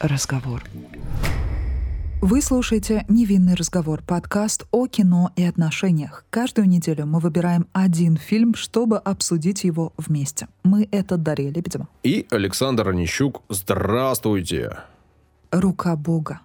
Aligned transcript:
разговор. 0.00 0.64
Вы 2.22 2.42
слушаете 2.42 3.06
«Невинный 3.08 3.54
разговор»— 3.54 4.02
подкаст 4.06 4.66
о 4.72 4.86
кино 4.86 5.32
и 5.36 5.44
отношениях. 5.44 6.26
Каждую 6.28 6.68
неделю 6.68 7.06
мы 7.06 7.18
выбираем 7.18 7.66
один 7.72 8.18
фильм, 8.18 8.54
чтобы 8.54 8.98
обсудить 8.98 9.64
его 9.64 9.94
вместе. 9.96 10.48
Мы— 10.62 10.86
это 10.92 11.16
Дарья 11.16 11.50
Лебедева. 11.50 11.88
И 12.02 12.26
Александр 12.30 12.90
Онищук. 12.90 13.42
Здравствуйте. 13.48 14.80
«Рука 15.50 15.96
Бога». 15.96 16.40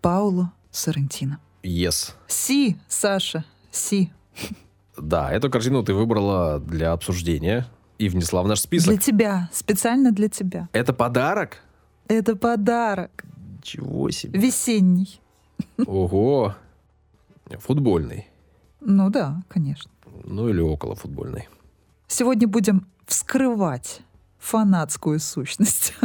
Пауло 0.00 0.52
Соррентино. 0.70 1.38
Yes. 1.62 2.14
Си, 2.26 2.78
Саша, 2.88 3.44
си. 3.70 4.10
Да, 4.96 5.30
эту 5.30 5.50
картину 5.50 5.82
ты 5.82 5.92
выбрала 5.92 6.58
для 6.60 6.92
обсуждения 6.92 7.66
и 7.98 8.08
внесла 8.08 8.42
в 8.42 8.48
наш 8.48 8.60
список. 8.60 8.88
Для 8.88 8.98
тебя, 8.98 9.50
специально 9.52 10.12
для 10.12 10.28
тебя. 10.28 10.68
Это 10.72 10.94
подарок? 10.94 11.62
Это 12.10 12.34
подарок. 12.34 13.24
Чего 13.62 14.10
себе. 14.10 14.40
Весенний. 14.40 15.20
Ого. 15.86 16.56
Футбольный. 17.60 18.26
Ну 18.80 19.10
да, 19.10 19.44
конечно. 19.46 19.92
Ну 20.24 20.48
или 20.48 20.60
около 20.60 20.96
футбольный. 20.96 21.48
Сегодня 22.08 22.48
будем 22.48 22.88
вскрывать 23.06 24.00
фанатскую 24.38 25.20
сущность. 25.20 25.94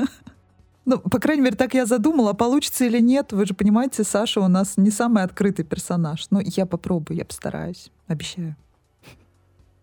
Ну, 0.87 0.99
по 0.99 1.17
крайней 1.19 1.41
мере, 1.41 1.55
так 1.55 1.73
я 1.73 1.87
задумала. 1.87 2.33
Получится 2.33 2.85
или 2.85 2.99
нет, 2.99 3.33
вы 3.33 3.47
же 3.47 3.55
понимаете, 3.55 4.03
Саша 4.03 4.39
у 4.39 4.47
нас 4.47 4.77
не 4.77 4.91
самый 4.91 5.23
открытый 5.23 5.65
персонаж. 5.65 6.27
Ну, 6.29 6.39
я 6.39 6.67
попробую, 6.67 7.17
я 7.17 7.25
постараюсь. 7.25 7.89
Обещаю. 8.05 8.55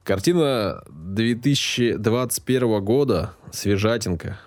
Картина 0.05 0.84
2021 0.91 2.84
года, 2.84 3.34
свежатинка. 3.50 4.39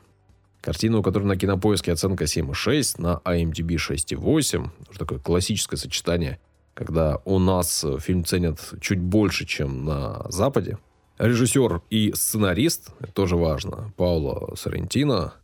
Картина, 0.66 0.98
у 0.98 1.04
которой 1.04 1.26
на 1.26 1.38
кинопоиске 1.38 1.92
оценка 1.92 2.24
7,6, 2.24 3.00
на 3.00 3.22
IMDb 3.24 3.76
6,8. 3.76 4.70
Уже 4.90 4.98
такое 4.98 5.20
классическое 5.20 5.78
сочетание, 5.78 6.40
когда 6.74 7.22
у 7.24 7.38
нас 7.38 7.86
фильм 8.00 8.26
ценят 8.26 8.74
чуть 8.82 9.00
больше, 9.00 9.46
чем 9.46 9.86
на 9.86 10.26
Западе. 10.30 10.80
Режиссер 11.20 11.84
и 11.92 12.14
сценарист, 12.16 12.90
тоже 13.14 13.36
важно, 13.36 13.94
Пауло 13.96 14.56
Соррентино. 14.56 15.36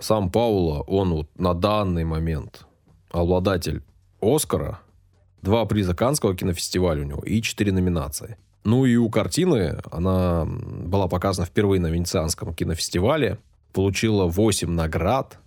Сам 0.00 0.28
Пауло, 0.28 0.80
он 0.80 1.12
вот 1.12 1.28
на 1.38 1.54
данный 1.54 2.02
момент 2.02 2.66
обладатель 3.12 3.80
Оскара, 4.20 4.80
два 5.40 5.66
приза 5.66 5.94
Канского 5.94 6.34
кинофестиваля 6.34 7.02
у 7.02 7.04
него 7.04 7.22
и 7.22 7.40
четыре 7.42 7.70
номинации. 7.70 8.38
Ну 8.64 8.86
и 8.86 8.96
у 8.96 9.08
картины, 9.08 9.80
она 9.92 10.44
была 10.46 11.06
показана 11.06 11.46
впервые 11.46 11.80
на 11.80 11.86
Венецианском 11.86 12.52
кинофестивале, 12.52 13.38
получила 13.74 14.24
8 14.26 14.70
наград, 14.70 15.38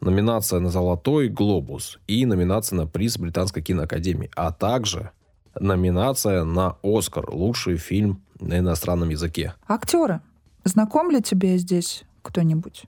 номинация 0.00 0.60
на 0.60 0.70
«Золотой 0.70 1.28
глобус» 1.28 1.98
и 2.06 2.24
номинация 2.24 2.76
на 2.76 2.86
приз 2.86 3.18
Британской 3.18 3.60
киноакадемии, 3.62 4.30
а 4.34 4.52
также 4.52 5.10
номинация 5.58 6.44
на 6.44 6.76
«Оскар» 6.82 7.28
лучший 7.28 7.76
фильм 7.76 8.22
на 8.40 8.58
иностранном 8.60 9.10
языке. 9.10 9.54
Актеры. 9.68 10.20
Знаком 10.64 11.10
ли 11.10 11.20
тебе 11.20 11.58
здесь 11.58 12.04
кто-нибудь? 12.22 12.84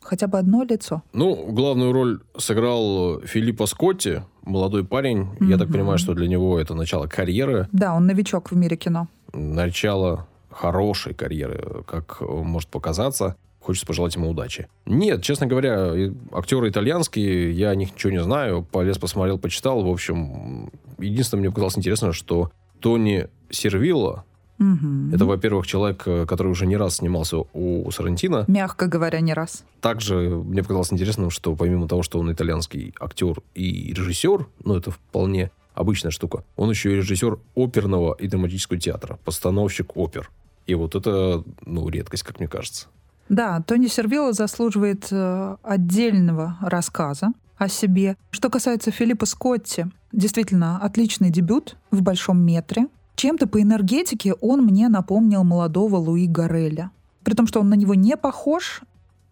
Хотя 0.00 0.28
бы 0.28 0.38
одно 0.38 0.62
лицо? 0.62 1.02
Ну, 1.12 1.52
главную 1.52 1.92
роль 1.92 2.20
сыграл 2.38 3.20
Филиппо 3.20 3.66
Скотти, 3.66 4.22
молодой 4.42 4.84
парень. 4.84 5.22
Mm-hmm. 5.22 5.46
Я 5.46 5.58
так 5.58 5.68
понимаю, 5.68 5.98
что 5.98 6.14
для 6.14 6.28
него 6.28 6.58
это 6.58 6.74
начало 6.74 7.06
карьеры. 7.06 7.68
Да, 7.72 7.94
он 7.94 8.06
новичок 8.06 8.50
в 8.50 8.56
мире 8.56 8.76
кино. 8.76 9.08
Начало 9.34 10.26
хорошей 10.50 11.14
карьеры, 11.14 11.84
как 11.86 12.20
может 12.20 12.68
показаться. 12.70 13.36
Хочется 13.60 13.86
пожелать 13.86 14.14
ему 14.16 14.30
удачи. 14.30 14.68
Нет, 14.86 15.22
честно 15.22 15.46
говоря, 15.46 15.92
актеры 16.32 16.70
итальянские, 16.70 17.52
я 17.52 17.70
о 17.70 17.74
них 17.74 17.92
ничего 17.92 18.12
не 18.12 18.22
знаю. 18.22 18.62
Полез, 18.62 18.98
посмотрел, 18.98 19.38
почитал. 19.38 19.82
В 19.84 19.88
общем, 19.88 20.70
единственное, 20.98 21.40
мне 21.40 21.50
показалось 21.50 21.76
интересно, 21.78 22.12
что 22.12 22.50
Тони 22.80 23.28
Сервилла, 23.50 24.24
Угу. 24.60 25.14
Это, 25.14 25.24
во-первых, 25.24 25.66
человек, 25.66 26.02
который 26.02 26.48
уже 26.48 26.66
не 26.66 26.76
раз 26.76 26.96
снимался 26.96 27.38
у 27.54 27.90
Сарантино. 27.90 28.44
Мягко 28.46 28.88
говоря, 28.88 29.20
не 29.20 29.32
раз. 29.32 29.64
Также 29.80 30.14
мне 30.14 30.62
показалось 30.62 30.92
интересным, 30.92 31.30
что 31.30 31.56
помимо 31.56 31.88
того, 31.88 32.02
что 32.02 32.18
он 32.18 32.30
итальянский 32.30 32.94
актер 33.00 33.36
и 33.54 33.94
режиссер, 33.94 34.46
ну, 34.62 34.76
это 34.76 34.90
вполне 34.90 35.50
обычная 35.72 36.10
штука, 36.10 36.44
он 36.56 36.68
еще 36.68 36.92
и 36.92 36.96
режиссер 36.96 37.38
оперного 37.54 38.12
и 38.12 38.28
драматического 38.28 38.78
театра, 38.78 39.18
постановщик 39.24 39.96
опер. 39.96 40.30
И 40.66 40.74
вот 40.74 40.94
это, 40.94 41.42
ну, 41.64 41.88
редкость, 41.88 42.22
как 42.22 42.38
мне 42.38 42.46
кажется. 42.46 42.88
Да, 43.30 43.62
Тони 43.62 43.86
Сервилла 43.86 44.32
заслуживает 44.32 45.06
э, 45.12 45.56
отдельного 45.62 46.58
рассказа 46.60 47.32
о 47.56 47.68
себе. 47.68 48.16
Что 48.32 48.50
касается 48.50 48.90
Филиппа 48.90 49.24
Скотти, 49.24 49.86
действительно 50.10 50.78
отличный 50.78 51.30
дебют 51.30 51.76
в 51.92 52.02
«Большом 52.02 52.44
метре». 52.44 52.88
Чем-то 53.14 53.46
по 53.46 53.62
энергетике 53.62 54.34
он 54.34 54.64
мне 54.64 54.88
напомнил 54.88 55.44
молодого 55.44 55.96
Луи 55.96 56.26
Гареля. 56.26 56.90
При 57.22 57.34
том, 57.34 57.46
что 57.46 57.60
он 57.60 57.68
на 57.68 57.74
него 57.74 57.94
не 57.94 58.16
похож. 58.16 58.82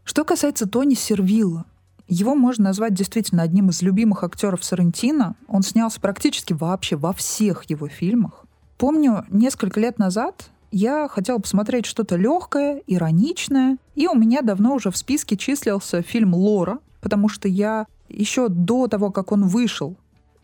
Что 0.05 0.25
касается 0.25 0.69
Тони 0.69 0.95
Сервилла, 0.95 1.65
его 2.07 2.37
можно 2.37 2.65
назвать 2.65 2.95
действительно 2.95 3.43
одним 3.43 3.71
из 3.71 3.83
любимых 3.83 4.23
актеров 4.23 4.63
Сарантино. 4.63 5.35
Он 5.49 5.63
снялся 5.63 6.01
практически 6.01 6.53
вообще 6.53 6.95
во 6.95 7.13
всех 7.13 7.69
его 7.69 7.89
фильмах. 7.89 8.45
Помню, 8.77 9.25
несколько 9.29 9.81
лет 9.81 9.99
назад 9.99 10.51
я 10.71 11.09
хотела 11.09 11.39
посмотреть 11.39 11.87
что-то 11.87 12.17
легкое, 12.17 12.83
ироничное, 12.87 13.79
и 13.95 14.07
у 14.07 14.15
меня 14.15 14.43
давно 14.43 14.75
уже 14.75 14.91
в 14.91 14.97
списке 14.97 15.37
числился 15.37 16.03
фильм 16.03 16.35
«Лора», 16.35 16.79
потому 17.01 17.29
что 17.29 17.49
я 17.49 17.87
еще 18.09 18.49
до 18.49 18.89
того, 18.89 19.11
как 19.11 19.33
он 19.33 19.47
вышел, 19.47 19.97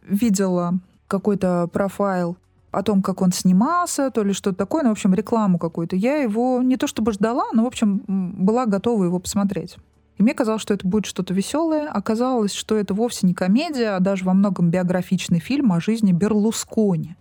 видела 0.06 0.74
какой-то 1.06 1.68
профайл 1.72 2.36
о 2.70 2.82
том, 2.82 3.02
как 3.02 3.22
он 3.22 3.32
снимался, 3.32 4.10
то 4.10 4.22
ли 4.22 4.32
что-то 4.32 4.56
такое, 4.56 4.82
ну, 4.82 4.88
в 4.88 4.92
общем, 4.92 5.14
рекламу 5.14 5.58
какую-то. 5.58 5.96
Я 5.96 6.16
его 6.16 6.60
не 6.62 6.76
то 6.76 6.86
чтобы 6.86 7.12
ждала, 7.12 7.46
но, 7.52 7.64
в 7.64 7.66
общем, 7.66 8.02
была 8.06 8.66
готова 8.66 9.04
его 9.04 9.18
посмотреть. 9.18 9.76
И 10.18 10.22
мне 10.22 10.34
казалось, 10.34 10.62
что 10.62 10.74
это 10.74 10.86
будет 10.86 11.06
что-то 11.06 11.34
веселое. 11.34 11.88
Оказалось, 11.88 12.52
что 12.52 12.76
это 12.76 12.94
вовсе 12.94 13.26
не 13.26 13.34
комедия, 13.34 13.96
а 13.96 14.00
даже 14.00 14.24
во 14.24 14.34
многом 14.34 14.70
биографичный 14.70 15.40
фильм 15.40 15.72
о 15.72 15.80
жизни 15.80 16.12
Берлускони. 16.12 17.16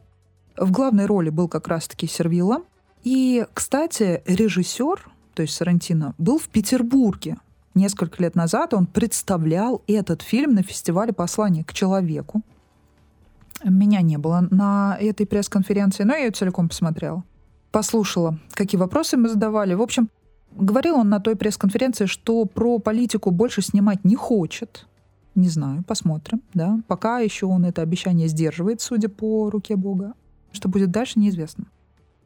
В 0.57 0.71
главной 0.71 1.05
роли 1.05 1.29
был 1.29 1.47
как 1.47 1.67
раз-таки 1.67 2.07
Сервилла. 2.07 2.61
И, 3.03 3.45
кстати, 3.53 4.21
режиссер, 4.25 5.09
то 5.33 5.41
есть 5.41 5.53
Сарантино, 5.53 6.15
был 6.17 6.39
в 6.39 6.47
Петербурге. 6.49 7.37
Несколько 7.75 8.21
лет 8.21 8.35
назад 8.35 8.73
он 8.73 8.85
представлял 8.85 9.81
этот 9.87 10.21
фильм 10.21 10.53
на 10.53 10.63
фестивале 10.63 11.11
«Послание 11.11 11.63
к 11.63 11.73
человеку». 11.73 12.41
Меня 13.63 14.01
не 14.01 14.17
было 14.17 14.47
на 14.51 14.97
этой 14.99 15.25
пресс-конференции, 15.25 16.03
но 16.03 16.13
я 16.13 16.25
ее 16.25 16.31
целиком 16.31 16.69
посмотрела. 16.69 17.23
Послушала, 17.71 18.37
какие 18.51 18.79
вопросы 18.79 19.17
мы 19.17 19.29
задавали. 19.29 19.73
В 19.73 19.81
общем, 19.81 20.09
говорил 20.51 20.95
он 20.95 21.09
на 21.09 21.19
той 21.19 21.35
пресс-конференции, 21.35 22.05
что 22.05 22.45
про 22.45 22.79
политику 22.79 23.31
больше 23.31 23.61
снимать 23.61 24.03
не 24.03 24.15
хочет. 24.15 24.85
Не 25.35 25.49
знаю, 25.49 25.83
посмотрим, 25.83 26.41
да. 26.53 26.79
Пока 26.87 27.19
еще 27.19 27.47
он 27.47 27.65
это 27.65 27.81
обещание 27.81 28.27
сдерживает, 28.27 28.81
судя 28.81 29.09
по 29.09 29.49
руке 29.49 29.75
Бога. 29.75 30.13
Что 30.51 30.69
будет 30.69 30.91
дальше, 30.91 31.19
неизвестно. 31.19 31.65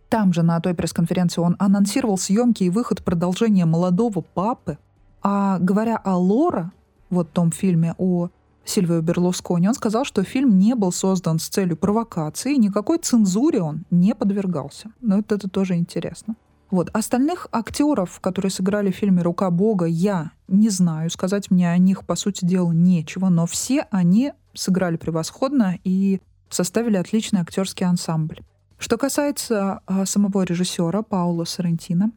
Там 0.10 0.32
же 0.34 0.42
на 0.42 0.60
той 0.62 0.74
пресс-конференции 0.74 1.42
он 1.42 1.56
анонсировал 1.60 2.18
съемки 2.18 2.64
и 2.64 2.70
выход 2.70 3.04
продолжения 3.04 3.66
«Молодого 3.66 4.22
папы». 4.22 4.78
А 5.22 5.60
говоря 5.60 5.98
о 5.98 6.18
Лора, 6.18 6.72
вот 7.10 7.32
том 7.32 7.52
фильме 7.52 7.94
о 7.98 8.30
Сильвио 8.64 9.02
Берлускони, 9.02 9.68
он 9.68 9.74
сказал, 9.74 10.06
что 10.06 10.24
фильм 10.24 10.58
не 10.58 10.76
был 10.76 10.92
создан 10.92 11.40
с 11.40 11.48
целью 11.48 11.76
провокации, 11.78 12.56
никакой 12.56 13.00
цензуре 13.00 13.62
он 13.62 13.86
не 13.92 14.16
подвергался. 14.16 14.92
Но 15.02 15.20
это, 15.20 15.36
это 15.36 15.50
тоже 15.50 15.76
интересно. 15.76 16.36
Вот. 16.70 16.90
Остальных 16.94 17.48
актеров, 17.52 18.20
которые 18.20 18.52
сыграли 18.52 18.92
в 18.92 18.96
фильме 18.96 19.22
«Рука 19.22 19.50
Бога», 19.52 19.86
я 19.86 20.32
не 20.48 20.70
знаю. 20.70 21.10
Сказать 21.10 21.50
мне 21.50 21.70
о 21.70 21.78
них, 21.78 22.06
по 22.06 22.16
сути 22.16 22.46
дела, 22.46 22.72
нечего. 22.72 23.30
Но 23.30 23.46
все 23.46 23.88
они 23.90 24.34
сыграли 24.54 24.98
превосходно 24.98 25.80
и 25.84 26.20
составили 26.50 26.98
отличный 26.98 27.42
актерский 27.42 27.86
ансамбль. 27.86 28.42
Что 28.78 28.98
касается 28.98 29.82
а, 29.86 30.06
самого 30.06 30.44
режиссера 30.44 31.02
Паула 31.02 31.46
Соррентино, 31.46 32.12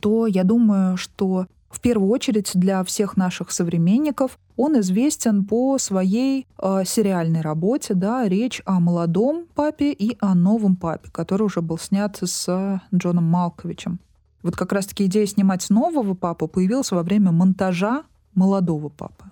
то 0.00 0.26
я 0.26 0.44
думаю, 0.44 0.96
что 0.96 1.46
в 1.68 1.80
первую 1.80 2.10
очередь 2.10 2.52
для 2.54 2.82
всех 2.84 3.16
наших 3.16 3.50
современников 3.50 4.38
он 4.56 4.78
известен 4.80 5.44
по 5.44 5.76
своей 5.78 6.46
э, 6.58 6.84
сериальной 6.86 7.42
работе, 7.42 7.92
да, 7.94 8.26
речь 8.26 8.62
о 8.64 8.80
молодом 8.80 9.46
папе 9.54 9.92
и 9.92 10.16
о 10.20 10.34
новом 10.34 10.76
папе, 10.76 11.10
который 11.10 11.42
уже 11.42 11.60
был 11.60 11.76
снят 11.76 12.16
с 12.18 12.80
Джоном 12.94 13.24
Малковичем. 13.24 14.00
Вот 14.42 14.56
как 14.56 14.72
раз-таки 14.72 15.06
идея 15.06 15.26
снимать 15.26 15.68
нового 15.68 16.14
папу 16.14 16.48
появилась 16.48 16.92
во 16.92 17.02
время 17.02 17.32
монтажа 17.32 18.04
молодого 18.34 18.88
папы. 18.88 19.24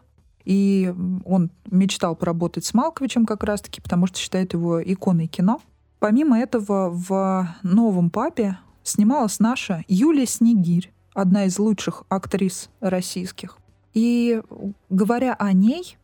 И 0.44 0.93
он 1.25 1.50
мечтал 1.71 2.17
поработать 2.17 2.67
с 2.67 2.75
Малковичем 2.75 3.25
как 3.25 3.44
раз-таки, 3.44 3.81
потому 3.81 4.06
что 4.06 4.19
считает 4.19 4.53
его 4.53 4.82
иконой 4.82 5.29
кино. 5.29 5.62
Помимо 6.04 6.38
этого, 6.38 6.90
в 6.90 7.48
«Новом 7.62 8.10
папе» 8.10 8.58
снималась 8.82 9.40
наша 9.40 9.84
Юлия 9.88 10.26
Снегирь, 10.26 10.92
одна 11.14 11.46
из 11.46 11.58
лучших 11.58 12.02
актрис 12.10 12.68
российских. 12.80 13.56
И 13.94 14.42
говоря 14.90 15.32
о 15.32 15.54
ней, 15.54 15.96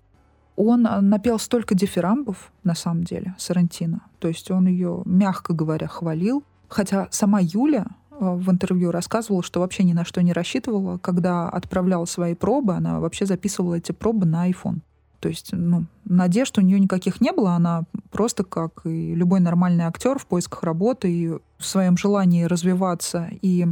он 0.56 0.84
напел 0.84 1.38
столько 1.38 1.74
дифирамбов, 1.74 2.50
на 2.64 2.74
самом 2.74 3.04
деле, 3.04 3.34
Сарантино. 3.36 4.00
То 4.20 4.28
есть 4.28 4.50
он 4.50 4.68
ее, 4.68 5.02
мягко 5.04 5.52
говоря, 5.52 5.86
хвалил. 5.86 6.44
Хотя 6.68 7.08
сама 7.10 7.40
Юля 7.42 7.84
э, 8.10 8.16
в 8.20 8.50
интервью 8.50 8.92
рассказывала, 8.92 9.42
что 9.42 9.60
вообще 9.60 9.82
ни 9.82 9.92
на 9.92 10.06
что 10.06 10.22
не 10.22 10.32
рассчитывала. 10.32 10.96
Когда 10.96 11.46
отправляла 11.50 12.06
свои 12.06 12.34
пробы, 12.34 12.72
она 12.72 13.00
вообще 13.00 13.26
записывала 13.26 13.74
эти 13.74 13.92
пробы 13.92 14.24
на 14.24 14.48
iPhone. 14.48 14.78
То 15.20 15.28
есть, 15.28 15.50
ну, 15.52 15.84
надежд 16.04 16.56
у 16.58 16.62
нее 16.62 16.80
никаких 16.80 17.20
не 17.20 17.32
было. 17.32 17.52
Она 17.52 17.84
просто, 18.10 18.42
как 18.42 18.80
и 18.84 19.14
любой 19.14 19.40
нормальный 19.40 19.84
актер, 19.84 20.18
в 20.18 20.26
поисках 20.26 20.62
работы 20.62 21.12
и 21.12 21.28
в 21.28 21.40
своем 21.58 21.96
желании 21.96 22.44
развиваться 22.44 23.28
и 23.42 23.66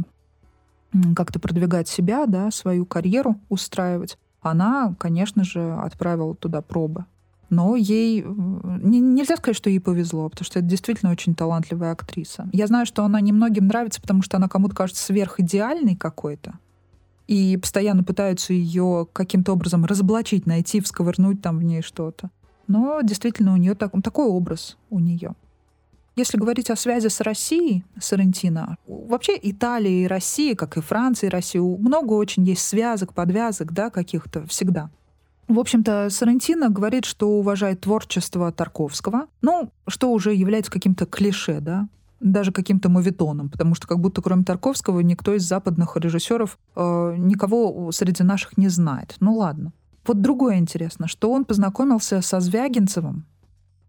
как-то 1.15 1.39
продвигать 1.39 1.87
себя, 1.87 2.25
да, 2.25 2.51
свою 2.51 2.85
карьеру 2.85 3.35
устраивать, 3.49 4.17
она, 4.41 4.95
конечно 4.97 5.43
же, 5.43 5.73
отправила 5.73 6.35
туда 6.35 6.61
пробы. 6.61 7.05
Но 7.49 7.75
ей 7.75 8.23
не, 8.23 8.99
нельзя 8.99 9.35
сказать, 9.35 9.57
что 9.57 9.71
ей 9.71 9.79
повезло, 9.79 10.29
потому 10.29 10.45
что 10.45 10.59
это 10.59 10.67
действительно 10.67 11.11
очень 11.11 11.33
талантливая 11.33 11.91
актриса. 11.91 12.47
Я 12.53 12.67
знаю, 12.67 12.85
что 12.85 13.03
она 13.03 13.19
немногим 13.21 13.67
нравится, 13.67 14.01
потому 14.01 14.21
что 14.21 14.37
она 14.37 14.47
кому-то 14.47 14.75
кажется 14.75 15.03
сверхидеальной 15.03 15.95
какой-то 15.95 16.53
и 17.29 17.57
постоянно 17.57 18.03
пытаются 18.03 18.53
ее 18.53 19.07
каким-то 19.13 19.53
образом 19.53 19.85
разоблачить, 19.85 20.47
найти, 20.47 20.81
всковырнуть 20.81 21.43
там 21.43 21.59
в 21.59 21.63
ней 21.63 21.83
что-то. 21.83 22.31
Но 22.65 23.01
действительно 23.03 23.53
у 23.53 23.57
нее 23.57 23.75
так, 23.75 23.91
такой 24.03 24.25
образ 24.25 24.77
у 24.89 24.97
нее. 24.97 25.35
Если 26.15 26.39
говорить 26.39 26.71
о 26.71 26.75
связи 26.75 27.07
с 27.07 27.21
Россией, 27.21 27.83
Соррентино, 27.99 28.77
вообще 28.87 29.37
Италия 29.39 30.05
и 30.05 30.07
Россия, 30.07 30.55
как 30.55 30.77
и 30.77 30.81
Франция 30.81 31.29
и 31.29 31.31
Россия, 31.31 31.61
много 31.61 32.13
очень 32.13 32.43
есть 32.45 32.65
связок, 32.65 33.13
подвязок, 33.13 33.73
да, 33.73 33.91
каких-то 33.91 34.47
всегда. 34.47 34.89
В 35.47 35.59
общем-то, 35.59 36.09
Соррентино 36.09 36.69
говорит, 36.69 37.05
что 37.05 37.29
уважает 37.29 37.81
творчество 37.81 38.51
Тарковского, 38.51 39.27
ну, 39.43 39.71
что 39.87 40.11
уже 40.11 40.33
является 40.33 40.71
каким-то 40.71 41.05
клише, 41.05 41.59
да, 41.61 41.87
даже 42.19 42.51
каким-то 42.51 42.89
мовитоном, 42.89 43.49
потому 43.49 43.75
что 43.75 43.87
как 43.87 43.99
будто 43.99 44.21
кроме 44.21 44.43
Тарковского 44.43 44.99
никто 44.99 45.33
из 45.33 45.43
западных 45.43 45.95
режиссеров 45.95 46.57
э, 46.75 47.15
никого 47.17 47.91
среди 47.91 48.23
наших 48.23 48.57
не 48.57 48.67
знает. 48.67 49.15
Ну 49.19 49.35
ладно. 49.35 49.71
Вот 50.05 50.21
другое 50.21 50.57
интересно, 50.57 51.07
что 51.07 51.31
он 51.31 51.45
познакомился 51.45 52.21
со 52.21 52.39
Звягинцевым 52.39 53.25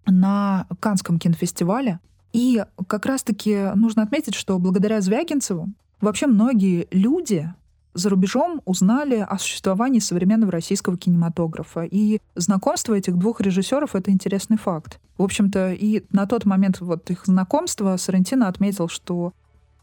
на 0.07 0.67
Канском 0.81 1.19
кинофестивале, 1.19 2.01
и 2.33 2.65
как 2.87 3.07
раз-таки 3.07 3.73
нужно 3.75 4.03
отметить, 4.03 4.35
что 4.35 4.59
благодаря 4.59 5.01
Звягинцеву 5.01 5.69
вообще 6.01 6.27
многие 6.27 6.87
люди 6.91 7.53
за 7.95 8.11
рубежом 8.11 8.63
узнали 8.65 9.17
о 9.17 9.39
существовании 9.39 9.99
современного 10.01 10.53
российского 10.53 10.97
кинематографа. 10.97 11.83
И 11.83 12.21
знакомство 12.35 12.95
этих 12.95 13.17
двух 13.17 13.41
режиссеров— 13.41 13.95
это 13.97 14.11
интересный 14.11 14.57
факт. 14.57 15.01
В 15.19 15.23
общем-то, 15.23 15.73
и 15.73 16.05
на 16.11 16.27
тот 16.27 16.45
момент 16.45 16.81
вот 16.81 17.11
их 17.11 17.27
знакомства 17.27 17.97
Сарантино 17.97 18.49
отметил, 18.49 18.89
что 18.89 19.33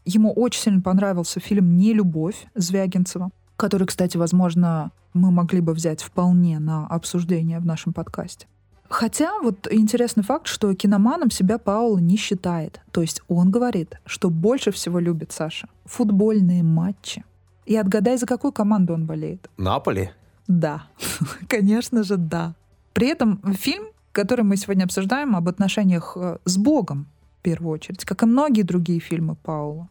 ему 0.04 0.32
очень 0.32 0.62
сильно 0.62 0.80
понравился 0.80 1.40
фильм 1.40 1.76
«Нелюбовь» 1.76 2.46
Звягинцева, 2.54 3.30
который, 3.56 3.86
кстати, 3.86 4.16
возможно, 4.16 4.90
мы 5.12 5.30
могли 5.30 5.60
бы 5.60 5.74
взять 5.74 6.02
вполне 6.02 6.58
на 6.58 6.86
обсуждение 6.86 7.58
в 7.58 7.66
нашем 7.66 7.92
подкасте. 7.92 8.46
Хотя 8.88 9.38
вот 9.42 9.68
интересный 9.70 10.22
факт, 10.22 10.46
что 10.46 10.74
киноманом 10.74 11.30
себя 11.30 11.58
Паула 11.58 11.98
не 11.98 12.16
считает. 12.16 12.80
То 12.90 13.02
есть 13.02 13.20
он 13.28 13.50
говорит, 13.50 14.00
что 14.06 14.30
больше 14.30 14.70
всего 14.70 14.98
любит 14.98 15.30
Саша 15.30 15.68
футбольные 15.84 16.62
матчи. 16.62 17.24
И 17.68 17.76
отгадай, 17.76 18.16
за 18.16 18.26
какую 18.26 18.52
команду 18.52 18.94
он 18.94 19.04
болеет. 19.04 19.50
Наполи? 19.58 20.10
Да, 20.48 20.84
конечно 21.48 22.02
же, 22.02 22.16
да. 22.16 22.54
При 22.94 23.08
этом 23.08 23.40
фильм, 23.52 23.84
который 24.12 24.44
мы 24.44 24.56
сегодня 24.56 24.84
обсуждаем, 24.84 25.36
об 25.36 25.48
отношениях 25.48 26.16
э, 26.16 26.38
с 26.46 26.56
Богом, 26.56 27.06
в 27.38 27.42
первую 27.42 27.74
очередь, 27.74 28.04
как 28.06 28.22
и 28.22 28.26
многие 28.26 28.62
другие 28.62 29.00
фильмы 29.00 29.34
Паула. 29.34 29.88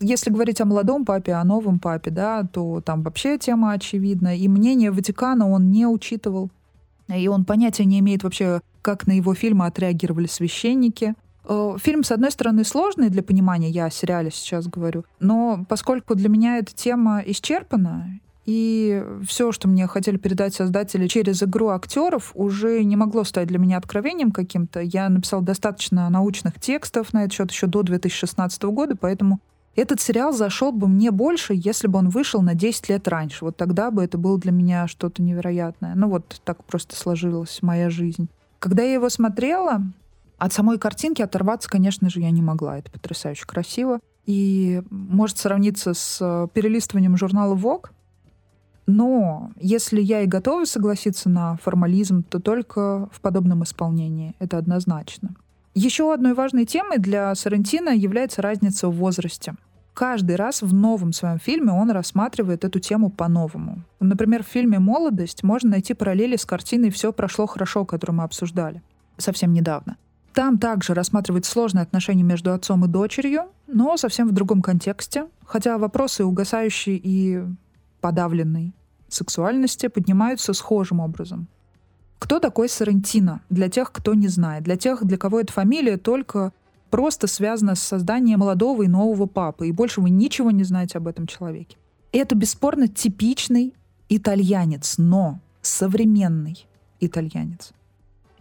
Если 0.00 0.30
говорить 0.30 0.62
о 0.62 0.64
молодом 0.64 1.04
папе, 1.04 1.34
о 1.34 1.44
новом 1.44 1.78
папе, 1.78 2.10
да, 2.10 2.42
то 2.42 2.80
там 2.80 3.02
вообще 3.02 3.36
тема 3.36 3.72
очевидна. 3.72 4.34
И 4.34 4.48
мнение 4.48 4.90
Ватикана 4.90 5.46
он 5.46 5.70
не 5.70 5.86
учитывал. 5.86 6.50
И 7.14 7.28
он 7.28 7.44
понятия 7.44 7.84
не 7.84 7.98
имеет 7.98 8.24
вообще, 8.24 8.62
как 8.80 9.06
на 9.06 9.12
его 9.12 9.34
фильмы 9.34 9.66
отреагировали 9.66 10.26
священники. 10.26 11.14
Э, 11.44 11.76
фильм, 11.78 12.04
с 12.04 12.12
одной 12.12 12.30
стороны, 12.30 12.64
сложный 12.64 13.10
для 13.10 13.22
понимания, 13.22 13.70
я 13.70 13.86
о 13.86 13.90
сериале 13.90 14.30
сейчас 14.30 14.66
говорю, 14.66 15.04
но 15.20 15.64
поскольку 15.68 16.14
для 16.14 16.28
меня 16.28 16.58
эта 16.58 16.74
тема 16.74 17.22
исчерпана, 17.24 18.20
и 18.46 19.04
все, 19.26 19.52
что 19.52 19.68
мне 19.68 19.86
хотели 19.86 20.16
передать 20.16 20.54
создатели 20.54 21.06
через 21.06 21.42
игру 21.42 21.68
актеров, 21.68 22.32
уже 22.34 22.82
не 22.82 22.96
могло 22.96 23.22
стать 23.22 23.48
для 23.48 23.58
меня 23.58 23.76
откровением 23.76 24.32
каким-то. 24.32 24.80
Я 24.80 25.08
написал 25.08 25.40
достаточно 25.40 26.08
научных 26.10 26.58
текстов 26.58 27.12
на 27.12 27.24
этот 27.24 27.34
счет 27.34 27.52
еще 27.52 27.66
до 27.68 27.82
2016 27.82 28.62
года, 28.64 28.96
поэтому 28.96 29.40
этот 29.76 30.00
сериал 30.00 30.32
зашел 30.32 30.72
бы 30.72 30.88
мне 30.88 31.12
больше, 31.12 31.52
если 31.54 31.86
бы 31.86 31.98
он 32.00 32.08
вышел 32.08 32.42
на 32.42 32.54
10 32.54 32.88
лет 32.88 33.06
раньше. 33.06 33.44
Вот 33.44 33.56
тогда 33.56 33.90
бы 33.90 34.02
это 34.02 34.18
было 34.18 34.36
для 34.38 34.50
меня 34.50 34.88
что-то 34.88 35.22
невероятное. 35.22 35.94
Ну 35.94 36.08
вот 36.08 36.40
так 36.44 36.64
просто 36.64 36.96
сложилась 36.96 37.60
моя 37.62 37.88
жизнь. 37.88 38.28
Когда 38.58 38.82
я 38.82 38.94
его 38.94 39.08
смотрела, 39.08 39.82
от 40.40 40.54
самой 40.54 40.78
картинки 40.78 41.20
оторваться, 41.20 41.68
конечно 41.68 42.08
же, 42.08 42.20
я 42.20 42.30
не 42.30 42.40
могла. 42.40 42.78
Это 42.78 42.90
потрясающе 42.90 43.44
красиво. 43.46 44.00
И 44.24 44.82
может 44.88 45.36
сравниться 45.36 45.92
с 45.92 46.18
э, 46.20 46.48
перелистыванием 46.54 47.16
журнала 47.18 47.54
Vogue. 47.54 47.90
Но 48.86 49.50
если 49.56 50.00
я 50.00 50.22
и 50.22 50.26
готова 50.26 50.64
согласиться 50.64 51.28
на 51.28 51.58
формализм, 51.58 52.22
то 52.22 52.40
только 52.40 53.10
в 53.12 53.20
подобном 53.20 53.64
исполнении. 53.64 54.34
Это 54.38 54.56
однозначно. 54.56 55.34
Еще 55.74 56.12
одной 56.12 56.32
важной 56.32 56.64
темой 56.64 56.98
для 56.98 57.34
Сарантино 57.34 57.90
является 57.90 58.40
разница 58.40 58.88
в 58.88 58.96
возрасте. 58.96 59.56
Каждый 59.92 60.36
раз 60.36 60.62
в 60.62 60.72
новом 60.72 61.12
своем 61.12 61.38
фильме 61.38 61.72
он 61.72 61.90
рассматривает 61.90 62.64
эту 62.64 62.80
тему 62.80 63.10
по-новому. 63.10 63.82
Например, 64.00 64.42
в 64.42 64.48
фильме 64.48 64.78
«Молодость» 64.78 65.42
можно 65.42 65.72
найти 65.72 65.92
параллели 65.92 66.36
с 66.36 66.46
картиной 66.46 66.88
«Все 66.88 67.12
прошло 67.12 67.46
хорошо», 67.46 67.84
которую 67.84 68.16
мы 68.16 68.24
обсуждали 68.24 68.82
совсем 69.18 69.52
недавно. 69.52 69.98
Там 70.32 70.58
также 70.58 70.94
рассматривают 70.94 71.44
сложные 71.44 71.82
отношения 71.82 72.22
между 72.22 72.52
отцом 72.52 72.84
и 72.84 72.88
дочерью, 72.88 73.44
но 73.66 73.96
совсем 73.96 74.28
в 74.28 74.32
другом 74.32 74.62
контексте, 74.62 75.26
хотя 75.44 75.78
вопросы 75.78 76.24
угасающей 76.24 77.00
и 77.02 77.42
подавленной 78.00 78.72
сексуальности 79.08 79.88
поднимаются 79.88 80.52
схожим 80.52 81.00
образом. 81.00 81.48
Кто 82.20 82.38
такой 82.38 82.68
Сарантино? 82.68 83.40
Для 83.50 83.68
тех, 83.68 83.90
кто 83.92 84.14
не 84.14 84.28
знает. 84.28 84.62
Для 84.62 84.76
тех, 84.76 85.04
для 85.04 85.16
кого 85.16 85.40
эта 85.40 85.52
фамилия 85.52 85.96
только 85.96 86.52
просто 86.90 87.26
связана 87.26 87.74
с 87.74 87.80
созданием 87.80 88.40
молодого 88.40 88.82
и 88.82 88.88
нового 88.88 89.26
папы, 89.26 89.68
и 89.68 89.72
больше 89.72 90.00
вы 90.00 90.10
ничего 90.10 90.50
не 90.50 90.64
знаете 90.64 90.98
об 90.98 91.08
этом 91.08 91.26
человеке. 91.26 91.76
Это 92.12 92.34
бесспорно 92.34 92.88
типичный 92.88 93.74
итальянец, 94.08 94.98
но 94.98 95.40
современный 95.62 96.66
итальянец. 97.00 97.72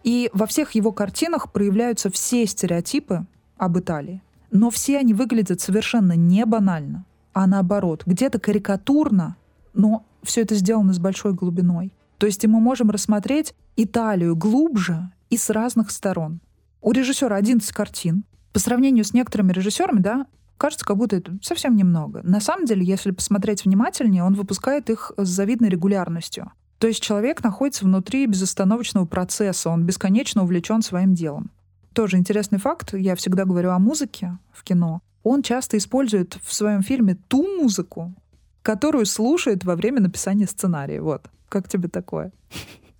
И 0.03 0.29
во 0.33 0.45
всех 0.45 0.71
его 0.71 0.91
картинах 0.91 1.51
проявляются 1.51 2.09
все 2.09 2.45
стереотипы 2.45 3.25
об 3.57 3.77
Италии. 3.77 4.21
Но 4.51 4.69
все 4.69 4.97
они 4.97 5.13
выглядят 5.13 5.61
совершенно 5.61 6.13
не 6.13 6.45
банально, 6.45 7.05
а 7.33 7.45
наоборот, 7.45 8.03
где-то 8.05 8.39
карикатурно, 8.39 9.37
но 9.73 10.05
все 10.23 10.41
это 10.41 10.55
сделано 10.55 10.93
с 10.93 10.99
большой 10.99 11.33
глубиной. 11.33 11.93
То 12.17 12.25
есть 12.25 12.45
мы 12.45 12.59
можем 12.59 12.89
рассмотреть 12.89 13.53
Италию 13.75 14.35
глубже 14.35 15.11
и 15.29 15.37
с 15.37 15.49
разных 15.49 15.91
сторон. 15.91 16.41
У 16.81 16.91
режиссера 16.91 17.35
11 17.35 17.71
картин. 17.71 18.23
По 18.51 18.59
сравнению 18.59 19.05
с 19.05 19.13
некоторыми 19.13 19.51
режиссерами, 19.51 19.99
да, 19.99 20.25
кажется, 20.57 20.85
как 20.85 20.97
будто 20.97 21.15
это 21.15 21.37
совсем 21.41 21.75
немного. 21.75 22.21
На 22.23 22.41
самом 22.41 22.65
деле, 22.65 22.83
если 22.83 23.11
посмотреть 23.11 23.65
внимательнее, 23.65 24.23
он 24.23 24.33
выпускает 24.33 24.89
их 24.89 25.11
с 25.17 25.27
завидной 25.27 25.69
регулярностью. 25.69 26.51
То 26.79 26.87
есть 26.87 27.03
человек 27.03 27.43
находится 27.43 27.83
внутри 27.83 28.25
безостановочного 28.25 29.05
процесса, 29.05 29.69
он 29.69 29.85
бесконечно 29.85 30.43
увлечен 30.43 30.81
своим 30.81 31.13
делом. 31.13 31.51
Тоже 31.93 32.17
интересный 32.17 32.57
факт, 32.57 32.93
я 32.93 33.15
всегда 33.15 33.43
говорю 33.43 33.71
о 33.71 33.79
музыке 33.79 34.37
в 34.53 34.63
кино. 34.63 35.01
Он 35.23 35.43
часто 35.43 35.77
использует 35.77 36.37
в 36.41 36.53
своем 36.53 36.81
фильме 36.81 37.17
ту 37.27 37.43
музыку, 37.61 38.13
которую 38.61 39.05
слушает 39.05 39.65
во 39.65 39.75
время 39.75 39.99
написания 39.99 40.47
сценария. 40.47 41.01
Вот. 41.01 41.29
Как 41.49 41.67
тебе 41.67 41.89
такое? 41.89 42.31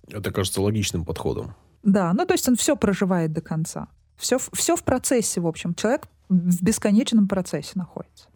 Это 0.08 0.30
кажется 0.30 0.60
логичным 0.60 1.06
подходом. 1.06 1.54
Да, 1.82 2.12
ну 2.12 2.26
то 2.26 2.34
есть 2.34 2.46
он 2.48 2.56
все 2.56 2.76
проживает 2.76 3.32
до 3.32 3.40
конца. 3.40 3.88
Все, 4.16 4.38
все 4.52 4.76
в 4.76 4.82
процессе, 4.82 5.40
в 5.40 5.46
общем. 5.46 5.74
Человек 5.74 6.08
в 6.28 6.62
бесконечном 6.62 7.26
процессе 7.28 7.72
находится. 7.76 8.28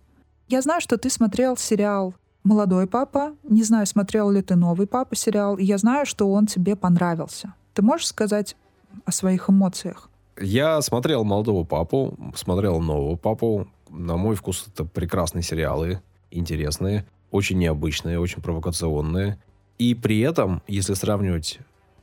Я 0.48 0.62
знаю, 0.62 0.80
что 0.80 0.96
ты 0.96 1.10
смотрел 1.10 1.56
сериал 1.58 2.14
молодой 2.44 2.86
папа. 2.86 3.34
Не 3.42 3.62
знаю, 3.64 3.86
смотрел 3.86 4.30
ли 4.30 4.42
ты 4.42 4.54
новый 4.54 4.86
папа 4.86 5.16
сериал. 5.16 5.56
И 5.56 5.64
я 5.64 5.78
знаю, 5.78 6.06
что 6.06 6.30
он 6.30 6.46
тебе 6.46 6.76
понравился. 6.76 7.54
Ты 7.72 7.82
можешь 7.82 8.06
сказать 8.06 8.56
о 9.04 9.10
своих 9.12 9.50
эмоциях? 9.50 10.08
Я 10.40 10.80
смотрел 10.82 11.24
молодого 11.24 11.64
папу, 11.64 12.16
смотрел 12.36 12.80
нового 12.80 13.16
папу. 13.16 13.66
На 13.90 14.16
мой 14.16 14.36
вкус 14.36 14.66
это 14.72 14.84
прекрасные 14.84 15.42
сериалы, 15.42 16.00
интересные, 16.30 17.06
очень 17.30 17.58
необычные, 17.58 18.18
очень 18.20 18.42
провокационные. 18.42 19.38
И 19.78 19.94
при 19.94 20.20
этом, 20.20 20.62
если 20.68 20.94
сравнивать 20.94 21.58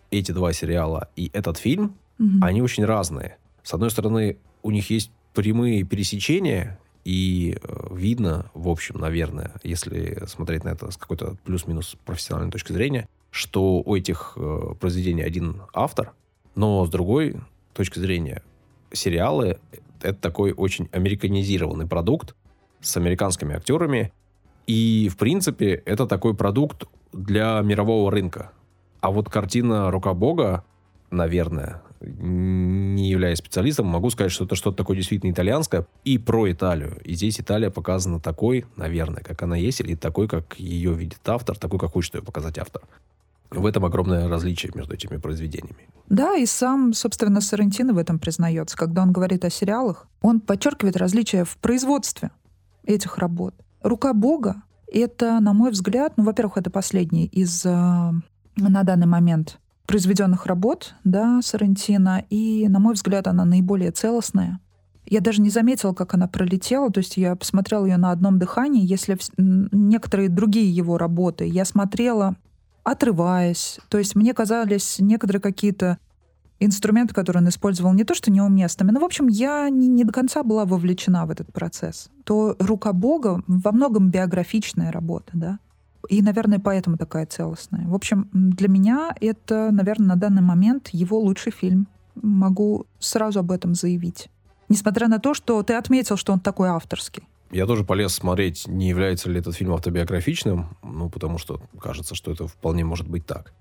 эти 0.10 0.32
два 0.32 0.52
сериала 0.54 1.10
и 1.16 1.30
этот 1.34 1.58
фильм, 1.58 1.96
Мгм. 2.18 2.44
они 2.44 2.62
очень 2.62 2.86
разные. 2.86 3.38
С 3.64 3.74
одной 3.74 3.90
стороны, 3.92 4.38
у 4.62 4.72
них 4.72 4.90
есть 4.90 5.12
прямые 5.34 5.84
пересечения, 5.84 6.78
и 7.04 7.58
э, 7.62 7.88
видно, 7.92 8.52
в 8.54 8.70
общем, 8.70 9.00
наверное, 9.00 9.54
если 9.64 10.24
смотреть 10.28 10.64
на 10.64 10.70
это 10.70 10.92
с 10.92 10.98
какой-то 10.98 11.36
плюс-минус 11.46 11.96
профессиональной 12.06 12.52
точки 12.52 12.74
зрения, 12.74 13.08
что 13.32 13.82
у 13.82 13.96
этих 13.96 14.34
э, 14.36 14.76
произведений 14.80 15.24
один 15.24 15.62
автор, 15.74 16.14
но 16.56 16.86
с 16.86 16.90
другой 16.90 17.38
точки 17.74 18.00
зрения, 18.00 18.44
сериалы— 18.92 19.60
это 20.02 20.20
такой 20.20 20.54
очень 20.54 20.90
американизированный 20.92 21.88
продукт 21.88 22.36
с 22.82 22.98
американскими 22.98 23.56
актерами, 23.56 24.12
и, 24.68 25.10
в 25.10 25.18
принципе, 25.18 25.82
это 25.86 26.06
такой 26.06 26.36
продукт 26.36 26.86
для 27.14 27.62
мирового 27.62 28.12
рынка. 28.12 28.52
А 29.00 29.12
вот 29.12 29.30
картина 29.30 29.90
«Рука 29.90 30.14
Бога», 30.14 30.64
наверное, 31.10 31.82
не 32.02 33.10
являясь 33.10 33.38
специалистом, 33.38 33.88
могу 33.88 34.10
сказать, 34.10 34.32
что 34.32 34.46
это 34.46 34.56
что-то 34.56 34.78
такое 34.78 34.98
действительно 34.98 35.32
итальянское 35.32 35.86
и 36.04 36.18
про 36.18 36.52
Италию. 36.52 37.00
И 37.04 37.14
здесь 37.14 37.40
Италия 37.40 37.70
показана 37.70 38.20
такой, 38.20 38.66
наверное, 38.76 39.24
как 39.24 39.42
она 39.44 39.56
есть, 39.56 39.82
или 39.82 39.96
такой, 39.96 40.28
как 40.28 40.60
ее 40.60 40.94
видит 40.94 41.20
автор, 41.28 41.58
такой, 41.58 41.80
как 41.80 41.92
хочет 41.92 42.16
ее 42.16 42.22
показать 42.22 42.58
автор. 42.58 42.82
В 43.50 43.66
этом 43.66 43.84
огромное 43.84 44.30
различие 44.30 44.72
между 44.76 44.94
этими 44.94 45.18
произведениями. 45.18 45.90
Да, 46.08 46.36
и 46.36 46.46
сам, 46.46 46.94
собственно, 46.94 47.42
Сарантино 47.42 47.94
в 47.94 47.98
этом 47.98 48.18
признается. 48.18 48.78
Когда 48.78 49.02
он 49.02 49.12
говорит 49.12 49.46
о 49.46 49.50
сериалах, 49.50 50.08
он 50.22 50.40
подчеркивает 50.40 50.98
различия 50.98 51.44
в 51.44 51.58
производстве 51.58 52.32
этих 52.86 53.18
работ. 53.18 53.54
«Рука 53.82 54.14
Бога»— 54.14 54.64
это, 54.92 55.40
на 55.40 55.54
мой 55.54 55.72
взгляд, 55.72 56.14
ну, 56.18 56.24
во-первых, 56.24 56.58
это 56.58 56.70
последний 56.70 57.26
из 57.26 57.66
э, 57.66 57.70
на 57.70 58.84
данный 58.84 59.08
момент 59.08 59.61
произведенных 59.86 60.46
работ, 60.46 60.96
да, 61.04 61.42
Сарантино, 61.44 62.24
и, 62.30 62.68
на 62.68 62.80
мой 62.80 62.94
взгляд, 62.94 63.28
она 63.28 63.46
наиболее 63.46 63.92
целостная. 63.92 64.60
Я 65.06 65.20
даже 65.20 65.42
не 65.42 65.50
заметила, 65.50 65.94
как 65.94 66.14
она 66.14 66.28
пролетела, 66.28 66.92
то 66.92 67.00
есть 67.00 67.18
я 67.18 67.36
посмотрела 67.36 67.86
ее 67.86 67.98
на 67.98 68.12
одном 68.12 68.40
дыхании. 68.40 68.86
Если 68.86 69.18
м, 69.38 69.68
некоторые 69.72 70.30
другие 70.30 70.72
его 70.72 70.98
работы 70.98 71.46
я 71.46 71.66
смотрела, 71.66 72.36
отрываясь, 72.84 73.80
то 73.90 73.98
есть 73.98 74.16
мне 74.16 74.34
казались 74.34 74.98
некоторые 75.00 75.42
какие-то 75.42 75.98
инструменты, 76.60 77.14
которые 77.14 77.42
он 77.42 77.50
использовал, 77.50 77.92
не 77.94 78.04
то 78.04 78.14
что 78.14 78.32
неуместными, 78.32 78.92
но, 78.92 79.00
в 79.00 79.04
общем, 79.04 79.28
я 79.28 79.70
не, 79.70 79.88
не 79.88 80.04
до 80.04 80.14
конца 80.14 80.44
была 80.44 80.64
вовлечена 80.64 81.26
в 81.26 81.32
этот 81.32 81.52
процесс. 81.52 82.10
То 82.24 82.56
«Рука 82.60 82.94
Бога» 82.94 83.44
во 83.48 83.72
многом 83.72 84.12
биографичная 84.12 84.92
работа, 84.92 85.32
да, 85.34 85.60
и, 86.10 86.22
наверное, 86.22 86.60
поэтому 86.60 86.98
такая 86.98 87.26
целостная. 87.26 87.88
В 87.88 87.96
общем, 87.96 88.30
для 88.34 88.68
меня 88.68 89.16
это, 89.20 89.70
наверное, 89.72 90.08
на 90.08 90.16
данный 90.16 90.42
момент 90.42 90.90
его 90.90 91.20
лучший 91.20 91.52
фильм. 91.52 91.88
Могу 92.16 92.86
сразу 93.00 93.40
об 93.40 93.52
этом 93.52 93.76
заявить. 93.76 94.30
Несмотря 94.70 95.08
на 95.08 95.20
то, 95.20 95.34
что 95.34 95.62
ты 95.64 95.74
отметил, 95.76 96.18
что 96.18 96.34
он 96.34 96.40
такой 96.40 96.70
авторский. 96.70 97.24
Я 97.52 97.66
тоже 97.66 97.84
полез 97.84 98.14
смотреть, 98.14 98.68
не 98.68 98.88
является 98.88 99.30
ли 99.30 99.40
этот 99.40 99.56
фильм 99.56 99.74
автобиографичным, 99.74 100.78
ну, 100.84 101.10
потому 101.10 101.38
что 101.38 101.62
кажется, 101.80 102.16
что 102.16 102.32
это 102.32 102.48
вполне 102.48 102.86
может 102.86 103.10
быть 103.10 103.26
так. 103.26 103.54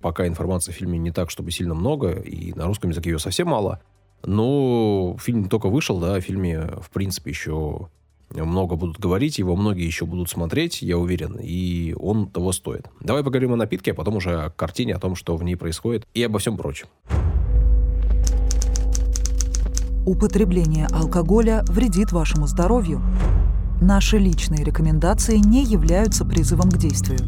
Пока 0.00 0.28
информации 0.28 0.70
в 0.70 0.76
фильме 0.76 0.98
не 0.98 1.10
так, 1.10 1.30
чтобы 1.30 1.50
сильно 1.50 1.74
много, 1.74 2.12
и 2.12 2.52
на 2.52 2.66
русском 2.66 2.90
языке 2.90 3.10
ее 3.10 3.18
совсем 3.18 3.48
мало, 3.48 3.80
но 4.24 5.16
фильм 5.18 5.48
только 5.48 5.68
вышел, 5.68 5.98
да, 5.98 6.14
о 6.14 6.20
фильме, 6.20 6.60
в 6.80 6.90
принципе, 6.90 7.30
еще 7.30 7.88
много 8.30 8.76
будут 8.76 8.98
говорить, 8.98 9.38
его 9.38 9.56
многие 9.56 9.86
еще 9.86 10.06
будут 10.06 10.28
смотреть, 10.28 10.82
я 10.82 10.98
уверен, 10.98 11.38
и 11.40 11.94
он 11.98 12.28
того 12.28 12.52
стоит. 12.52 12.86
Давай 13.00 13.22
поговорим 13.22 13.52
о 13.52 13.56
напитке, 13.56 13.92
а 13.92 13.94
потом 13.94 14.16
уже 14.16 14.42
о 14.42 14.50
картине, 14.50 14.94
о 14.94 14.98
том, 14.98 15.14
что 15.14 15.36
в 15.36 15.44
ней 15.44 15.56
происходит, 15.56 16.06
и 16.14 16.22
обо 16.22 16.38
всем 16.38 16.56
прочем. 16.56 16.88
Употребление 20.06 20.86
алкоголя 20.86 21.64
вредит 21.68 22.12
вашему 22.12 22.46
здоровью. 22.46 23.02
Наши 23.80 24.18
личные 24.18 24.64
рекомендации 24.64 25.36
не 25.36 25.64
являются 25.64 26.24
призывом 26.24 26.70
к 26.70 26.78
действию. 26.78 27.18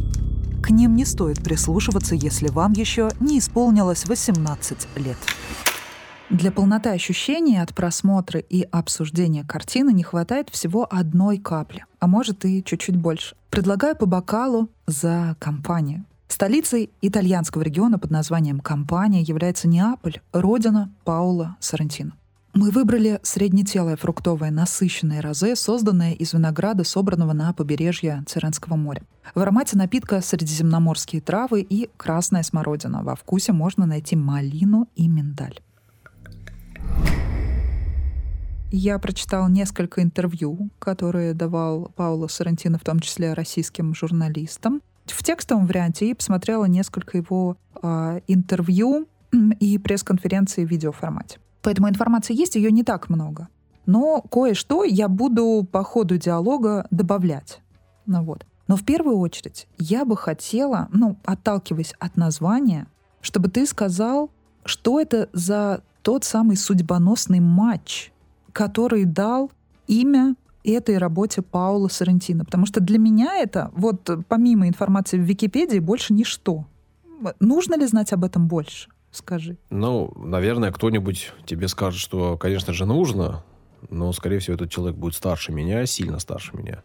К 0.62 0.70
ним 0.70 0.94
не 0.94 1.04
стоит 1.04 1.42
прислушиваться, 1.42 2.14
если 2.14 2.48
вам 2.48 2.72
еще 2.72 3.10
не 3.20 3.38
исполнилось 3.38 4.06
18 4.06 4.88
лет. 4.96 5.16
Для 6.30 6.52
полноты 6.52 6.90
ощущений 6.90 7.56
от 7.56 7.74
просмотра 7.74 8.38
и 8.38 8.60
обсуждения 8.62 9.44
картины 9.44 9.92
не 9.92 10.02
хватает 10.02 10.50
всего 10.50 10.86
одной 10.90 11.38
капли, 11.38 11.86
а 12.00 12.06
может 12.06 12.44
и 12.44 12.62
чуть-чуть 12.62 12.96
больше. 12.96 13.34
Предлагаю 13.48 13.96
по 13.96 14.04
бокалу 14.04 14.68
за 14.86 15.36
компанию. 15.38 16.04
Столицей 16.28 16.90
итальянского 17.00 17.62
региона 17.62 17.98
под 17.98 18.10
названием 18.10 18.60
Кампания 18.60 19.22
является 19.22 19.68
Неаполь, 19.68 20.20
родина 20.32 20.92
Паула 21.04 21.56
Сарантино. 21.60 22.12
Мы 22.52 22.72
выбрали 22.72 23.20
среднетелое 23.22 23.96
фруктовое 23.96 24.50
насыщенное 24.50 25.22
розе, 25.22 25.56
созданное 25.56 26.12
из 26.12 26.34
винограда, 26.34 26.84
собранного 26.84 27.32
на 27.32 27.54
побережье 27.54 28.22
Церенского 28.26 28.76
моря. 28.76 29.02
В 29.34 29.40
аромате 29.40 29.78
напитка 29.78 30.20
средиземноморские 30.20 31.22
травы 31.22 31.62
и 31.62 31.88
красная 31.96 32.42
смородина. 32.42 33.02
Во 33.02 33.16
вкусе 33.16 33.52
можно 33.52 33.86
найти 33.86 34.14
малину 34.14 34.88
и 34.94 35.08
миндаль. 35.08 35.60
Я 38.70 38.98
прочитала 38.98 39.48
несколько 39.48 40.02
интервью, 40.02 40.68
которые 40.78 41.32
давал 41.32 41.90
Пауло 41.96 42.28
Сарантино, 42.28 42.78
в 42.78 42.84
том 42.84 43.00
числе 43.00 43.32
российским 43.32 43.94
журналистам, 43.94 44.82
в 45.06 45.22
текстовом 45.22 45.66
варианте 45.66 46.10
и 46.10 46.14
посмотрела 46.14 46.66
несколько 46.66 47.16
его 47.16 47.56
а, 47.82 48.20
интервью 48.26 49.08
и 49.60 49.78
пресс-конференции 49.78 50.66
в 50.66 50.70
видеоформате. 50.70 51.38
Поэтому 51.62 51.88
информации 51.88 52.38
есть, 52.38 52.56
ее 52.56 52.70
не 52.70 52.84
так 52.84 53.08
много. 53.08 53.48
Но 53.86 54.20
кое-что 54.20 54.84
я 54.84 55.08
буду 55.08 55.66
по 55.70 55.82
ходу 55.82 56.18
диалога 56.18 56.86
добавлять. 56.90 57.60
Ну 58.04 58.22
вот. 58.22 58.44
Но 58.66 58.76
в 58.76 58.84
первую 58.84 59.16
очередь 59.16 59.66
я 59.78 60.04
бы 60.04 60.14
хотела, 60.14 60.88
ну, 60.92 61.16
отталкиваясь 61.24 61.94
от 61.98 62.18
названия, 62.18 62.86
чтобы 63.22 63.48
ты 63.48 63.66
сказал, 63.66 64.30
что 64.64 65.00
это 65.00 65.30
за 65.32 65.82
тот 66.02 66.24
самый 66.24 66.56
судьбоносный 66.56 67.40
матч, 67.40 68.12
который 68.52 69.04
дал 69.04 69.50
имя 69.86 70.34
этой 70.64 70.98
работе 70.98 71.42
Паула 71.42 71.88
Сарантино. 71.88 72.44
Потому 72.44 72.66
что 72.66 72.80
для 72.80 72.98
меня 72.98 73.36
это, 73.36 73.70
вот 73.74 74.08
помимо 74.28 74.68
информации 74.68 75.18
в 75.18 75.22
Википедии, 75.22 75.78
больше 75.78 76.12
ничто. 76.12 76.66
Нужно 77.40 77.76
ли 77.76 77.86
знать 77.86 78.12
об 78.12 78.24
этом 78.24 78.48
больше? 78.48 78.88
Скажи. 79.10 79.56
Ну, 79.70 80.12
наверное, 80.16 80.70
кто-нибудь 80.70 81.32
тебе 81.46 81.68
скажет, 81.68 82.00
что, 82.00 82.36
конечно 82.36 82.72
же, 82.72 82.84
нужно, 82.84 83.42
но, 83.90 84.12
скорее 84.12 84.38
всего, 84.38 84.54
этот 84.54 84.70
человек 84.70 84.96
будет 84.96 85.14
старше 85.14 85.52
меня, 85.52 85.86
сильно 85.86 86.18
старше 86.18 86.56
меня. 86.56 86.82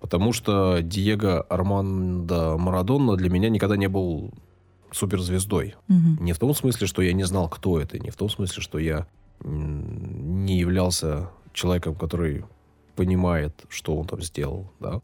Потому 0.00 0.32
что 0.32 0.80
Диего 0.80 1.42
Армандо 1.42 2.56
Марадонна 2.58 3.16
для 3.16 3.28
меня 3.30 3.50
никогда 3.50 3.76
не 3.76 3.88
был 3.88 4.32
суперзвездой. 4.92 5.74
Мгм. 5.88 6.18
Не 6.20 6.32
в 6.32 6.38
том 6.38 6.54
смысле, 6.54 6.86
что 6.86 7.02
я 7.02 7.12
не 7.12 7.24
знал, 7.24 7.48
кто 7.48 7.80
это, 7.80 7.98
не 7.98 8.10
в 8.10 8.16
том 8.16 8.28
смысле, 8.28 8.62
что 8.62 8.78
я 8.78 9.06
не 9.42 10.58
являлся 10.58 11.30
человеком, 11.52 11.94
который 11.94 12.44
понимает, 12.94 13.64
что 13.68 13.96
он 13.96 14.06
там 14.06 14.22
сделал, 14.22 14.72
да, 14.80 15.00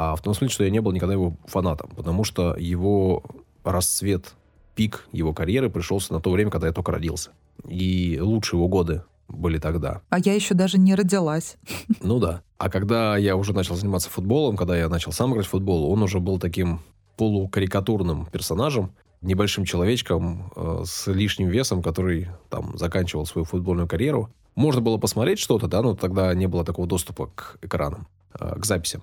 а 0.00 0.14
в 0.14 0.22
том 0.22 0.32
смысле, 0.32 0.54
что 0.54 0.64
я 0.64 0.70
не 0.70 0.80
был 0.80 0.92
никогда 0.92 1.14
его 1.14 1.36
фанатом, 1.46 1.90
потому 1.96 2.22
что 2.22 2.56
его 2.56 3.24
расцвет, 3.64 4.34
пик 4.76 5.08
его 5.10 5.34
карьеры 5.34 5.70
пришелся 5.70 6.12
на 6.12 6.20
то 6.20 6.30
время, 6.30 6.52
когда 6.52 6.68
я 6.68 6.72
только 6.72 6.92
родился. 6.92 7.32
И 7.66 8.18
лучшие 8.20 8.58
его 8.58 8.68
годы 8.68 9.02
были 9.26 9.58
тогда. 9.58 10.02
А 10.10 10.20
я 10.20 10.34
еще 10.34 10.54
даже 10.54 10.78
не 10.78 10.94
родилась. 10.94 11.56
Ну 12.00 12.20
да. 12.20 12.42
А 12.58 12.70
когда 12.70 13.16
я 13.16 13.34
уже 13.36 13.52
начал 13.52 13.74
заниматься 13.74 14.08
футболом, 14.08 14.56
когда 14.56 14.76
я 14.76 14.88
начал 14.88 15.10
сам 15.10 15.32
играть 15.32 15.46
в 15.46 15.50
футбол, 15.50 15.90
он 15.90 16.00
уже 16.00 16.20
был 16.20 16.38
таким 16.38 16.80
полукарикатурным 17.16 18.26
персонажем, 18.26 18.92
небольшим 19.20 19.64
человечком 19.64 20.52
э, 20.54 20.82
с 20.84 21.06
лишним 21.06 21.48
весом, 21.48 21.82
который 21.82 22.28
там 22.50 22.76
заканчивал 22.76 23.26
свою 23.26 23.44
футбольную 23.44 23.88
карьеру. 23.88 24.30
Можно 24.54 24.80
было 24.80 24.98
посмотреть 24.98 25.38
что-то, 25.38 25.68
да, 25.68 25.82
но 25.82 25.94
тогда 25.94 26.34
не 26.34 26.46
было 26.46 26.64
такого 26.64 26.86
доступа 26.86 27.30
к 27.34 27.58
экранам, 27.62 28.08
э, 28.38 28.58
к 28.58 28.64
записям. 28.64 29.02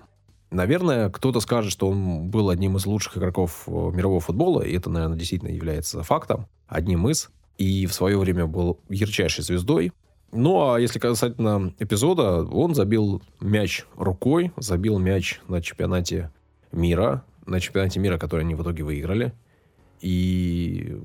Наверное, 0.50 1.10
кто-то 1.10 1.40
скажет, 1.40 1.72
что 1.72 1.88
он 1.88 2.28
был 2.28 2.50
одним 2.50 2.76
из 2.76 2.86
лучших 2.86 3.18
игроков 3.18 3.64
э, 3.66 3.70
мирового 3.70 4.20
футбола, 4.20 4.62
и 4.62 4.76
это, 4.76 4.90
наверное, 4.90 5.18
действительно 5.18 5.50
является 5.50 6.02
фактом, 6.02 6.46
одним 6.68 7.08
из, 7.08 7.30
и 7.58 7.86
в 7.86 7.94
свое 7.94 8.18
время 8.18 8.46
был 8.46 8.78
ярчайшей 8.88 9.44
звездой. 9.44 9.92
Ну, 10.32 10.70
а 10.70 10.80
если 10.80 10.98
касательно 10.98 11.72
эпизода, 11.78 12.42
он 12.44 12.74
забил 12.74 13.22
мяч 13.40 13.84
рукой, 13.96 14.52
забил 14.56 14.98
мяч 14.98 15.40
на 15.48 15.62
чемпионате 15.62 16.30
мира, 16.72 17.24
на 17.46 17.60
чемпионате 17.60 18.00
мира, 18.00 18.18
который 18.18 18.42
они 18.42 18.54
в 18.54 18.62
итоге 18.62 18.82
выиграли. 18.82 19.32
И 20.00 20.96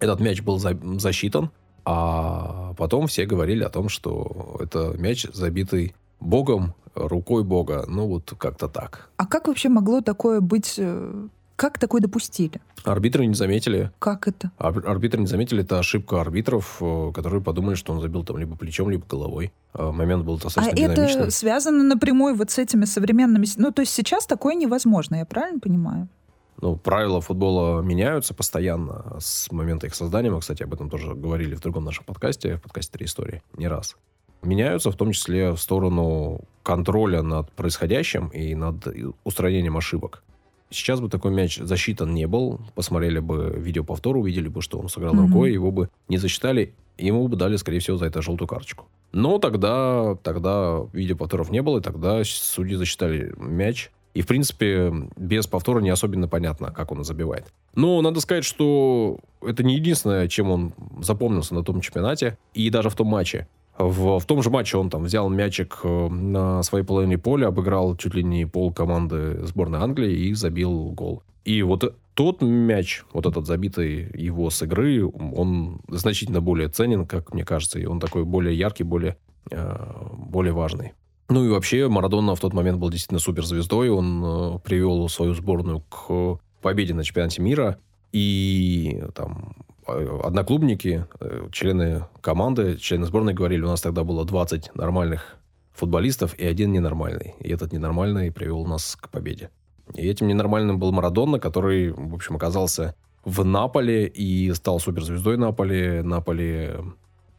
этот 0.00 0.20
мяч 0.20 0.42
был 0.42 0.58
за- 0.58 0.78
засчитан, 0.98 1.50
а 1.84 2.74
потом 2.76 3.06
все 3.06 3.26
говорили 3.26 3.62
о 3.62 3.68
том, 3.70 3.88
что 3.88 4.56
это 4.60 4.94
мяч, 4.98 5.26
забитый 5.32 5.94
Богом, 6.20 6.74
рукой 6.94 7.44
Бога. 7.44 7.84
Ну, 7.86 8.06
вот 8.06 8.32
как-то 8.38 8.68
так. 8.68 9.08
А 9.16 9.26
как 9.26 9.48
вообще 9.48 9.68
могло 9.68 10.00
такое 10.00 10.40
быть 10.40 10.74
э, 10.78 11.26
Как 11.56 11.78
такое 11.78 12.00
допустили? 12.00 12.60
Арбитры 12.84 13.24
не 13.26 13.34
заметили. 13.34 13.90
Как 13.98 14.28
это? 14.28 14.50
Ар- 14.58 14.86
арбитры 14.86 15.20
не 15.20 15.26
заметили. 15.26 15.62
Это 15.62 15.78
ошибка 15.78 16.20
арбитров, 16.20 16.78
э, 16.80 17.12
которые 17.14 17.42
подумали, 17.42 17.74
что 17.76 17.92
он 17.92 18.00
забил 18.00 18.24
там 18.24 18.38
либо 18.38 18.56
плечом, 18.56 18.90
либо 18.90 19.04
головой. 19.06 19.52
А 19.74 19.92
момент 19.92 20.24
был 20.24 20.36
А 20.36 20.38
достаточно 20.44 20.76
динамичный. 20.76 21.22
это 21.22 21.30
связано 21.30 21.82
напрямую 21.84 22.34
вот 22.34 22.50
с 22.50 22.58
этими 22.58 22.84
современными... 22.84 23.46
Ну, 23.56 23.70
то 23.72 23.80
есть 23.82 23.92
сейчас 23.92 24.26
такое 24.26 24.54
невозможно, 24.54 25.16
я 25.16 25.24
правильно 25.26 25.60
понимаю? 25.60 26.08
Ну, 26.60 26.76
правила 26.76 27.20
футбола 27.20 27.82
меняются 27.82 28.32
постоянно 28.34 29.16
с 29.20 29.50
момента 29.52 29.86
их 29.86 29.94
создания. 29.94 30.30
Мы, 30.30 30.40
кстати, 30.40 30.62
об 30.62 30.72
этом 30.72 30.88
тоже 30.88 31.14
говорили 31.14 31.54
в 31.54 31.60
другом 31.60 31.84
нашем 31.84 32.04
подкасте, 32.04 32.56
в 32.56 32.62
подкасте 32.62 32.92
«Три 32.92 33.06
истории», 33.06 33.42
не 33.56 33.68
раз. 33.68 33.96
Меняются 34.42 34.90
в 34.90 34.96
том 34.96 35.12
числе 35.12 35.52
в 35.52 35.58
сторону 35.58 36.40
контроля 36.62 37.22
над 37.22 37.50
происходящим 37.52 38.28
и 38.28 38.54
над 38.54 38.86
устранением 39.24 39.76
ошибок. 39.76 40.22
Сейчас 40.70 41.00
бы 41.00 41.08
такой 41.08 41.30
мяч 41.30 41.58
засчитан 41.58 42.12
не 42.12 42.26
был. 42.26 42.60
Посмотрели 42.74 43.20
бы 43.20 43.54
видеоповтор, 43.56 44.16
увидели 44.16 44.48
бы, 44.48 44.62
что 44.62 44.78
он 44.78 44.88
сыграл 44.88 45.14
Мгм. 45.14 45.26
рукой, 45.26 45.52
его 45.52 45.70
бы 45.70 45.88
не 46.08 46.18
засчитали, 46.18 46.74
ему 46.98 47.28
бы 47.28 47.36
дали, 47.36 47.56
скорее 47.56 47.78
всего, 47.78 47.96
за 47.98 48.06
это 48.06 48.20
желтую 48.20 48.48
карточку. 48.48 48.86
Но 49.12 49.38
тогда, 49.38 50.16
тогда 50.22 50.80
видеоповторов 50.92 51.50
не 51.50 51.62
было, 51.62 51.78
и 51.78 51.82
тогда 51.82 52.22
судьи 52.24 52.74
засчитали 52.74 53.32
мяч. 53.36 53.90
И, 54.16 54.22
в 54.22 54.26
принципе, 54.26 54.90
без 55.18 55.46
повтора 55.46 55.80
не 55.80 55.90
особенно 55.90 56.26
понятно, 56.26 56.70
как 56.70 56.90
он 56.90 57.04
забивает. 57.04 57.52
Но 57.74 58.00
надо 58.00 58.20
сказать, 58.20 58.46
что 58.46 59.18
это 59.42 59.62
не 59.62 59.74
единственное, 59.74 60.26
чем 60.26 60.50
он 60.50 60.72
запомнился 61.02 61.54
на 61.54 61.62
том 61.62 61.82
чемпионате 61.82 62.38
и 62.54 62.70
даже 62.70 62.88
в 62.88 62.94
том 62.94 63.08
матче. 63.08 63.46
В, 63.76 64.18
в 64.18 64.24
том 64.24 64.42
же 64.42 64.48
матче 64.48 64.78
он 64.78 64.88
там 64.88 65.04
взял 65.04 65.28
мячик 65.28 65.80
э, 65.84 66.08
на 66.08 66.62
своей 66.62 66.82
половине 66.82 67.18
поля, 67.18 67.48
обыграл 67.48 67.94
чуть 67.94 68.14
ли 68.14 68.24
не 68.24 68.46
пол 68.46 68.72
команды 68.72 69.44
сборной 69.44 69.80
Англии 69.80 70.28
и 70.28 70.32
забил 70.32 70.92
гол. 70.92 71.22
И 71.44 71.60
вот 71.60 71.94
тот 72.14 72.40
мяч, 72.40 73.04
вот 73.12 73.26
этот 73.26 73.46
забитый 73.46 74.10
его 74.14 74.48
с 74.48 74.62
игры, 74.62 75.06
он 75.06 75.80
значительно 75.88 76.40
более 76.40 76.70
ценен, 76.70 77.06
как 77.06 77.34
мне 77.34 77.44
кажется, 77.44 77.78
и 77.78 77.84
он 77.84 78.00
такой 78.00 78.24
более 78.24 78.56
яркий, 78.56 78.84
более, 78.84 79.18
э, 79.50 79.76
более 80.16 80.54
важный. 80.54 80.94
Ну 81.28 81.44
и 81.44 81.48
вообще 81.48 81.88
Марадона 81.88 82.36
в 82.36 82.40
тот 82.40 82.52
момент 82.52 82.78
был 82.78 82.88
действительно 82.88 83.18
суперзвездой. 83.18 83.90
Он 83.90 84.22
э, 84.24 84.58
привел 84.60 85.08
свою 85.08 85.34
сборную 85.34 85.80
к 85.80 86.38
победе 86.62 86.94
на 86.94 87.02
чемпионате 87.02 87.42
мира. 87.42 87.78
И 88.12 89.02
там 89.14 89.56
э, 89.88 90.20
одноклубники, 90.22 91.06
э, 91.18 91.48
члены 91.50 92.04
команды, 92.20 92.76
члены 92.76 93.06
сборной 93.06 93.34
говорили, 93.34 93.62
у 93.62 93.68
нас 93.68 93.80
тогда 93.80 94.04
было 94.04 94.24
20 94.24 94.76
нормальных 94.76 95.36
футболистов 95.72 96.38
и 96.38 96.46
один 96.46 96.70
ненормальный. 96.70 97.34
И 97.40 97.50
этот 97.50 97.72
ненормальный 97.72 98.30
привел 98.30 98.64
нас 98.64 98.94
к 98.94 99.08
победе. 99.08 99.50
И 99.94 100.06
этим 100.06 100.28
ненормальным 100.28 100.78
был 100.78 100.92
Марадона, 100.92 101.40
который, 101.40 101.90
в 101.90 102.14
общем, 102.14 102.36
оказался 102.36 102.94
в 103.24 103.44
Наполе 103.44 104.06
и 104.06 104.52
стал 104.54 104.78
суперзвездой 104.78 105.36
Наполи. 105.38 106.02
Наполи 106.02 106.70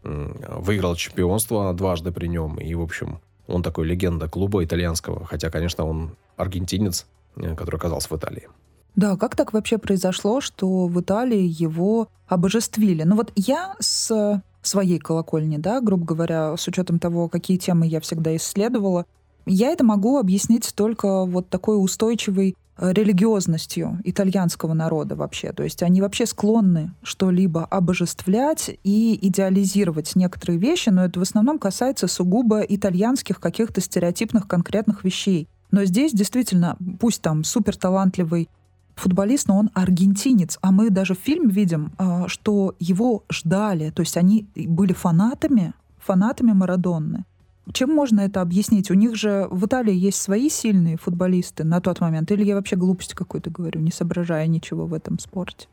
выиграл 0.03 0.95
чемпионство 0.95 1.73
дважды 1.73 2.11
при 2.11 2.27
нем. 2.27 2.57
И, 2.59 2.73
в 2.75 2.81
общем, 2.81 3.19
он 3.47 3.63
такой 3.63 3.87
легенда 3.87 4.27
клуба 4.27 4.63
итальянского. 4.63 5.25
Хотя, 5.25 5.49
конечно, 5.49 5.85
он 5.85 6.11
аргентинец, 6.35 7.05
э, 7.35 7.55
который 7.55 7.77
оказался 7.77 8.09
в 8.09 8.17
Италии. 8.17 8.47
Да, 8.95 9.15
как 9.15 9.35
так 9.35 9.53
вообще 9.53 9.77
произошло, 9.77 10.41
что 10.41 10.87
в 10.87 10.99
Италии 10.99 11.43
его 11.47 12.07
обожествили? 12.27 13.03
Ну 13.03 13.15
вот 13.15 13.31
я 13.35 13.75
с 13.79 14.41
своей 14.63 14.99
колокольни, 14.99 15.57
да, 15.57 15.81
грубо 15.81 16.05
говоря, 16.05 16.57
с 16.57 16.67
учетом 16.67 16.99
того, 16.99 17.29
какие 17.29 17.57
темы 17.57 17.87
я 17.87 18.01
всегда 18.01 18.35
исследовала, 18.35 19.05
я 19.45 19.69
это 19.69 19.83
могу 19.83 20.17
объяснить 20.17 20.73
только 20.75 21.25
вот 21.25 21.49
такой 21.49 21.81
устойчивой 21.81 22.55
религиозностью 22.79 23.99
итальянского 24.03 24.73
народа 24.73 25.15
вообще. 25.15 25.51
То 25.51 25.63
есть 25.63 25.83
они 25.83 26.01
вообще 26.01 26.25
склонны 26.25 26.91
что-либо 27.03 27.65
обожествлять 27.65 28.71
и 28.83 29.17
идеализировать 29.27 30.15
некоторые 30.15 30.59
вещи, 30.59 30.89
но 30.89 31.05
это 31.05 31.19
в 31.19 31.23
основном 31.23 31.59
касается 31.59 32.07
сугубо 32.07 32.61
итальянских 32.61 33.39
каких-то 33.39 33.81
стереотипных 33.81 34.47
конкретных 34.47 35.03
вещей. 35.03 35.47
Но 35.71 35.83
здесь 35.85 36.13
действительно, 36.13 36.77
пусть 36.99 37.21
там 37.21 37.43
суперталантливый 37.43 38.49
футболист, 38.95 39.47
но 39.47 39.57
он 39.57 39.69
аргентинец. 39.73 40.57
А 40.61 40.71
мы 40.71 40.89
даже 40.89 41.13
в 41.13 41.19
фильме 41.19 41.51
видим, 41.51 41.91
а, 41.97 42.27
что 42.27 42.75
его 42.79 43.23
ждали. 43.31 43.91
То 43.91 44.01
есть 44.01 44.17
они 44.17 44.47
были 44.55 44.93
фанатами, 44.93 45.73
фанатами 45.99 46.51
Марадонны. 46.51 47.25
Чем 47.73 47.93
можно 47.93 48.21
это 48.21 48.41
объяснить? 48.41 48.89
У 48.91 48.93
них 48.93 49.15
же 49.15 49.47
в 49.51 49.65
Италии 49.65 49.93
есть 49.93 50.21
свои 50.21 50.49
сильные 50.49 50.97
футболисты 50.97 51.63
на 51.63 51.81
тот 51.81 51.99
момент. 51.99 52.31
Или 52.31 52.45
я 52.45 52.55
вообще 52.55 52.75
глупость 52.75 53.13
какую-то 53.13 53.49
говорю, 53.49 53.81
не 53.81 53.91
соображая 53.91 54.47
ничего 54.47 54.85
в 54.85 54.93
этом 54.93 55.19
спорте? 55.19 55.67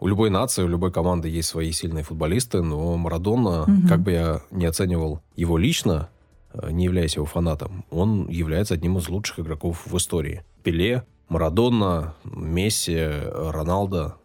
У 0.00 0.06
любой 0.06 0.30
нации, 0.30 0.62
у 0.62 0.68
любой 0.68 0.92
команды 0.92 1.28
есть 1.28 1.48
свои 1.48 1.72
сильные 1.72 2.04
футболисты, 2.04 2.62
но 2.62 2.96
Марадона, 2.96 3.64
Мгм. 3.66 3.88
как 3.88 4.00
бы 4.00 4.12
я 4.12 4.40
не 4.50 4.66
оценивал 4.66 5.20
его 5.34 5.56
лично, 5.56 6.08
э, 6.52 6.70
не 6.70 6.84
являясь 6.84 7.16
его 7.16 7.26
фанатом, 7.26 7.84
он 7.90 8.28
является 8.28 8.74
одним 8.74 8.98
из 8.98 9.08
лучших 9.08 9.40
игроков 9.40 9.86
в 9.86 9.96
истории. 9.96 10.42
Пеле, 10.62 11.04
Марадона, 11.28 12.14
Месси, 12.24 12.96
Роналдо. 13.32 14.16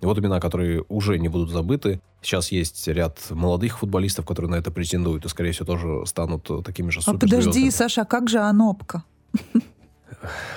Вот 0.00 0.18
имена, 0.18 0.38
которые 0.40 0.84
уже 0.88 1.18
не 1.18 1.28
будут 1.28 1.50
забыты. 1.50 2.00
Сейчас 2.26 2.50
есть 2.50 2.88
ряд 2.88 3.20
молодых 3.30 3.78
футболистов, 3.78 4.26
которые 4.26 4.50
на 4.50 4.56
это 4.56 4.72
претендуют, 4.72 5.24
и, 5.24 5.28
скорее 5.28 5.52
всего, 5.52 5.64
тоже 5.64 6.06
станут 6.06 6.50
э, 6.50 6.60
такими 6.64 6.90
же 6.90 6.98
А 7.06 7.12
подожди, 7.12 7.36
суперзвездами. 7.36 7.68
Саша, 7.70 8.02
а 8.02 8.04
как 8.04 8.28
же 8.28 8.40
Анопка? 8.40 9.04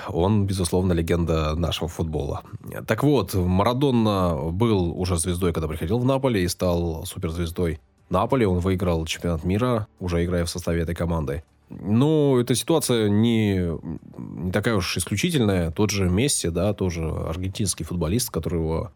Он, 0.08 0.46
безусловно, 0.46 0.92
легенда 0.92 1.54
нашего 1.54 1.86
футбола. 1.86 2.42
Так 2.88 3.04
вот, 3.04 3.34
Марадонна 3.34 4.50
был 4.50 4.98
уже 5.00 5.16
звездой, 5.16 5.52
когда 5.52 5.68
приходил 5.68 6.00
в 6.00 6.04
Наполе 6.04 6.42
и 6.42 6.48
стал 6.48 7.06
суперзвездой 7.06 7.78
Наполи. 8.08 8.46
Он 8.46 8.58
выиграл 8.58 9.06
чемпионат 9.06 9.44
мира, 9.44 9.86
уже 10.00 10.24
играя 10.24 10.44
в 10.46 10.50
составе 10.50 10.82
этой 10.82 10.96
команды. 10.96 11.44
Но 11.68 12.40
эта 12.40 12.56
ситуация 12.56 13.08
не, 13.08 13.78
не 14.18 14.50
такая 14.50 14.74
уж 14.74 14.96
исключительная. 14.96 15.70
Тот 15.70 15.90
же 15.90 16.10
Месси, 16.10 16.48
да, 16.48 16.74
тоже 16.74 17.08
аргентинский 17.08 17.84
футболист, 17.84 18.30
которого 18.30 18.90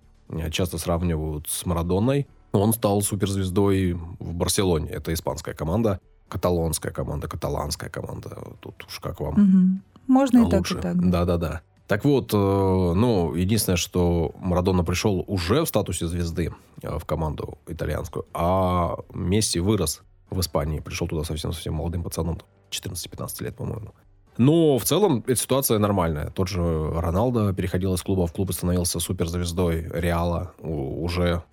часто 0.51 0.79
сравнивают 0.79 1.49
с 1.49 1.65
Марадонной. 1.67 2.27
Он 2.59 2.73
стал 2.73 3.03
суперзвездой 3.03 3.93
в 3.93 4.35
Барселоне. 4.35 4.91
Это 4.91 5.13
испанская 5.13 5.55
команда, 5.55 6.01
каталонская 6.29 6.93
команда, 6.93 7.29
каталанская 7.29 7.91
команда. 7.91 8.39
Тут 8.61 8.85
уж 8.87 9.01
как 9.01 9.21
вам 9.21 9.35
Мгм. 9.35 9.83
Можно 10.07 10.47
и 10.47 10.51
так, 10.51 10.61
лучше. 10.61 10.79
и 10.79 10.81
так. 10.81 11.11
Да, 11.11 11.25
да, 11.25 11.37
да. 11.39 11.61
Так 11.87 12.05
вот, 12.05 12.33
э, 12.33 12.37
ну, 12.37 13.35
единственное, 13.35 13.77
что 13.77 14.33
Марадона 14.39 14.85
пришел 14.85 15.25
уже 15.27 15.65
в 15.65 15.69
статусе 15.69 16.07
звезды 16.07 16.55
э, 16.83 16.99
в 16.99 17.05
команду 17.05 17.59
итальянскую, 17.67 18.27
а 18.33 18.97
Месси 19.13 19.61
вырос 19.61 20.03
в 20.31 20.41
Испании, 20.41 20.81
пришел 20.81 21.07
туда 21.07 21.25
совсем-совсем 21.25 21.75
молодым 21.75 22.03
пацаном, 22.03 22.41
14-15 22.71 23.45
лет, 23.45 23.57
по-моему. 23.57 23.95
Но 24.39 24.79
в 24.79 24.85
целом 24.85 25.23
эта 25.27 25.37
ситуация 25.37 25.79
нормальная. 25.79 26.31
Тот 26.31 26.49
же 26.49 26.61
Роналдо 26.61 27.53
переходил 27.53 27.95
из 27.95 28.03
клуба 28.03 28.27
в 28.27 28.33
клуб 28.33 28.51
и 28.51 28.53
становился 28.53 28.99
суперзвездой 28.99 29.89
Реала, 29.93 30.53
уже 30.59 31.45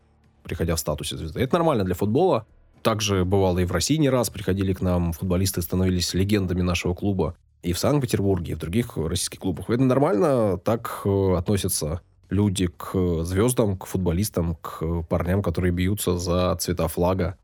приходя 0.44 0.76
в 0.76 0.80
статусе 0.80 1.18
звезды. 1.18 1.40
Это 1.42 1.56
нормально 1.56 1.84
для 1.84 1.96
футбола. 1.96 2.46
Также 2.82 3.26
бывало 3.26 3.60
и 3.60 3.66
в 3.66 3.72
России 3.72 3.98
не 3.98 4.10
раз 4.10 4.30
приходили 4.30 4.74
к 4.74 4.82
нам 4.82 5.14
футболисты, 5.14 5.62
становились 5.62 6.14
легендами 6.14 6.62
нашего 6.62 6.94
клуба 6.94 7.36
и 7.62 7.74
в 7.74 7.80
Санкт-Петербурге, 7.80 8.54
и 8.54 8.56
в 8.56 8.60
других 8.60 8.98
российских 8.98 9.40
клубах. 9.40 9.70
Это 9.70 9.84
нормально, 9.84 10.58
так 10.58 11.02
э, 11.06 11.36
относятся 11.38 12.02
люди 12.32 12.68
к 12.68 13.24
звездам, 13.24 13.78
к 13.78 13.86
футболистам, 13.86 14.56
к 14.56 15.04
парням, 15.04 15.44
которые 15.44 15.72
бьются 15.72 16.18
за 16.18 16.56
цвета 16.56 16.88
флага, 16.88 17.38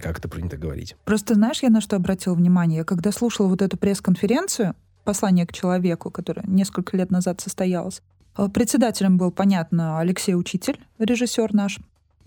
как 0.00 0.18
это 0.18 0.28
принято 0.28 0.56
говорить. 0.56 0.94
Просто 1.04 1.34
знаешь, 1.34 1.62
я 1.62 1.70
на 1.70 1.80
что 1.80 1.96
обратила 1.96 2.34
внимание? 2.34 2.78
Я 2.78 2.84
когда 2.84 3.10
слушала 3.10 3.48
вот 3.48 3.62
эту 3.62 3.76
пресс-конференцию, 3.76 4.74
послание 5.04 5.46
к 5.46 5.52
человеку, 5.52 6.10
которое 6.10 6.44
несколько 6.46 6.96
лет 6.96 7.10
назад 7.10 7.40
состоялось, 7.40 8.02
э, 8.36 8.48
председателем 8.52 9.18
был, 9.18 9.32
понятно, 9.32 9.98
Алексей 9.98 10.34
Учитель, 10.34 10.78
режиссер 10.98 11.54
наш, 11.54 11.78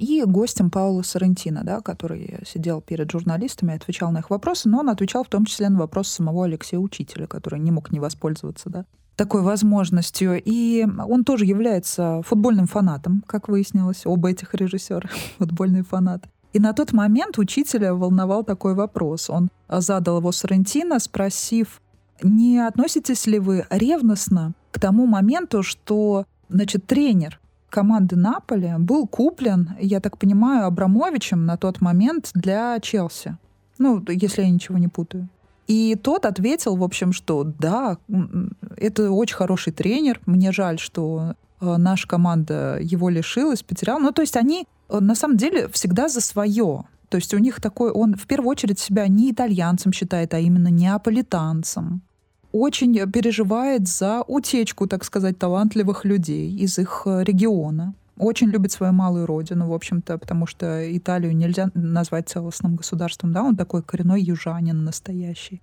и 0.02 0.24
гостем 0.26 0.72
Паула 0.72 1.04
Соррентино, 1.04 1.62
да, 1.64 1.80
который 1.80 2.40
сидел 2.44 2.82
перед 2.82 3.12
журналистами, 3.12 3.76
отвечал 3.76 4.12
на 4.12 4.20
их 4.20 4.32
вопросы, 4.32 4.68
но 4.68 4.80
он 4.80 4.90
отвечал 4.90 5.24
в 5.24 5.30
том 5.30 5.46
числе 5.46 5.70
на 5.70 5.78
вопрос 5.78 6.08
самого 6.08 6.46
Алексея 6.46 6.80
Учителя, 6.80 7.28
который 7.28 7.60
не 7.60 7.70
мог 7.70 7.92
не 7.92 8.00
воспользоваться 8.00 8.72
да, 8.72 8.86
такой 9.16 9.44
возможностью. 9.44 10.42
И 10.44 10.84
он 10.84 11.24
тоже 11.24 11.46
является 11.46 12.24
футбольным 12.26 12.66
фанатом, 12.66 13.24
как 13.28 13.48
выяснилось, 13.48 14.08
оба 14.08 14.32
этих 14.32 14.56
режиссера 14.56 15.08
футбольные 15.38 15.84
фанаты. 15.84 16.30
И 16.52 16.60
на 16.60 16.74
тот 16.74 16.94
момент 16.94 17.38
учителя 17.38 17.94
волновал 17.94 18.44
такой 18.44 18.74
вопрос. 18.74 19.30
Он 19.30 19.50
задал 19.70 20.18
его 20.18 20.32
Соррентино, 20.32 21.00
спросив, 21.00 21.80
не 22.24 22.58
относитесь 22.58 23.28
ли 23.28 23.38
вы 23.38 23.68
ревностно 23.70 24.54
к 24.72 24.80
тому 24.80 25.06
моменту, 25.06 25.62
что 25.62 26.26
значит, 26.50 26.88
тренер 26.88 27.40
команды 27.71 28.15
Наполи 28.15 28.75
был 28.77 29.07
куплен, 29.07 29.71
я 29.79 29.99
так 29.99 30.17
понимаю, 30.17 30.67
Абрамовичем 30.67 31.45
на 31.45 31.57
тот 31.57 31.81
момент 31.81 32.29
для 32.36 32.79
Челси. 32.79 33.38
Ну, 33.79 34.03
если 34.07 34.43
я 34.43 34.49
ничего 34.49 34.77
не 34.77 34.88
путаю. 34.88 35.27
И 35.67 35.95
тот 35.95 36.25
ответил, 36.25 36.75
в 36.75 36.84
общем, 36.84 37.13
что 37.13 37.43
да, 37.43 37.97
это 38.77 39.10
очень 39.12 39.36
хороший 39.36 39.73
тренер. 39.73 40.19
Мне 40.25 40.51
жаль, 40.51 40.77
что 40.77 41.34
э, 41.62 41.77
наша 41.77 42.07
команда 42.07 42.77
его 42.81 43.10
лишилась, 43.10 43.63
потеряла. 43.63 43.99
Ну, 43.99 44.12
то 44.12 44.21
есть 44.21 44.36
они 44.36 44.67
э, 44.89 44.99
на 44.99 45.15
самом 45.15 45.38
деле 45.38 45.67
всегда 45.69 46.10
за 46.10 46.19
свое. 46.21 46.84
То 47.10 47.17
есть 47.17 47.34
у 47.34 47.38
них 47.38 47.62
такой, 47.62 47.91
он 47.91 48.15
в 48.15 48.27
первую 48.27 48.49
очередь 48.49 48.79
себя 48.79 49.07
не 49.07 49.31
итальянцем 49.31 49.93
считает, 49.93 50.34
а 50.34 50.39
именно 50.39 50.67
неаполитанцем. 50.67 52.01
Очень 52.52 53.10
переживает 53.12 53.88
за 53.88 54.24
утечку, 54.28 54.88
так 54.88 55.04
сказать, 55.06 55.38
талантливых 55.38 56.04
людей 56.06 56.54
из 56.54 56.78
их 56.78 57.04
э, 57.06 57.24
региона. 57.24 57.94
Очень 58.18 58.50
любит 58.50 58.72
свою 58.72 58.94
малую 58.94 59.26
родину, 59.26 59.70
в 59.70 59.74
общем-то, 59.74 60.18
потому 60.18 60.46
что 60.46 60.96
Италию 60.96 61.36
нельзя 61.36 61.72
назвать 61.74 62.30
целостным 62.30 62.76
государством, 62.76 63.32
да, 63.32 63.42
он 63.42 63.56
такой 63.56 63.82
коренной 63.82 64.22
южанин 64.22 64.84
настоящий. 64.84 65.62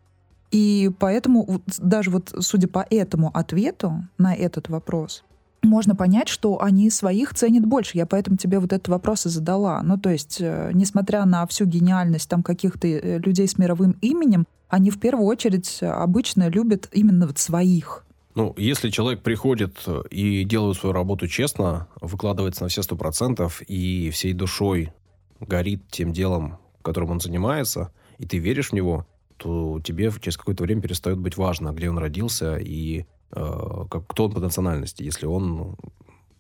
И 0.51 0.91
поэтому, 0.99 1.61
даже 1.79 2.11
вот 2.11 2.35
судя 2.41 2.69
по 2.69 2.87
этому 2.89 3.31
ответу 3.35 4.05
на 4.17 4.35
этот 4.35 4.69
вопрос, 4.71 5.25
можно 5.69 5.95
понять, 5.95 6.29
что 6.29 6.61
они 6.61 6.91
своих 6.91 7.35
ценят 7.35 7.65
больше. 7.65 7.97
Я 7.97 8.07
поэтому 8.07 8.37
тебе 8.37 8.59
вот 8.59 8.73
этот 8.73 8.89
вопрос 8.89 9.27
и 9.27 9.29
задала. 9.29 9.81
Ну, 9.83 9.99
то 9.99 10.11
есть, 10.11 10.39
э, 10.41 10.71
несмотря 10.75 11.25
на 11.25 11.47
всю 11.47 11.65
гениальность 11.65 12.29
там 12.29 12.43
каких-то 12.43 12.89
э, 12.89 13.19
людей 13.19 13.47
с 13.47 13.59
мировым 13.59 13.93
именем, 14.01 14.47
они 14.69 14.91
в 14.91 14.99
первую 14.99 15.27
очередь 15.27 15.79
обычно 15.83 16.49
любят 16.49 16.89
именно 16.93 17.27
вот 17.27 17.39
своих. 17.39 18.05
Ну, 18.35 18.55
если 18.57 18.91
человек 18.91 19.23
приходит 19.23 19.85
и 20.11 20.45
делает 20.45 20.77
свою 20.77 20.93
работу 20.93 21.27
честно, 21.27 21.89
выкладывается 22.01 22.63
на 22.63 22.69
все 22.69 22.83
сто 22.83 22.95
процентов 22.95 23.63
и 23.67 24.11
всей 24.11 24.33
душой 24.33 24.93
горит 25.41 25.83
тем 25.91 26.13
делом, 26.13 26.59
которым 26.83 27.11
он 27.11 27.21
занимается, 27.21 27.93
и 28.19 28.27
ты 28.27 28.39
веришь 28.39 28.71
в 28.71 28.73
него, 28.75 29.07
то 29.39 29.81
тебе 29.83 30.13
через 30.21 30.37
какое-то 30.37 30.65
время 30.65 30.83
перестает 30.83 31.19
быть 31.19 31.37
важно, 31.37 31.73
где 31.73 31.89
он 31.89 31.99
родился 31.99 32.59
и 32.59 33.01
э, 33.01 33.05
как, 33.31 34.07
кто 34.07 34.27
он 34.27 34.33
по 34.33 34.41
национальности, 34.41 35.03
если 35.03 35.27
он 35.27 35.77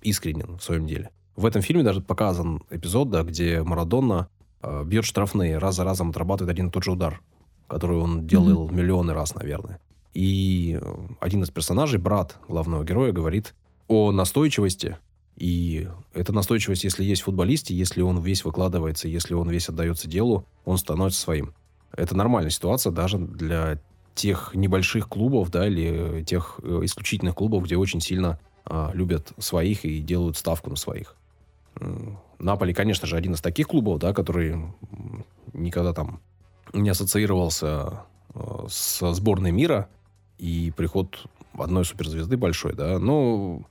искренен 0.03 0.59
в 0.59 0.63
своем 0.63 0.87
деле. 0.87 1.11
В 1.37 1.47
этом 1.47 1.63
фильме 1.63 1.85
даже 1.85 2.01
показан 2.01 2.63
эпизод, 2.71 3.11
да, 3.11 3.23
где 3.23 3.63
Марадонна 3.63 4.29
э, 4.63 4.85
бьет 4.85 5.05
штрафные, 5.05 5.59
раз 5.59 5.77
за 5.77 5.85
разом 5.85 6.11
отрабатывает 6.11 6.53
один 6.53 6.69
и 6.69 6.71
тот 6.71 6.83
же 6.83 6.93
удар, 6.93 7.21
который 7.69 7.99
он 7.99 8.27
делал 8.27 8.69
mm-hmm. 8.69 8.75
миллионы 8.75 9.13
раз, 9.13 9.35
наверное. 9.35 9.81
И 10.15 10.81
один 11.21 11.43
из 11.45 11.51
персонажей, 11.51 12.01
брат 12.01 12.39
главного 12.49 12.85
героя, 12.85 13.13
говорит 13.13 13.55
о 13.87 14.11
настойчивости. 14.11 14.99
И 15.37 15.89
эта 16.13 16.33
настойчивость, 16.33 16.83
если 16.83 17.05
есть 17.05 17.23
в 17.23 17.27
футболисте, 17.27 17.73
если 17.73 18.03
он 18.03 18.21
весь 18.21 18.45
выкладывается, 18.45 19.07
если 19.07 19.35
он 19.35 19.49
весь 19.49 19.69
отдается 19.69 20.09
делу, 20.09 20.45
он 20.65 20.77
становится 20.77 21.21
своим. 21.21 21.55
Это 21.97 22.17
нормальная 22.17 22.51
ситуация 22.51 22.91
даже 22.91 23.19
для 23.19 23.79
тех 24.19 24.51
небольших 24.55 25.09
клубов, 25.09 25.51
да, 25.51 25.67
или 25.67 26.23
тех 26.25 26.61
э, 26.63 26.81
исключительных 26.83 27.35
клубов, 27.37 27.65
где 27.65 27.77
очень 27.77 28.01
сильно 28.01 28.39
а, 28.65 28.91
любят 28.93 29.33
своих 29.39 29.85
и 29.85 30.01
делают 30.01 30.37
ставку 30.37 30.71
на 30.71 30.77
своих. 30.77 31.15
Наполи, 32.39 32.75
конечно 32.75 33.07
же, 33.07 33.17
один 33.17 33.35
из 33.35 33.41
таких 33.41 33.69
клубов, 33.69 34.01
да, 34.01 34.13
который 34.13 34.57
никогда 35.53 35.93
там 35.93 36.21
не 36.73 36.91
ассоциировался 36.91 38.03
э, 38.35 38.67
со 38.69 39.13
сборной 39.15 39.53
мира, 39.53 39.89
и 40.39 40.73
приход 40.77 41.25
одной 41.57 41.85
суперзвезды 41.85 42.37
большой, 42.37 42.75
да, 42.75 42.99
но 42.99 43.63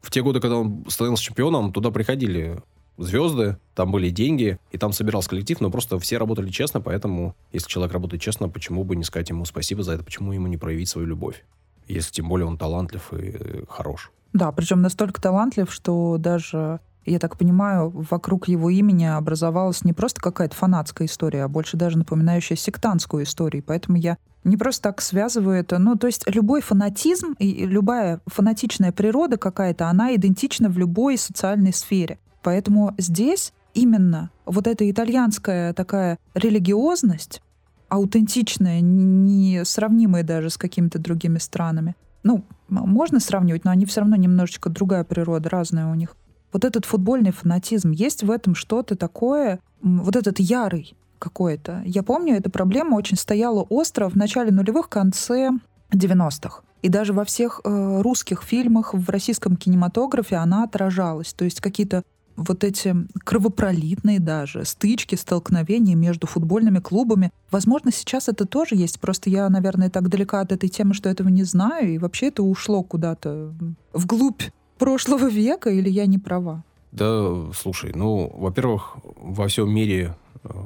в 0.00 0.10
те 0.10 0.22
годы, 0.22 0.40
когда 0.40 0.56
он 0.56 0.84
становился 0.88 1.24
чемпионом, 1.24 1.72
туда 1.72 1.90
приходили 1.90 2.62
звезды, 2.96 3.58
там 3.74 3.90
были 3.90 4.10
деньги, 4.10 4.58
и 4.70 4.78
там 4.78 4.92
собирался 4.92 5.30
коллектив, 5.30 5.60
но 5.60 5.70
просто 5.70 5.98
все 5.98 6.18
работали 6.18 6.48
честно, 6.50 6.80
поэтому, 6.80 7.34
если 7.52 7.68
человек 7.68 7.92
работает 7.92 8.22
честно, 8.22 8.48
почему 8.48 8.84
бы 8.84 8.96
не 8.96 9.04
сказать 9.04 9.30
ему 9.30 9.44
спасибо 9.44 9.82
за 9.82 9.92
это, 9.92 10.04
почему 10.04 10.32
ему 10.32 10.46
не 10.46 10.56
проявить 10.56 10.88
свою 10.88 11.06
любовь, 11.06 11.44
если 11.88 12.12
тем 12.12 12.28
более 12.28 12.46
он 12.46 12.58
талантлив 12.58 13.12
и 13.12 13.64
хорош. 13.68 14.10
Да, 14.32 14.50
причем 14.52 14.82
настолько 14.82 15.20
талантлив, 15.20 15.72
что 15.72 16.16
даже 16.18 16.80
я 17.06 17.18
так 17.18 17.36
понимаю, 17.36 17.90
вокруг 18.10 18.48
его 18.48 18.70
имени 18.70 19.04
образовалась 19.04 19.84
не 19.84 19.92
просто 19.92 20.20
какая-то 20.20 20.56
фанатская 20.56 21.06
история, 21.06 21.44
а 21.44 21.48
больше 21.48 21.76
даже 21.76 21.98
напоминающая 21.98 22.56
сектантскую 22.56 23.24
историю. 23.24 23.62
Поэтому 23.64 23.98
я 23.98 24.16
не 24.42 24.56
просто 24.56 24.84
так 24.84 25.00
связываю 25.02 25.58
это. 25.58 25.78
Ну, 25.78 25.96
то 25.96 26.06
есть 26.06 26.24
любой 26.26 26.62
фанатизм 26.62 27.34
и 27.38 27.66
любая 27.66 28.20
фанатичная 28.26 28.92
природа 28.92 29.36
какая-то, 29.36 29.88
она 29.88 30.14
идентична 30.14 30.68
в 30.68 30.78
любой 30.78 31.18
социальной 31.18 31.72
сфере. 31.72 32.18
Поэтому 32.44 32.94
здесь 32.98 33.54
именно 33.72 34.30
вот 34.44 34.66
эта 34.66 34.88
итальянская 34.88 35.72
такая 35.72 36.18
религиозность, 36.34 37.42
аутентичная, 37.88 38.80
не 38.82 39.64
сравнимая 39.64 40.22
даже 40.22 40.50
с 40.50 40.58
какими-то 40.58 40.98
другими 40.98 41.38
странами. 41.38 41.96
Ну, 42.22 42.44
можно 42.68 43.18
сравнивать, 43.18 43.64
но 43.64 43.70
они 43.70 43.86
все 43.86 44.00
равно 44.00 44.16
немножечко 44.16 44.68
другая 44.68 45.04
природа, 45.04 45.48
разная 45.48 45.86
у 45.86 45.94
них. 45.94 46.16
Вот 46.52 46.66
этот 46.66 46.84
футбольный 46.84 47.32
фанатизм, 47.32 47.90
есть 47.90 48.22
в 48.22 48.30
этом 48.30 48.54
что-то 48.54 48.94
такое, 48.94 49.58
вот 49.82 50.14
этот 50.14 50.38
ярый 50.38 50.94
какой-то. 51.18 51.82
Я 51.86 52.02
помню, 52.02 52.36
эта 52.36 52.50
проблема 52.50 52.96
очень 52.96 53.16
стояла 53.16 53.62
остро 53.62 54.10
в 54.10 54.16
начале 54.16 54.52
нулевых, 54.52 54.90
конце 54.90 55.50
90-х. 55.90 56.60
И 56.82 56.90
даже 56.90 57.14
во 57.14 57.24
всех 57.24 57.62
э, 57.64 58.02
русских 58.02 58.42
фильмах, 58.42 58.92
в 58.92 59.08
российском 59.08 59.56
кинематографе 59.56 60.36
она 60.36 60.64
отражалась. 60.64 61.32
То 61.32 61.46
есть 61.46 61.62
какие-то 61.62 62.02
вот 62.36 62.64
эти 62.64 62.94
кровопролитные 63.24 64.20
даже 64.20 64.64
стычки, 64.64 65.14
столкновения 65.14 65.94
между 65.94 66.26
футбольными 66.26 66.78
клубами. 66.78 67.30
Возможно, 67.50 67.92
сейчас 67.92 68.28
это 68.28 68.46
тоже 68.46 68.74
есть. 68.74 69.00
Просто 69.00 69.30
я, 69.30 69.48
наверное, 69.48 69.90
так 69.90 70.08
далека 70.08 70.40
от 70.40 70.52
этой 70.52 70.68
темы, 70.68 70.94
что 70.94 71.08
этого 71.08 71.28
не 71.28 71.44
знаю. 71.44 71.94
И 71.94 71.98
вообще 71.98 72.28
это 72.28 72.42
ушло 72.42 72.82
куда-то 72.82 73.54
вглубь 73.92 74.42
прошлого 74.78 75.28
века, 75.28 75.70
или 75.70 75.88
я 75.88 76.06
не 76.06 76.18
права? 76.18 76.64
Да, 76.92 77.52
слушай, 77.54 77.92
ну, 77.94 78.32
во-первых, 78.36 78.96
во 79.16 79.48
всем 79.48 79.72
мире 79.72 80.14
Э, 80.44 80.62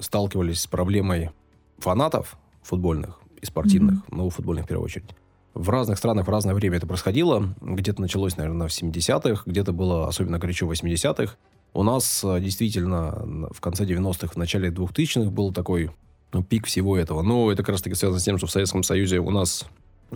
сталкивались 0.00 0.62
с 0.62 0.66
проблемой 0.66 1.30
фанатов 1.78 2.38
футбольных 2.62 3.20
и 3.42 3.46
спортивных, 3.46 3.96
mm-hmm. 3.96 4.14
ну, 4.16 4.30
футбольных 4.30 4.64
в 4.64 4.68
первую 4.68 4.86
очередь. 4.86 5.10
В 5.54 5.68
разных 5.68 5.98
странах 5.98 6.26
в 6.26 6.30
разное 6.30 6.54
время 6.54 6.76
это 6.76 6.86
происходило. 6.86 7.54
Где-то 7.60 8.00
началось, 8.00 8.36
наверное, 8.36 8.68
в 8.68 8.70
70-х, 8.70 9.42
где-то 9.46 9.72
было 9.72 10.06
особенно 10.06 10.38
горячо 10.38 10.66
в 10.66 10.70
80-х. 10.70 11.34
У 11.72 11.82
нас 11.82 12.22
э, 12.24 12.40
действительно 12.40 13.48
в 13.50 13.60
конце 13.60 13.84
90-х, 13.84 14.28
в 14.28 14.36
начале 14.36 14.70
2000-х 14.70 15.30
был 15.30 15.52
такой 15.52 15.90
ну, 16.32 16.42
пик 16.42 16.66
всего 16.66 16.96
этого. 16.96 17.22
Но 17.22 17.50
это 17.50 17.62
как 17.62 17.70
раз 17.70 17.82
таки 17.82 17.94
связано 17.94 18.20
с 18.20 18.24
тем, 18.24 18.38
что 18.38 18.46
в 18.46 18.50
Советском 18.50 18.82
Союзе 18.82 19.18
у 19.18 19.30
нас 19.30 19.66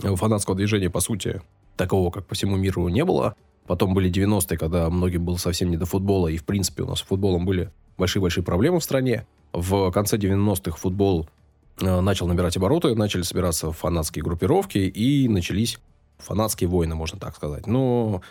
э, 0.01 0.15
фанатского 0.15 0.55
движения, 0.55 0.89
по 0.89 1.01
сути, 1.01 1.41
такого, 1.75 2.11
как 2.11 2.25
по 2.25 2.35
всему 2.35 2.55
миру, 2.55 2.87
не 2.87 3.03
было. 3.03 3.35
Потом 3.67 3.93
были 3.93 4.11
90-е, 4.11 4.57
когда 4.57 4.89
многим 4.89 5.25
было 5.25 5.37
совсем 5.37 5.69
не 5.69 5.77
до 5.77 5.85
футбола, 5.85 6.27
и, 6.27 6.37
в 6.37 6.45
принципе, 6.45 6.83
у 6.83 6.87
нас 6.87 6.99
с 6.99 7.01
футболом 7.03 7.45
были 7.45 7.71
большие-большие 7.97 8.43
проблемы 8.43 8.79
в 8.79 8.83
стране. 8.83 9.25
В 9.53 9.91
конце 9.91 10.17
90-х 10.17 10.77
футбол 10.77 11.27
начал 11.79 12.27
набирать 12.27 12.57
обороты, 12.57 12.95
начали 12.95 13.21
собираться 13.23 13.71
фанатские 13.71 14.23
группировки, 14.23 14.77
и 14.77 15.27
начались 15.27 15.79
фанатские 16.17 16.69
войны, 16.69 16.95
можно 16.95 17.19
так 17.19 17.35
сказать. 17.35 17.67
Но 17.67 18.21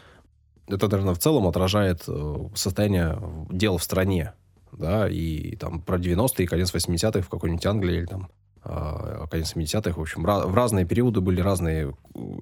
это, 0.69 0.89
наверное, 0.89 1.15
в 1.15 1.19
целом 1.19 1.47
отражает 1.47 2.05
э, 2.09 2.49
состояние 2.55 3.19
дел 3.51 3.79
в 3.79 3.83
стране. 3.83 4.33
Да, 4.73 5.09
и 5.09 5.55
там 5.57 5.81
про 5.81 5.99
90-е, 5.99 6.49
конец 6.49 6.75
80-х 6.75 7.23
в 7.23 7.29
какой-нибудь 7.29 7.65
Англии 7.65 7.99
или 7.99 8.07
там 8.07 8.29
э, 8.65 9.27
конец 9.31 9.55
70-х. 9.55 9.93
В 9.93 10.01
общем, 10.01 10.23
в 10.25 10.55
разные 10.55 10.85
периоды 10.85 11.21
были 11.21 11.41
разные 11.41 11.95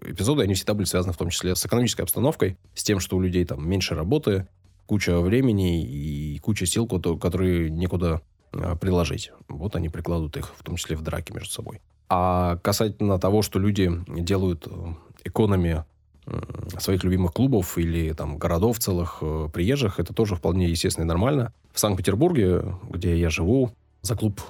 эпизоды, 0.02 0.42
они 0.42 0.54
всегда 0.54 0.74
были 0.74 0.86
связаны 0.86 1.12
в 1.12 1.18
том 1.18 1.28
числе 1.28 1.54
с 1.54 1.66
экономической 1.66 2.02
обстановкой, 2.02 2.56
с 2.74 2.82
тем, 2.82 3.00
что 3.00 3.16
у 3.16 3.20
людей 3.20 3.44
там 3.44 3.68
меньше 3.68 3.94
работы, 3.94 4.46
куча 4.86 5.20
времени 5.20 5.84
и 5.84 6.38
куча 6.38 6.64
сил, 6.64 6.86
которые 6.86 7.70
некуда 7.70 8.14
а, 8.14 8.20
приложить. 8.80 9.32
Вот 9.48 9.76
они 9.76 9.88
прикладывают 9.88 10.36
их, 10.36 10.52
в 10.56 10.62
том 10.62 10.76
числе 10.76 10.96
в 10.96 11.02
драке 11.02 11.34
между 11.34 11.50
собой. 11.50 11.80
А 12.08 12.58
касательно 12.58 13.18
того, 13.18 13.42
что 13.42 13.58
люди 13.58 13.90
делают 14.06 14.66
э, 14.66 14.70
экономи 15.24 15.84
своих 16.78 17.04
любимых 17.04 17.32
клубов 17.32 17.78
или 17.78 18.12
там 18.12 18.38
городов 18.38 18.78
целых 18.78 19.18
э, 19.20 19.48
приезжих, 19.52 19.98
это 19.98 20.14
тоже 20.14 20.36
вполне 20.36 20.68
естественно 20.68 21.04
и 21.04 21.08
нормально. 21.08 21.52
В 21.72 21.80
Санкт-Петербурге, 21.80 22.76
где 22.88 23.18
я 23.18 23.28
живу, 23.28 23.72
за 24.02 24.16
клуб, 24.16 24.40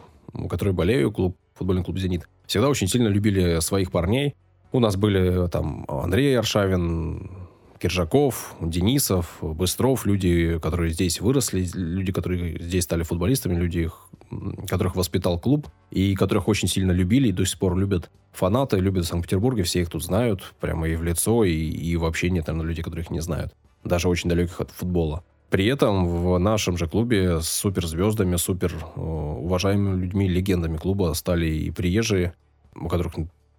который 0.51 0.75
болею, 0.75 1.13
клуб, 1.13 1.37
футбольный 1.55 1.85
клуб 1.85 1.99
«Зенит», 1.99 2.29
всегда 2.47 2.69
очень 2.69 2.89
сильно 2.89 3.09
любили 3.09 3.61
своих 3.61 3.91
парней. 3.91 4.35
У 4.73 4.81
нас 4.81 4.97
были 4.97 5.49
там 5.49 5.85
Андрей 5.89 6.39
Аршавин, 6.39 7.31
Киржаков, 7.83 8.55
Денисов, 8.61 9.39
Быстров, 9.41 10.07
люди, 10.07 10.61
которые 10.63 10.93
здесь 10.93 11.21
выросли, 11.21 11.69
люди, 11.75 12.13
которые 12.13 12.57
здесь 12.63 12.85
стали 12.85 13.03
футболистами, 13.03 13.57
люди, 13.57 13.91
которых 14.69 14.95
воспитал 14.95 15.37
клуб, 15.41 15.67
и 15.91 16.15
которых 16.15 16.47
очень 16.47 16.69
сильно 16.69 16.93
любили 16.93 17.29
и 17.29 17.33
до 17.33 17.45
сих 17.45 17.59
пор 17.59 17.77
любят 17.77 18.09
фанаты, 18.31 18.79
любят 18.79 19.05
в 19.05 19.09
Санкт-Петербурге, 19.09 19.65
все 19.65 19.81
их 19.81 19.91
тут 19.91 20.05
знают, 20.05 20.55
прямо 20.61 20.89
и 20.89 20.95
в 20.95 21.03
лицо, 21.03 21.43
и, 21.43 21.53
и 21.53 21.97
вообще 21.97 22.31
нет, 22.31 22.47
наверное, 22.47 22.69
людей, 22.69 22.85
которых 22.85 23.11
не 23.11 23.19
знают, 23.19 23.53
даже 23.83 24.09
очень 24.09 24.31
далеких 24.31 24.61
от 24.61 24.71
футбола. 24.71 25.25
При 25.51 25.67
этом 25.67 26.07
в 26.07 26.39
нашем 26.39 26.79
же 26.79 26.87
клубе 26.87 27.41
с 27.41 27.49
суперзвездами, 27.49 28.37
супер 28.37 28.75
э, 28.75 29.01
уважаемыми 29.01 30.03
людьми, 30.03 30.29
легендами 30.29 30.77
клуба 30.77 31.13
стали 31.15 31.47
и 31.47 31.73
приезжие, 31.73 32.35
у 32.77 32.87
которых 32.87 33.15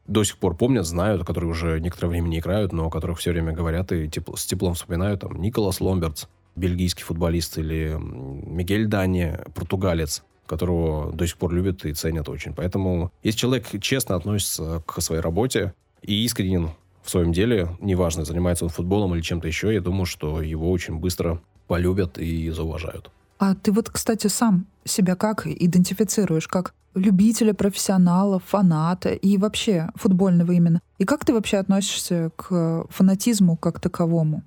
до 0.07 0.23
сих 0.23 0.37
пор 0.37 0.55
помнят, 0.55 0.85
знают, 0.85 1.25
которые 1.25 1.49
уже 1.49 1.79
некоторое 1.79 2.09
время 2.09 2.27
не 2.27 2.39
играют, 2.39 2.73
но 2.73 2.87
о 2.87 2.89
которых 2.89 3.19
все 3.19 3.31
время 3.31 3.53
говорят 3.53 3.91
и 3.91 4.09
тепло, 4.09 4.35
с 4.35 4.45
теплом 4.45 4.73
вспоминают. 4.73 5.21
Там 5.21 5.41
Николас 5.41 5.79
Ломбертс, 5.79 6.27
бельгийский 6.55 7.03
футболист, 7.03 7.57
или 7.57 7.97
Мигель 7.99 8.87
Дани, 8.87 9.39
португалец, 9.55 10.23
которого 10.45 11.11
до 11.13 11.25
сих 11.25 11.37
пор 11.37 11.53
любят 11.53 11.85
и 11.85 11.93
ценят 11.93 12.29
очень. 12.29 12.53
Поэтому 12.53 13.11
если 13.23 13.39
человек 13.39 13.67
честно 13.81 14.15
относится 14.15 14.83
к 14.85 15.01
своей 15.01 15.21
работе 15.21 15.73
и 16.01 16.25
искренен 16.25 16.71
в 17.01 17.09
своем 17.09 17.31
деле, 17.31 17.69
неважно, 17.79 18.25
занимается 18.25 18.65
он 18.65 18.69
футболом 18.69 19.15
или 19.15 19.21
чем-то 19.21 19.47
еще, 19.47 19.73
я 19.73 19.81
думаю, 19.81 20.05
что 20.05 20.41
его 20.41 20.71
очень 20.71 20.95
быстро 20.95 21.41
полюбят 21.67 22.17
и 22.17 22.49
зауважают. 22.49 23.09
А 23.39 23.55
ты 23.55 23.71
вот, 23.71 23.89
кстати, 23.89 24.27
сам 24.27 24.67
себя 24.85 25.15
как 25.15 25.47
идентифицируешь? 25.47 26.47
Как 26.47 26.73
любителя, 26.95 27.53
профессионала, 27.53 28.39
фаната 28.39 29.09
и 29.09 29.37
вообще 29.37 29.89
футбольного 29.95 30.51
именно? 30.51 30.81
И 30.97 31.05
как 31.05 31.25
ты 31.25 31.33
вообще 31.33 31.57
относишься 31.57 32.31
к 32.35 32.85
фанатизму 32.89 33.57
как 33.57 33.79
таковому, 33.79 34.43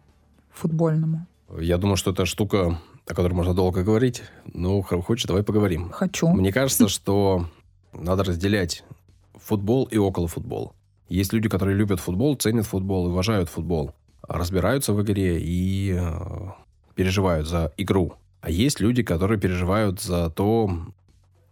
футбольному? 0.51 1.27
Я 1.59 1.79
думаю, 1.79 1.97
что 1.97 2.11
это 2.11 2.27
штука, 2.27 2.79
о 3.07 3.15
которой 3.15 3.35
можно 3.35 3.55
долго 3.55 3.83
говорить. 3.83 4.23
Ну, 4.53 4.83
хочешь, 4.83 5.27
давай 5.27 5.43
поговорим. 5.43 5.91
Хочу. 5.91 6.29
Мне 6.29 6.53
кажется, 6.53 6.89
что 6.89 7.47
надо 7.93 8.25
разделять 8.25 8.85
футбол 9.35 9.85
и 9.85 9.97
около 9.97 10.29
футбола. 10.29 10.73
Есть 11.09 11.33
люди, 11.33 11.49
которые 11.49 11.77
любят 11.77 12.01
футбол, 12.01 12.35
ценят 12.35 12.67
футбол, 12.67 13.07
уважают 13.07 13.49
футбол, 13.49 13.93
разбираются 14.27 14.93
в 14.93 15.01
игре 15.03 15.41
и 15.41 15.97
э, 15.97 16.51
переживают 16.97 17.47
за 17.47 17.73
игру. 17.77 18.15
А 18.41 18.51
есть 18.51 18.81
люди, 18.81 19.03
которые 19.03 19.39
переживают 19.39 20.01
за 20.01 20.31
то, 20.31 20.71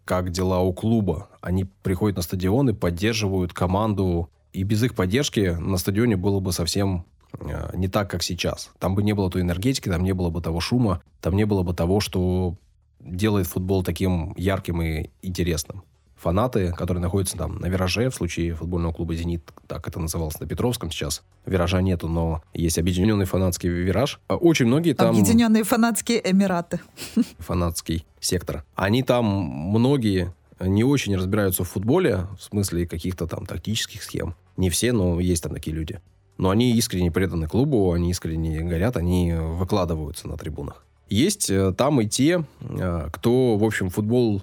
как 0.05 0.31
дела 0.31 0.61
у 0.61 0.73
клуба. 0.73 1.29
Они 1.41 1.65
приходят 1.83 2.17
на 2.17 2.23
стадион 2.23 2.71
и 2.71 2.73
поддерживают 2.73 3.53
команду. 3.53 4.31
И 4.53 4.63
без 4.63 4.83
их 4.83 4.95
поддержки 4.95 5.57
на 5.59 5.77
стадионе 5.77 6.17
было 6.17 6.41
бы 6.41 6.53
совсем 6.53 7.07
э, 7.41 7.71
не 7.75 7.89
так, 7.89 8.11
как 8.11 8.23
сейчас. 8.23 8.71
Там 8.79 8.95
бы 8.95 9.03
не 9.03 9.13
было 9.13 9.31
той 9.31 9.43
энергетики, 9.43 9.89
там 9.89 10.05
не 10.05 10.13
было 10.13 10.31
бы 10.31 10.41
того 10.41 10.61
шума, 10.61 11.03
там 11.21 11.35
не 11.35 11.45
было 11.45 11.63
бы 11.63 11.75
того, 11.75 12.01
что 12.01 12.57
делает 13.01 13.47
футбол 13.47 13.83
таким 13.83 14.35
ярким 14.37 14.81
и 14.83 15.11
интересным 15.23 15.85
фанаты, 16.25 16.73
которые 16.73 17.03
находятся 17.03 17.37
там 17.37 17.59
на 17.59 17.67
вираже, 17.67 18.09
в 18.09 18.15
случае 18.15 18.55
футбольного 18.55 18.93
клуба 18.95 19.15
«Зенит», 19.15 19.43
так 19.67 19.87
это 19.87 20.01
называлось 20.01 20.41
на 20.41 20.47
Петровском 20.47 20.91
сейчас. 20.91 21.23
Виража 21.45 21.83
нету, 21.83 22.09
но 22.09 22.43
есть 22.55 22.79
объединенный 22.79 23.27
фанатский 23.27 23.69
вираж. 23.69 24.21
А 24.29 24.37
очень 24.37 24.65
многие 24.65 24.95
там... 24.95 25.11
Объединенные 25.11 25.65
фанатские 25.65 26.23
Эмираты. 26.25 26.81
Фанатский 27.41 28.07
сектор. 28.21 28.65
Они 28.75 29.03
там, 29.03 29.27
многие 29.27 30.33
не 30.61 30.83
очень 30.83 31.15
разбираются 31.15 31.63
в 31.63 31.69
футболе, 31.69 32.27
в 32.39 32.43
смысле 32.43 32.87
каких-то 32.87 33.27
там 33.27 33.45
тактических 33.45 34.03
схем. 34.03 34.35
Не 34.57 34.71
все, 34.71 34.93
но 34.93 35.21
есть 35.21 35.43
там 35.43 35.53
такие 35.53 35.77
люди. 35.77 36.01
Но 36.39 36.49
они 36.49 36.73
искренне 36.73 37.13
преданы 37.13 37.49
клубу, 37.49 37.93
они 37.93 38.11
искренне 38.11 38.63
горят, 38.63 38.97
они 38.97 39.35
выкладываются 39.35 40.27
на 40.27 40.39
трибунах. 40.39 40.87
Есть 41.11 41.51
э, 41.51 41.75
там 41.77 42.01
и 42.01 42.07
те, 42.07 42.45
э, 42.61 43.09
кто, 43.13 43.59
в 43.59 43.65
общем, 43.65 43.91
футбол 43.91 44.43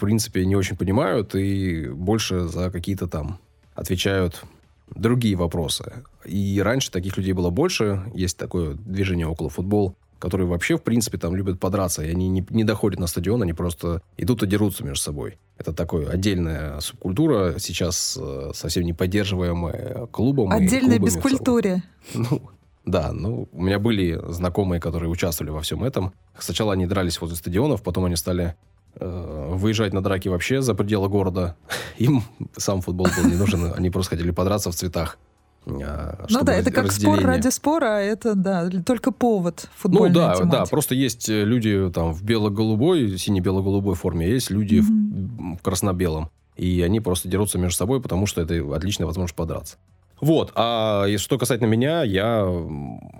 в 0.00 0.04
принципе, 0.06 0.46
не 0.46 0.56
очень 0.56 0.76
понимают 0.76 1.34
и 1.34 1.86
больше 1.88 2.46
за 2.48 2.70
какие-то 2.70 3.06
там 3.06 3.38
отвечают 3.74 4.42
другие 4.88 5.36
вопросы. 5.36 5.92
И 6.24 6.58
раньше 6.64 6.90
таких 6.90 7.18
людей 7.18 7.34
было 7.34 7.50
больше. 7.50 8.02
Есть 8.14 8.38
такое 8.38 8.72
движение 8.74 9.26
около 9.26 9.50
футбол, 9.50 9.94
которые 10.18 10.46
вообще, 10.46 10.78
в 10.78 10.82
принципе, 10.82 11.18
там 11.18 11.36
любят 11.36 11.60
подраться, 11.60 12.02
и 12.02 12.10
они 12.10 12.30
не, 12.30 12.46
не 12.48 12.64
доходят 12.64 12.98
на 12.98 13.06
стадион, 13.06 13.42
они 13.42 13.52
просто 13.52 14.00
идут 14.16 14.42
и 14.42 14.46
дерутся 14.46 14.84
между 14.84 15.02
собой. 15.02 15.36
Это 15.58 15.74
такая 15.74 16.08
отдельная 16.08 16.80
субкультура, 16.80 17.56
сейчас 17.58 18.18
э, 18.18 18.52
совсем 18.54 18.84
не 18.84 18.94
поддерживаемая 18.94 20.06
клубом. 20.06 20.50
Отдельная 20.50 20.98
бескультуре. 20.98 21.82
Ну, 22.14 22.40
да, 22.86 23.12
ну, 23.12 23.48
у 23.52 23.62
меня 23.62 23.78
были 23.78 24.18
знакомые, 24.28 24.80
которые 24.80 25.10
участвовали 25.10 25.50
во 25.50 25.60
всем 25.60 25.84
этом. 25.84 26.14
Сначала 26.38 26.72
они 26.72 26.86
дрались 26.86 27.20
возле 27.20 27.36
стадионов, 27.36 27.82
потом 27.82 28.06
они 28.06 28.16
стали 28.16 28.56
выезжать 28.98 29.92
на 29.92 30.02
драки 30.02 30.28
вообще 30.28 30.62
за 30.62 30.74
пределы 30.74 31.08
города. 31.08 31.56
Им 31.98 32.22
сам 32.56 32.80
футбол 32.80 33.06
был 33.16 33.28
не 33.28 33.36
нужен, 33.36 33.72
они 33.76 33.90
просто 33.90 34.16
хотели 34.16 34.30
подраться 34.30 34.70
в 34.70 34.74
цветах. 34.74 35.18
А, 35.66 36.26
ну 36.30 36.42
да, 36.42 36.54
это 36.54 36.70
как 36.70 36.90
спор 36.90 37.20
ради 37.20 37.48
спора, 37.48 37.96
а 37.96 38.00
это 38.00 38.34
да, 38.34 38.68
только 38.84 39.12
повод 39.12 39.68
футбольной 39.76 40.08
Ну 40.08 40.14
да, 40.14 40.34
тематики. 40.34 40.52
да, 40.52 40.64
просто 40.64 40.94
есть 40.94 41.28
э, 41.28 41.44
люди 41.44 41.90
там 41.92 42.14
в 42.14 42.22
бело-голубой, 42.22 43.18
сине-бело-голубой 43.18 43.94
форме, 43.94 44.26
а 44.26 44.28
есть 44.28 44.50
люди 44.50 44.76
mm-hmm. 44.76 45.54
в, 45.54 45.58
в 45.58 45.62
красно-белом. 45.62 46.30
И 46.56 46.80
они 46.82 47.00
просто 47.00 47.28
дерутся 47.28 47.58
между 47.58 47.76
собой, 47.76 48.00
потому 48.00 48.26
что 48.26 48.40
это 48.40 48.74
отличная 48.74 49.06
возможность 49.06 49.36
подраться. 49.36 49.76
Вот, 50.20 50.52
а 50.54 51.06
что 51.16 51.38
касательно 51.38 51.66
меня, 51.66 52.02
я... 52.02 52.44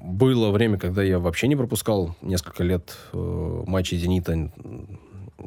Было 0.04 0.50
время, 0.50 0.78
когда 0.78 1.02
я 1.02 1.18
вообще 1.18 1.46
не 1.48 1.56
пропускал 1.56 2.16
несколько 2.20 2.62
лет 2.64 2.96
э, 3.12 3.62
матчей 3.66 3.96
«Зенита» 3.96 4.50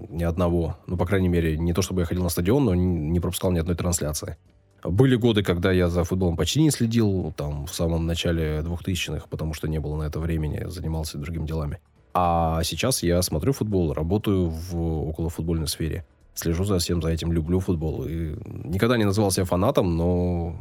ни 0.09 0.23
одного. 0.23 0.77
Ну, 0.87 0.97
по 0.97 1.05
крайней 1.05 1.29
мере, 1.29 1.57
не 1.57 1.73
то 1.73 1.81
чтобы 1.81 2.01
я 2.01 2.05
ходил 2.05 2.23
на 2.23 2.29
стадион, 2.29 2.65
но 2.65 2.75
не 2.75 3.19
пропускал 3.19 3.51
ни 3.51 3.59
одной 3.59 3.75
трансляции. 3.75 4.37
Были 4.83 5.15
годы, 5.15 5.43
когда 5.43 5.71
я 5.71 5.89
за 5.89 6.03
футболом 6.03 6.35
почти 6.35 6.61
не 6.61 6.71
следил, 6.71 7.33
там, 7.37 7.65
в 7.65 7.73
самом 7.73 8.05
начале 8.05 8.59
2000-х, 8.59 9.27
потому 9.29 9.53
что 9.53 9.67
не 9.67 9.79
было 9.79 9.95
на 9.95 10.03
это 10.03 10.19
времени, 10.19 10.65
занимался 10.67 11.17
другими 11.17 11.47
делами. 11.47 11.79
А 12.13 12.61
сейчас 12.63 13.01
я 13.01 13.21
смотрю 13.21 13.53
футбол, 13.53 13.93
работаю 13.93 14.49
в 14.49 15.09
околофутбольной 15.09 15.67
сфере. 15.67 16.05
Слежу 16.35 16.63
за 16.63 16.79
всем 16.79 17.01
за 17.01 17.09
этим, 17.09 17.31
люблю 17.31 17.59
футбол. 17.59 18.05
И 18.05 18.35
никогда 18.45 18.97
не 18.97 19.05
называл 19.05 19.31
себя 19.31 19.45
фанатом, 19.45 19.95
но 19.95 20.55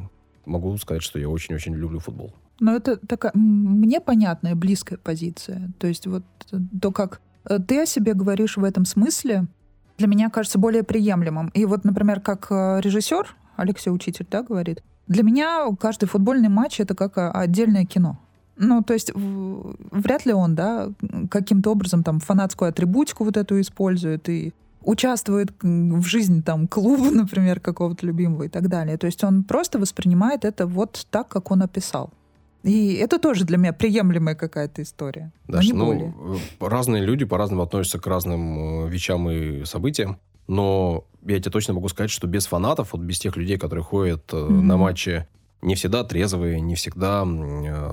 могу 0.44 0.76
сказать, 0.78 1.02
что 1.02 1.18
я 1.18 1.28
очень-очень 1.28 1.74
люблю 1.74 1.98
футбол. 1.98 2.32
Но 2.60 2.76
это 2.76 2.96
такая 2.96 3.32
мне 3.34 4.00
понятная, 4.00 4.54
близкая 4.54 4.98
позиция. 4.98 5.72
То 5.78 5.86
есть 5.86 6.06
вот 6.06 6.22
то, 6.80 6.92
как 6.92 7.20
ты 7.44 7.82
о 7.82 7.86
себе 7.86 8.14
говоришь 8.14 8.56
в 8.56 8.64
этом 8.64 8.84
смысле, 8.84 9.46
для 9.98 10.06
меня 10.08 10.30
кажется 10.30 10.58
более 10.58 10.82
приемлемым. 10.82 11.48
И 11.48 11.64
вот, 11.64 11.84
например, 11.84 12.20
как 12.20 12.46
э, 12.50 12.80
режиссер, 12.80 13.36
Алексей 13.56 13.90
Учитель, 13.90 14.26
да, 14.30 14.42
говорит, 14.42 14.82
для 15.06 15.22
меня 15.22 15.66
каждый 15.78 16.06
футбольный 16.06 16.48
матч 16.48 16.80
это 16.80 16.94
как 16.94 17.18
э, 17.18 17.28
отдельное 17.30 17.84
кино. 17.84 18.18
Ну, 18.56 18.82
то 18.82 18.94
есть 18.94 19.12
вряд 19.14 20.26
ли 20.26 20.32
он, 20.32 20.54
да, 20.54 20.90
каким-то 21.30 21.70
образом 21.70 22.02
там 22.02 22.20
фанатскую 22.20 22.68
атрибутику 22.68 23.24
вот 23.24 23.36
эту 23.36 23.60
использует 23.60 24.28
и 24.28 24.52
участвует 24.82 25.52
в 25.62 26.02
жизни 26.02 26.40
там 26.40 26.68
клуба, 26.68 27.10
например, 27.12 27.60
какого-то 27.60 28.06
любимого 28.06 28.44
и 28.44 28.48
так 28.48 28.68
далее. 28.68 28.96
То 28.98 29.06
есть 29.06 29.22
он 29.24 29.44
просто 29.44 29.78
воспринимает 29.78 30.44
это 30.44 30.66
вот 30.66 31.06
так, 31.10 31.28
как 31.28 31.50
он 31.50 31.62
описал. 31.62 32.10
И 32.62 32.94
это 32.94 33.18
тоже 33.18 33.44
для 33.44 33.56
меня 33.56 33.72
приемлемая 33.72 34.34
какая-то 34.34 34.82
история. 34.82 35.32
Но 35.48 35.60
не 35.60 35.72
ну, 35.72 36.36
э, 36.36 36.38
разные 36.60 37.04
люди 37.04 37.24
по-разному 37.24 37.62
относятся 37.62 37.98
к 37.98 38.06
разным 38.06 38.86
э, 38.86 38.88
вещам 38.88 39.28
и 39.28 39.64
событиям. 39.64 40.18
Но 40.46 41.04
я 41.26 41.40
тебе 41.40 41.50
точно 41.50 41.74
могу 41.74 41.88
сказать, 41.88 42.10
что 42.10 42.26
без 42.26 42.46
фанатов, 42.46 42.92
вот 42.92 43.02
без 43.02 43.18
тех 43.18 43.36
людей, 43.36 43.58
которые 43.58 43.84
ходят 43.84 44.32
mm-hmm. 44.32 44.48
на 44.48 44.76
матчи, 44.76 45.26
не 45.60 45.74
всегда 45.76 46.02
трезвые, 46.04 46.60
не 46.60 46.74
всегда 46.74 47.24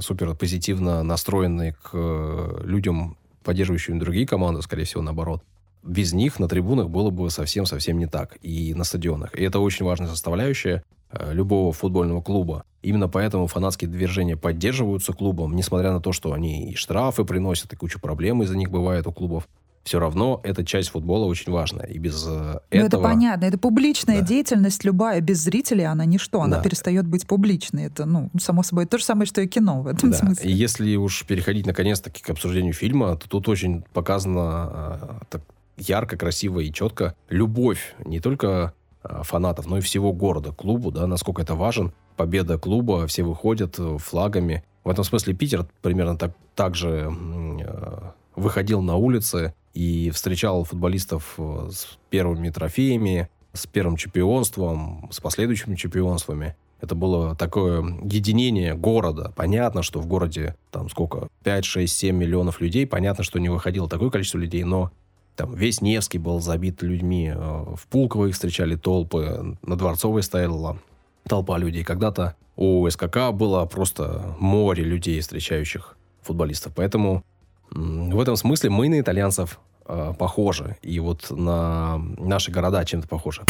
супер 0.01 0.35
позитивно 0.35 1.03
настроенные 1.03 1.73
к 1.73 2.61
людям, 2.63 3.17
поддерживающим 3.43 3.99
другие 3.99 4.25
команды, 4.25 4.61
скорее 4.63 4.85
всего, 4.85 5.03
наоборот. 5.03 5.43
Без 5.83 6.11
них 6.13 6.39
на 6.39 6.47
трибунах 6.47 6.89
было 6.89 7.11
бы 7.11 7.29
совсем-совсем 7.29 7.99
не 7.99 8.07
так. 8.07 8.37
И 8.41 8.73
на 8.73 8.83
стадионах. 8.83 9.37
И 9.37 9.43
это 9.43 9.59
очень 9.59 9.85
важная 9.85 10.09
составляющая. 10.09 10.83
Э, 11.11 11.33
любого 11.33 11.73
футбольного 11.73 12.21
клуба. 12.21 12.63
Именно 12.83 13.09
поэтому 13.09 13.47
фанатские 13.47 13.89
движения 13.89 14.37
поддерживаются 14.37 15.11
клубом, 15.11 15.55
несмотря 15.55 15.91
на 15.91 15.99
то, 15.99 16.11
что 16.11 16.33
они 16.33 16.69
и 16.69 16.75
штрафы 16.75 17.25
приносят, 17.25 17.73
и 17.73 17.75
кучу 17.75 17.99
проблем 17.99 18.43
из-за 18.43 18.55
них 18.55 18.69
бывает 18.69 19.07
у 19.07 19.11
клубов. 19.11 19.47
Все 19.83 19.99
равно 19.99 20.39
эта 20.43 20.63
часть 20.63 20.89
футбола 20.89 21.25
очень 21.25 21.51
важная. 21.51 21.87
И 21.87 21.97
без 21.97 22.23
этого... 22.23 22.61
Ну, 22.71 22.85
это 22.85 22.99
понятно. 22.99 23.45
Это 23.45 23.57
публичная 23.57 24.19
да. 24.19 24.27
деятельность 24.27 24.83
любая. 24.83 25.19
Без 25.19 25.39
зрителей 25.39 25.85
она 25.85 26.05
ничто. 26.05 26.41
Она 26.41 26.57
да. 26.57 26.63
перестает 26.63 27.07
быть 27.07 27.25
публичной. 27.25 27.85
Это, 27.85 28.05
ну, 28.05 28.29
само 28.39 28.61
собой, 28.61 28.85
то 28.85 28.99
же 28.99 29.03
самое, 29.03 29.25
что 29.25 29.41
и 29.41 29.47
кино 29.47 29.81
в 29.81 29.87
этом 29.87 30.11
да. 30.11 30.17
смысле. 30.17 30.47
И 30.47 30.53
если 30.53 30.95
уж 30.95 31.25
переходить 31.25 31.65
наконец-таки 31.65 32.21
к 32.21 32.29
обсуждению 32.29 32.73
фильма, 32.73 33.15
то 33.15 33.27
тут 33.27 33.49
очень 33.49 33.83
показано 33.93 34.69
э, 34.71 35.25
так 35.29 35.41
ярко, 35.77 36.17
красиво 36.17 36.59
и 36.59 36.71
четко 36.71 37.15
любовь 37.29 37.95
не 38.05 38.19
только 38.19 38.73
фанатов, 39.03 39.67
но 39.67 39.77
и 39.77 39.81
всего 39.81 40.13
города, 40.13 40.51
клубу, 40.51 40.91
да, 40.91 41.07
насколько 41.07 41.41
это 41.41 41.55
важен. 41.55 41.93
Победа 42.15 42.57
клуба, 42.57 43.07
все 43.07 43.23
выходят 43.23 43.79
э, 43.79 43.97
флагами. 43.97 44.63
В 44.83 44.89
этом 44.89 45.03
смысле 45.03 45.33
Питер 45.33 45.65
примерно 45.81 46.17
так, 46.17 46.33
так 46.55 46.75
же 46.75 47.09
э, 47.09 47.99
выходил 48.35 48.81
на 48.81 48.95
улицы 48.97 49.53
и 49.73 50.09
встречал 50.11 50.63
футболистов 50.63 51.37
с 51.37 51.97
первыми 52.09 52.49
трофеями, 52.49 53.29
с 53.53 53.67
первым 53.67 53.95
чемпионством, 53.95 55.09
с 55.11 55.19
последующими 55.19 55.75
чемпионствами. 55.75 56.55
Это 56.81 56.95
было 56.95 57.35
такое 57.35 57.81
единение 58.03 58.73
города. 58.73 59.33
Понятно, 59.35 59.83
что 59.83 59.99
в 59.99 60.07
городе 60.07 60.55
там 60.71 60.89
сколько, 60.89 61.27
5, 61.43 61.65
6, 61.65 61.97
7 61.97 62.15
миллионов 62.15 62.61
людей. 62.61 62.87
Понятно, 62.87 63.23
что 63.23 63.39
не 63.39 63.49
выходило 63.49 63.89
такое 63.89 64.09
количество 64.09 64.37
людей, 64.37 64.63
но 64.63 64.91
там 65.39 65.55
весь 65.55 65.79
Невский 65.81 66.17
был 66.17 66.41
забит 66.41 66.81
людьми. 66.81 67.31
Э, 67.33 67.63
в 67.73 67.87
Пулково 67.87 68.25
их 68.25 68.33
встречали 68.33 68.75
толпы. 68.75 69.55
На 69.61 69.77
Дворцовой 69.77 70.21
стояла 70.21 70.77
толпа 71.23 71.57
людей. 71.57 71.85
Когда-то 71.85 72.35
у 72.57 72.85
СКК 72.89 73.31
было 73.31 73.65
просто 73.65 74.35
море 74.37 74.83
людей, 74.83 75.21
встречающих 75.21 75.95
футболистов. 76.23 76.73
Поэтому 76.75 77.23
в 77.71 78.19
этом 78.19 78.35
смысле 78.35 78.69
мы 78.69 78.89
на 78.89 78.99
итальянцев 78.99 79.61
э, 79.85 80.13
похожи. 80.19 80.75
И 80.81 80.99
вот 80.99 81.27
на 81.29 81.99
наши 82.17 82.51
города 82.51 82.83
чем-то 82.83 83.07
похожи. 83.07 83.43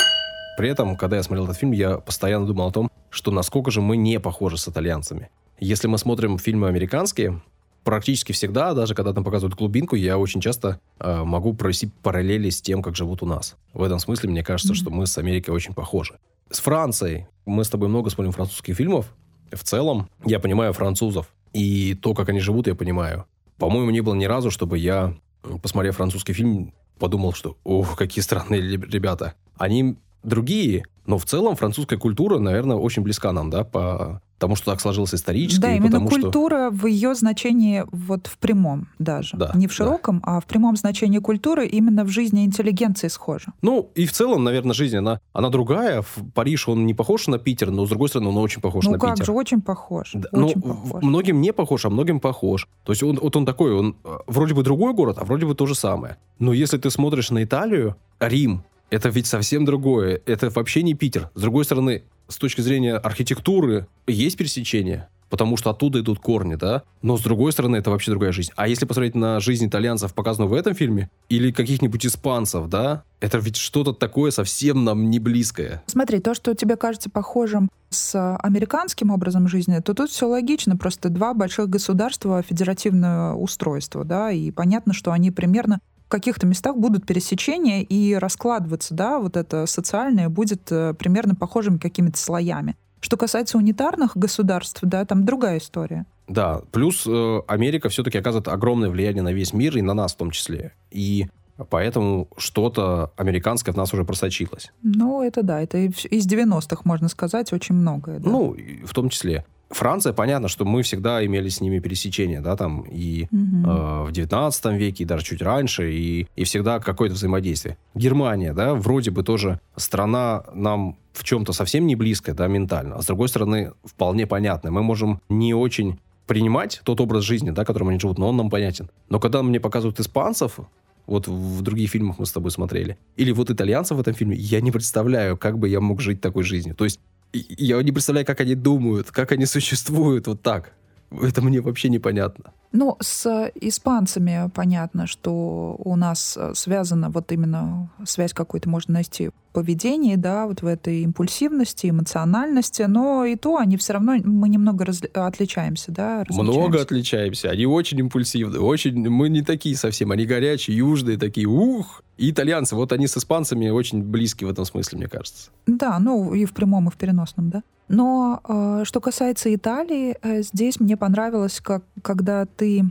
При 0.59 0.69
этом, 0.69 0.95
когда 0.95 1.17
я 1.17 1.23
смотрел 1.23 1.45
этот 1.45 1.57
фильм, 1.57 1.71
я 1.71 1.97
постоянно 1.97 2.45
думал 2.45 2.67
о 2.67 2.71
том, 2.71 2.91
что 3.09 3.31
насколько 3.31 3.71
же 3.71 3.81
мы 3.81 3.97
не 3.97 4.19
похожи 4.19 4.59
с 4.59 4.67
итальянцами. 4.67 5.31
Если 5.59 5.87
мы 5.87 5.97
смотрим 5.97 6.37
фильмы 6.37 6.67
американские, 6.67 7.41
практически 7.89 8.33
всегда, 8.33 8.75
даже 8.75 8.93
когда 8.93 9.13
там 9.13 9.23
показывают 9.23 9.55
глубинку, 9.55 9.95
я 9.95 10.19
очень 10.19 10.41
часто 10.41 10.79
э, 10.99 11.23
могу 11.23 11.55
провести 11.55 11.89
параллели 12.03 12.51
с 12.51 12.61
тем, 12.61 12.83
как 12.83 12.95
живут 12.95 13.23
у 13.23 13.25
нас. 13.25 13.55
В 13.73 13.81
этом 13.81 13.97
смысле 13.97 14.29
мне 14.29 14.43
кажется, 14.43 14.73
mm-hmm. 14.73 14.77
что 14.77 14.91
мы 14.91 15.07
с 15.07 15.17
Америкой 15.17 15.55
очень 15.55 15.73
похожи. 15.73 16.19
С 16.51 16.59
Францией 16.59 17.25
мы 17.47 17.63
с 17.63 17.69
тобой 17.69 17.89
много 17.89 18.11
смотрим 18.11 18.31
французских 18.31 18.75
фильмов. 18.75 19.11
В 19.51 19.63
целом, 19.63 20.07
я 20.23 20.39
понимаю 20.39 20.71
французов. 20.73 21.33
И 21.51 21.95
то, 21.95 22.13
как 22.13 22.29
они 22.29 22.39
живут, 22.39 22.67
я 22.67 22.75
понимаю. 22.75 23.25
По-моему, 23.57 23.89
не 23.89 24.01
было 24.01 24.13
ни 24.13 24.25
разу, 24.25 24.51
чтобы 24.51 24.77
я, 24.77 25.15
посмотрев 25.63 25.95
французский 25.95 26.33
фильм, 26.33 26.75
подумал, 26.99 27.33
что 27.33 27.57
«Ох, 27.63 27.97
какие 27.97 28.21
странные 28.21 28.61
ребята». 28.61 29.33
Они 29.57 29.97
другие, 30.23 30.85
но 31.05 31.17
в 31.17 31.25
целом 31.25 31.55
французская 31.55 31.97
культура, 31.97 32.39
наверное, 32.39 32.77
очень 32.77 33.01
близка 33.01 33.31
нам, 33.31 33.49
да, 33.49 33.63
по 33.63 34.21
тому, 34.39 34.55
что 34.55 34.71
так 34.71 34.81
сложилось 34.81 35.13
исторически. 35.13 35.61
Да, 35.61 35.73
именно 35.73 35.99
потому, 35.99 36.09
культура 36.09 36.69
что... 36.69 36.77
в 36.77 36.85
ее 36.87 37.13
значении 37.13 37.83
вот 37.91 38.27
в 38.27 38.37
прямом 38.37 38.87
даже. 38.97 39.37
Да, 39.37 39.51
Не 39.53 39.67
в 39.67 39.73
широком, 39.73 40.21
да. 40.25 40.37
а 40.37 40.39
в 40.39 40.45
прямом 40.45 40.75
значении 40.77 41.19
культуры 41.19 41.67
именно 41.67 42.03
в 42.03 42.09
жизни 42.09 42.45
интеллигенции 42.45 43.09
схожа. 43.09 43.53
Ну, 43.61 43.91
и 43.95 44.05
в 44.05 44.13
целом, 44.13 44.43
наверное, 44.43 44.73
жизнь, 44.73 44.95
она, 44.95 45.19
она 45.33 45.49
другая. 45.49 46.01
В 46.01 46.31
Париж 46.33 46.67
он 46.67 46.85
не 46.85 46.93
похож 46.93 47.27
на 47.27 47.37
Питер, 47.37 47.69
но, 47.69 47.85
с 47.85 47.89
другой 47.89 48.09
стороны, 48.09 48.29
он 48.29 48.37
очень 48.37 48.61
похож 48.61 48.85
ну, 48.85 48.91
на 48.91 48.97
Питер. 48.97 49.09
Ну, 49.09 49.15
как 49.17 49.25
же, 49.25 49.31
очень 49.33 49.61
похож. 49.61 50.11
Да, 50.13 50.29
очень 50.31 50.61
ну, 50.63 50.73
похож. 50.73 51.03
многим 51.03 51.41
не 51.41 51.51
похож, 51.51 51.85
а 51.85 51.89
многим 51.89 52.19
похож. 52.19 52.67
То 52.85 52.93
есть 52.93 53.03
он, 53.03 53.19
вот 53.21 53.35
он 53.35 53.45
такой, 53.45 53.73
он 53.73 53.95
э, 54.03 54.17
вроде 54.27 54.53
бы 54.53 54.63
другой 54.63 54.93
город, 54.93 55.17
а 55.19 55.25
вроде 55.25 55.45
бы 55.45 55.53
то 55.53 55.65
же 55.65 55.75
самое. 55.75 56.17
Но 56.39 56.53
если 56.53 56.77
ты 56.77 56.89
смотришь 56.89 57.29
на 57.31 57.43
Италию, 57.43 57.95
Рим, 58.19 58.63
это 58.89 59.09
ведь 59.09 59.27
совсем 59.27 59.65
другое. 59.65 60.21
Это 60.25 60.49
вообще 60.49 60.83
не 60.83 60.93
Питер. 60.93 61.29
С 61.35 61.41
другой 61.41 61.65
стороны, 61.65 62.03
с 62.27 62.37
точки 62.37 62.61
зрения 62.61 62.95
архитектуры, 62.95 63.87
есть 64.07 64.37
пересечение 64.37 65.07
потому 65.29 65.57
что 65.57 65.69
оттуда 65.69 66.01
идут 66.01 66.19
корни, 66.19 66.55
да? 66.55 66.83
Но 67.01 67.17
с 67.17 67.21
другой 67.21 67.51
стороны, 67.51 67.77
это 67.77 67.91
вообще 67.91 68.11
другая 68.11 68.31
жизнь. 68.31 68.51
А 68.55 68.67
если 68.67 68.85
посмотреть 68.85 69.15
на 69.15 69.39
жизнь 69.39 69.67
итальянцев, 69.67 70.13
показанную 70.13 70.49
в 70.49 70.53
этом 70.53 70.73
фильме, 70.73 71.09
или 71.29 71.51
каких-нибудь 71.51 72.05
испанцев, 72.05 72.67
да? 72.67 73.03
Это 73.19 73.37
ведь 73.37 73.57
что-то 73.57 73.93
такое 73.93 74.31
совсем 74.31 74.83
нам 74.83 75.09
не 75.09 75.19
близкое. 75.19 75.83
Смотри, 75.85 76.19
то, 76.19 76.33
что 76.33 76.53
тебе 76.55 76.75
кажется 76.75 77.09
похожим 77.09 77.69
с 77.89 78.37
американским 78.37 79.11
образом 79.11 79.47
жизни, 79.47 79.79
то 79.79 79.93
тут 79.93 80.09
все 80.09 80.27
логично. 80.27 80.77
Просто 80.77 81.09
два 81.09 81.33
больших 81.33 81.69
государства, 81.69 82.41
федеративное 82.41 83.33
устройство, 83.33 84.03
да, 84.03 84.31
и 84.31 84.51
понятно, 84.51 84.93
что 84.93 85.11
они 85.11 85.31
примерно 85.31 85.79
каких-то 86.09 86.45
местах 86.45 86.75
будут 86.75 87.05
пересечения 87.05 87.81
и 87.81 88.15
раскладываться, 88.15 88.93
да, 88.93 89.19
вот 89.19 89.37
это 89.37 89.65
социальное 89.65 90.27
будет 90.27 90.71
э, 90.71 90.93
примерно 90.93 91.35
похожими 91.35 91.77
какими-то 91.77 92.17
слоями. 92.17 92.75
Что 92.99 93.15
касается 93.15 93.57
унитарных 93.57 94.17
государств, 94.17 94.79
да, 94.81 95.05
там 95.05 95.23
другая 95.23 95.59
история. 95.59 96.05
Да, 96.27 96.61
плюс 96.71 97.05
э, 97.07 97.39
Америка 97.47 97.89
все-таки 97.89 98.17
оказывает 98.17 98.47
огромное 98.49 98.89
влияние 98.89 99.23
на 99.23 99.31
весь 99.31 99.53
мир 99.53 99.77
и 99.77 99.81
на 99.81 99.93
нас 99.93 100.13
в 100.13 100.17
том 100.17 100.31
числе. 100.31 100.73
И 100.91 101.27
поэтому 101.69 102.27
что-то 102.37 103.11
американское 103.15 103.73
в 103.73 103.77
нас 103.77 103.93
уже 103.93 104.03
просочилось. 104.03 104.71
Ну, 104.83 105.21
это 105.21 105.43
да, 105.43 105.61
это 105.61 105.77
из 105.77 106.27
90-х, 106.27 106.81
можно 106.83 107.07
сказать, 107.07 107.53
очень 107.53 107.75
многое. 107.75 108.19
Да. 108.19 108.29
Ну, 108.29 108.55
в 108.83 108.93
том 108.93 109.09
числе. 109.09 109.45
Франция, 109.69 110.13
понятно, 110.13 110.47
что 110.47 110.65
мы 110.65 110.81
всегда 110.81 111.23
имели 111.23 111.47
с 111.49 111.61
ними 111.61 111.79
пересечения, 111.79 112.41
да, 112.41 112.55
там 112.55 112.81
и 112.89 113.27
угу. 113.31 113.69
э, 113.69 114.03
в 114.05 114.11
19 114.11 114.65
веке, 114.73 115.03
и 115.03 115.07
даже 115.07 115.23
чуть 115.23 115.41
раньше, 115.41 115.91
и, 115.93 116.27
и 116.35 116.43
всегда 116.43 116.79
какое-то 116.79 117.15
взаимодействие. 117.15 117.77
Германия, 117.93 118.53
да, 118.53 118.73
вроде 118.73 119.11
бы 119.11 119.23
тоже 119.23 119.59
страна 119.75 120.43
нам 120.53 120.97
в 121.13 121.23
чем-то 121.23 121.53
совсем 121.53 121.85
не 121.85 121.95
близкая, 121.95 122.35
да, 122.35 122.47
ментально, 122.47 122.95
а 122.95 123.01
с 123.01 123.05
другой 123.05 123.29
стороны, 123.29 123.73
вполне 123.83 124.25
понятная. 124.25 124.71
Мы 124.71 124.81
можем 124.81 125.21
не 125.29 125.53
очень 125.53 125.99
принимать 126.25 126.81
тот 126.83 127.01
образ 127.01 127.23
жизни, 127.23 127.51
да, 127.51 127.65
которым 127.65 127.89
они 127.89 127.99
живут, 127.99 128.17
но 128.17 128.29
он 128.29 128.37
нам 128.37 128.49
понятен. 128.49 128.89
Но 129.09 129.19
когда 129.19 129.43
мне 129.43 129.59
показывают 129.59 129.99
испанцев, 129.99 130.59
вот 131.07 131.27
в 131.27 131.61
других 131.61 131.89
фильмах 131.89 132.19
мы 132.19 132.25
с 132.25 132.31
тобой 132.31 132.51
смотрели, 132.51 132.97
или 133.17 133.31
вот 133.31 133.49
итальянцев 133.49 133.97
в 133.97 133.99
этом 133.99 134.13
фильме, 134.13 134.35
я 134.35 134.61
не 134.61 134.71
представляю, 134.71 135.37
как 135.37 135.57
бы 135.57 135.67
я 135.67 135.81
мог 135.81 136.01
жить 136.01 136.21
такой 136.21 136.43
жизнью. 136.43 136.75
То 136.75 136.85
есть 136.85 136.99
я 137.33 137.81
не 137.83 137.91
представляю, 137.91 138.25
как 138.25 138.41
они 138.41 138.55
думают, 138.55 139.11
как 139.11 139.31
они 139.31 139.45
существуют 139.45 140.27
вот 140.27 140.41
так. 140.41 140.73
Это 141.11 141.41
мне 141.41 141.61
вообще 141.61 141.89
непонятно. 141.89 142.53
Ну, 142.71 142.97
с 142.99 143.51
испанцами 143.55 144.49
понятно, 144.53 145.07
что 145.07 145.75
у 145.79 145.95
нас 145.95 146.37
связана 146.53 147.09
вот 147.09 147.31
именно 147.31 147.89
связь 148.05 148.33
какую-то 148.33 148.69
можно 148.69 148.95
найти 148.95 149.29
в 149.29 149.33
поведении, 149.53 150.15
да, 150.15 150.45
вот 150.45 150.61
в 150.61 150.65
этой 150.67 151.01
импульсивности, 151.01 151.89
эмоциональности, 151.89 152.83
но 152.83 153.25
и 153.25 153.35
то 153.35 153.57
они 153.57 153.77
все 153.77 153.93
равно, 153.93 154.17
мы 154.23 154.49
немного 154.49 154.85
раз, 154.85 155.01
отличаемся, 155.13 155.91
да, 155.91 156.23
Много 156.29 156.81
отличаемся. 156.81 157.49
Они 157.49 157.65
очень 157.65 157.99
импульсивны, 157.99 158.59
очень, 158.59 159.09
мы 159.09 159.29
не 159.29 159.41
такие 159.41 159.75
совсем, 159.75 160.11
они 160.11 160.25
горячие, 160.25 160.77
южные 160.77 161.17
такие, 161.17 161.47
ух, 161.47 162.03
и 162.17 162.29
итальянцы, 162.29 162.75
вот 162.75 162.91
они 162.91 163.07
с 163.07 163.17
испанцами 163.17 163.69
очень 163.69 164.03
близки 164.03 164.45
в 164.45 164.49
этом 164.49 164.65
смысле, 164.65 164.99
мне 164.99 165.07
кажется. 165.07 165.49
Да, 165.65 165.97
ну 165.99 166.33
и 166.33 166.45
в 166.45 166.53
прямом, 166.53 166.87
и 166.89 166.91
в 166.91 166.97
переносном, 166.97 167.49
да. 167.49 167.63
Но 167.89 168.39
э, 168.47 168.83
что 168.85 169.01
касается 169.01 169.53
Италии, 169.53 170.15
э, 170.21 170.43
здесь 170.43 170.79
мне 170.79 170.95
понравилось, 170.95 171.59
как, 171.59 171.83
когда 172.03 172.45
ты, 172.59 172.83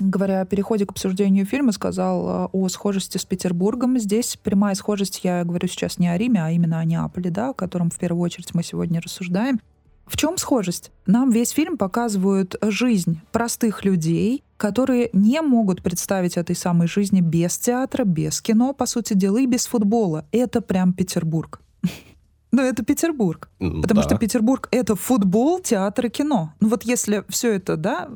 говоря 0.00 0.40
о 0.40 0.44
переходе 0.44 0.84
к 0.84 0.90
обсуждению 0.90 1.46
фильма, 1.46 1.70
сказал 1.70 2.28
э, 2.28 2.48
о 2.52 2.68
схожести 2.68 3.18
с 3.18 3.24
Петербургом. 3.24 3.98
Здесь 3.98 4.36
прямая 4.42 4.74
схожесть, 4.74 5.20
я 5.22 5.44
говорю 5.44 5.68
сейчас 5.68 5.98
не 5.98 6.08
о 6.08 6.18
Риме, 6.18 6.42
а 6.44 6.50
именно 6.50 6.80
о 6.80 6.84
Неаполе, 6.84 7.30
да, 7.30 7.50
о 7.50 7.54
котором 7.54 7.88
в 7.88 7.98
первую 7.98 8.22
очередь 8.22 8.52
мы 8.52 8.64
сегодня 8.64 9.00
рассуждаем. 9.00 9.60
В 10.06 10.16
чем 10.16 10.36
схожесть? 10.36 10.90
Нам 11.06 11.30
весь 11.30 11.50
фильм 11.50 11.78
показывают 11.78 12.56
жизнь 12.60 13.20
простых 13.30 13.84
людей, 13.84 14.42
которые 14.56 15.08
не 15.12 15.40
могут 15.40 15.82
представить 15.82 16.36
этой 16.36 16.56
самой 16.56 16.88
жизни 16.88 17.20
без 17.20 17.56
театра, 17.56 18.04
без 18.04 18.40
кино, 18.42 18.72
по 18.72 18.86
сути 18.86 19.14
дела, 19.14 19.38
и 19.38 19.46
без 19.46 19.66
футбола. 19.66 20.26
Это 20.32 20.60
прям 20.60 20.92
Петербург. 20.92 21.60
Но 22.52 22.62
это 22.62 22.84
Петербург. 22.84 23.48
Потому 23.58 24.00
да. 24.00 24.02
что 24.02 24.18
Петербург— 24.18 24.68
это 24.70 24.94
футбол, 24.94 25.60
театр 25.60 26.06
и 26.06 26.10
кино. 26.10 26.52
Ну 26.60 26.68
вот 26.68 26.84
если 26.84 27.24
все 27.28 27.54
это, 27.54 27.76
да, 27.76 28.08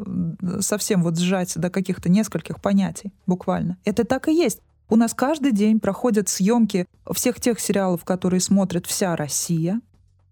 совсем 0.61 1.03
вот 1.03 1.18
сжать 1.18 1.57
до 1.57 1.70
каких-то 1.70 2.11
нескольких 2.11 2.61
понятий, 2.61 3.12
буквально, 3.27 3.79
это 3.85 4.05
так 4.05 4.29
и 4.29 4.35
есть. 4.35 4.61
У 4.88 4.96
нас 4.96 5.14
каждый 5.14 5.53
день 5.53 5.81
проходят 5.81 6.29
съемки 6.29 6.87
всех 7.11 7.40
тех 7.40 7.59
сериалов, 7.59 8.05
которые 8.05 8.40
смотрит 8.40 8.87
вся 8.87 9.16
Россия 9.16 9.81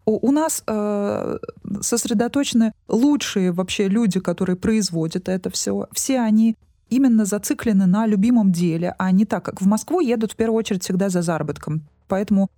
у 0.06 0.32
нас 0.32 0.62
э, 0.66 1.38
сосредоточены 1.80 2.72
лучшие 2.88 3.52
вообще 3.52 3.88
люди, 3.88 4.20
которые 4.20 4.56
производят 4.56 5.28
это 5.28 5.50
все. 5.50 5.86
Все 5.92 6.20
они 6.20 6.56
именно 6.90 7.24
зациклены 7.24 7.86
на 7.86 8.06
любимом 8.06 8.52
деле, 8.52 8.94
а 8.98 9.10
не 9.12 9.24
так, 9.24 9.44
как 9.44 9.60
в 9.60 9.66
Москву 9.66 10.00
едут 10.00 10.32
в 10.32 10.36
первую 10.36 10.58
очередь 10.58 10.84
всегда 10.84 11.08
за 11.08 11.22
заработком. 11.22 11.82
Поэтому 12.06 12.50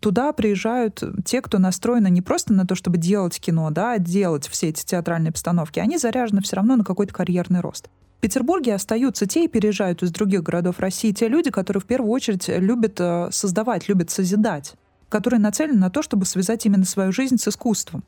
туда 0.00 0.32
приезжают 0.32 1.02
те, 1.24 1.40
кто 1.40 1.58
настроены 1.58 2.08
не 2.10 2.22
просто 2.22 2.52
на 2.52 2.66
то, 2.66 2.74
чтобы 2.74 2.98
делать 2.98 3.40
кино, 3.40 3.70
да, 3.70 3.92
а 3.92 3.98
делать 3.98 4.46
все 4.48 4.68
эти 4.68 4.84
театральные 4.84 5.32
постановки, 5.32 5.78
они 5.78 5.98
заряжены 5.98 6.42
все 6.42 6.56
равно 6.56 6.76
на 6.76 6.84
какой-то 6.84 7.14
карьерный 7.14 7.60
рост. 7.60 7.88
В 8.18 8.20
Петербурге 8.20 8.74
остаются 8.74 9.26
те 9.26 9.44
и 9.44 9.48
переезжают 9.48 10.02
из 10.02 10.10
других 10.10 10.42
городов 10.42 10.78
России 10.78 11.12
те 11.12 11.28
люди, 11.28 11.50
которые 11.50 11.80
в 11.80 11.86
первую 11.86 12.10
очередь 12.10 12.48
любят 12.48 12.98
э, 12.98 13.28
создавать, 13.30 13.88
любят 13.88 14.10
созидать 14.10 14.74
который 15.14 15.38
нацелен 15.38 15.78
на 15.78 15.90
то, 15.90 16.02
чтобы 16.02 16.24
связать 16.24 16.66
именно 16.66 16.84
свою 16.84 17.12
жизнь 17.12 17.38
с 17.38 17.46
искусством. 17.46 18.02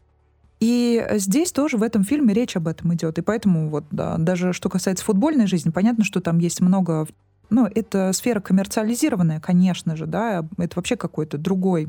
И 0.58 1.06
здесь 1.12 1.52
тоже 1.52 1.76
в 1.76 1.84
этом 1.84 2.02
фильме 2.02 2.34
речь 2.34 2.56
об 2.56 2.66
этом 2.66 2.92
идет. 2.94 3.18
И 3.18 3.22
поэтому 3.22 3.68
вот 3.68 3.84
да, 3.92 4.16
даже 4.18 4.52
что 4.52 4.68
касается 4.68 5.04
футбольной 5.04 5.46
жизни, 5.46 5.70
понятно, 5.70 6.02
что 6.02 6.20
там 6.20 6.38
есть 6.38 6.60
много... 6.60 7.06
Ну, 7.50 7.66
это 7.66 8.12
сфера 8.12 8.40
коммерциализированная, 8.40 9.40
конечно 9.40 9.96
же, 9.96 10.06
да, 10.06 10.44
это 10.58 10.76
вообще 10.76 10.96
какой-то 10.96 11.38
другой 11.38 11.88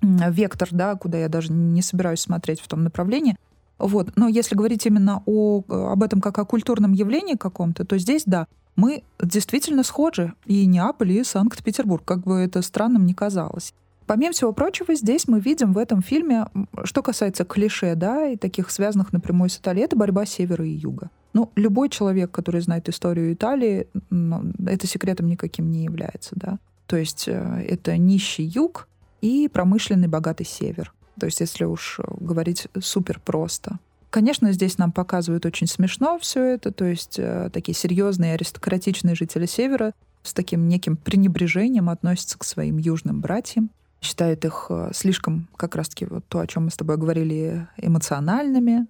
вектор, 0.00 0.68
да, 0.70 0.94
куда 0.96 1.18
я 1.18 1.28
даже 1.28 1.52
не 1.52 1.82
собираюсь 1.82 2.20
смотреть 2.20 2.60
в 2.60 2.68
том 2.68 2.84
направлении. 2.84 3.36
Вот. 3.78 4.12
Но 4.16 4.28
если 4.28 4.54
говорить 4.54 4.86
именно 4.86 5.22
о, 5.26 5.62
об 5.68 6.02
этом 6.02 6.20
как 6.20 6.38
о 6.38 6.44
культурном 6.44 6.92
явлении 6.92 7.36
каком-то, 7.36 7.84
то 7.84 7.98
здесь, 7.98 8.22
да, 8.26 8.46
мы 8.76 9.02
действительно 9.22 9.82
схожи. 9.82 10.32
И 10.46 10.66
Неаполь, 10.66 11.12
и 11.12 11.24
Санкт-Петербург, 11.24 12.04
как 12.04 12.20
бы 12.20 12.40
это 12.40 12.62
странным 12.62 13.06
ни 13.06 13.12
казалось. 13.12 13.72
Помимо 14.06 14.32
всего 14.32 14.52
прочего, 14.52 14.94
здесь 14.94 15.26
мы 15.26 15.40
видим 15.40 15.72
в 15.72 15.78
этом 15.78 16.02
фильме, 16.02 16.46
что 16.84 17.02
касается 17.02 17.44
клише, 17.44 17.94
да, 17.94 18.28
и 18.28 18.36
таких 18.36 18.70
связанных 18.70 19.12
напрямую 19.12 19.48
с 19.48 19.58
Италией, 19.58 19.86
это 19.86 19.96
борьба 19.96 20.26
севера 20.26 20.66
и 20.66 20.70
юга. 20.70 21.10
Ну, 21.34 21.50
любой 21.56 21.90
человек, 21.90 22.30
который 22.30 22.60
знает 22.60 22.88
историю 22.88 23.32
Италии, 23.32 23.88
ну, 24.08 24.52
это 24.66 24.86
секретом 24.86 25.26
никаким 25.26 25.70
не 25.70 25.84
является, 25.84 26.30
да. 26.36 26.58
То 26.86 26.96
есть 26.96 27.26
э, 27.26 27.66
это 27.68 27.96
нищий 27.96 28.44
юг 28.44 28.88
и 29.20 29.48
промышленный 29.48 30.06
богатый 30.08 30.46
север. 30.46 30.94
То 31.18 31.26
есть, 31.26 31.40
если 31.40 31.64
уж 31.64 32.00
говорить 32.20 32.68
супер 32.80 33.20
просто. 33.24 33.78
Конечно, 34.10 34.52
здесь 34.52 34.78
нам 34.78 34.92
показывают 34.92 35.44
очень 35.44 35.66
смешно 35.66 36.20
все 36.20 36.54
это, 36.54 36.70
то 36.70 36.84
есть 36.84 37.18
э, 37.18 37.50
такие 37.52 37.74
серьезные 37.74 38.34
аристократичные 38.34 39.16
жители 39.16 39.46
Севера 39.46 39.92
с 40.22 40.32
таким 40.32 40.68
неким 40.68 40.96
пренебрежением 40.96 41.90
относятся 41.90 42.38
к 42.38 42.44
своим 42.44 42.78
южным 42.78 43.20
братьям, 43.20 43.70
считают 44.00 44.44
их 44.44 44.66
э, 44.70 44.92
слишком, 44.94 45.48
как 45.56 45.74
раз-таки 45.74 46.06
вот 46.06 46.24
то, 46.28 46.38
о 46.38 46.46
чем 46.46 46.66
мы 46.66 46.70
с 46.70 46.76
тобой 46.76 46.96
говорили, 46.96 47.66
эмоциональными, 47.76 48.86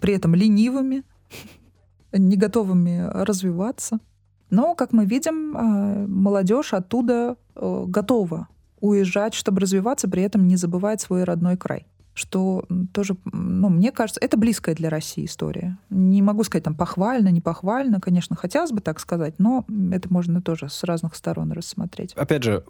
при 0.00 0.14
этом 0.14 0.36
ленивыми, 0.36 1.02
не 2.12 2.36
готовыми 2.36 3.08
развиваться. 3.12 3.98
Но, 4.50 4.74
как 4.74 4.92
мы 4.92 5.06
видим, 5.06 5.56
э, 5.56 6.06
молодежь 6.06 6.74
оттуда 6.74 7.36
э, 7.54 7.84
готова 7.86 8.48
уезжать, 8.80 9.34
чтобы 9.34 9.60
развиваться, 9.60 10.08
при 10.08 10.22
этом 10.22 10.46
не 10.46 10.56
забывать 10.56 11.00
свой 11.00 11.24
родной 11.24 11.56
край 11.56 11.86
что 12.14 12.64
тоже, 12.92 13.16
ну, 13.24 13.68
мне 13.68 13.90
кажется, 13.90 14.20
это 14.22 14.36
близкая 14.36 14.74
для 14.74 14.90
России 14.90 15.24
история. 15.24 15.78
Не 15.90 16.20
могу 16.20 16.44
сказать 16.44 16.64
там 16.64 16.74
похвально, 16.74 17.28
не 17.28 17.40
похвально, 17.40 18.00
конечно, 18.00 18.36
хотелось 18.36 18.70
бы 18.70 18.80
так 18.80 19.00
сказать, 19.00 19.34
но 19.38 19.64
это 19.90 20.12
можно 20.12 20.42
тоже 20.42 20.68
с 20.68 20.84
разных 20.84 21.14
сторон 21.14 21.52
рассмотреть. 21.52 22.12
Опять 22.14 22.42
же, 22.42 22.64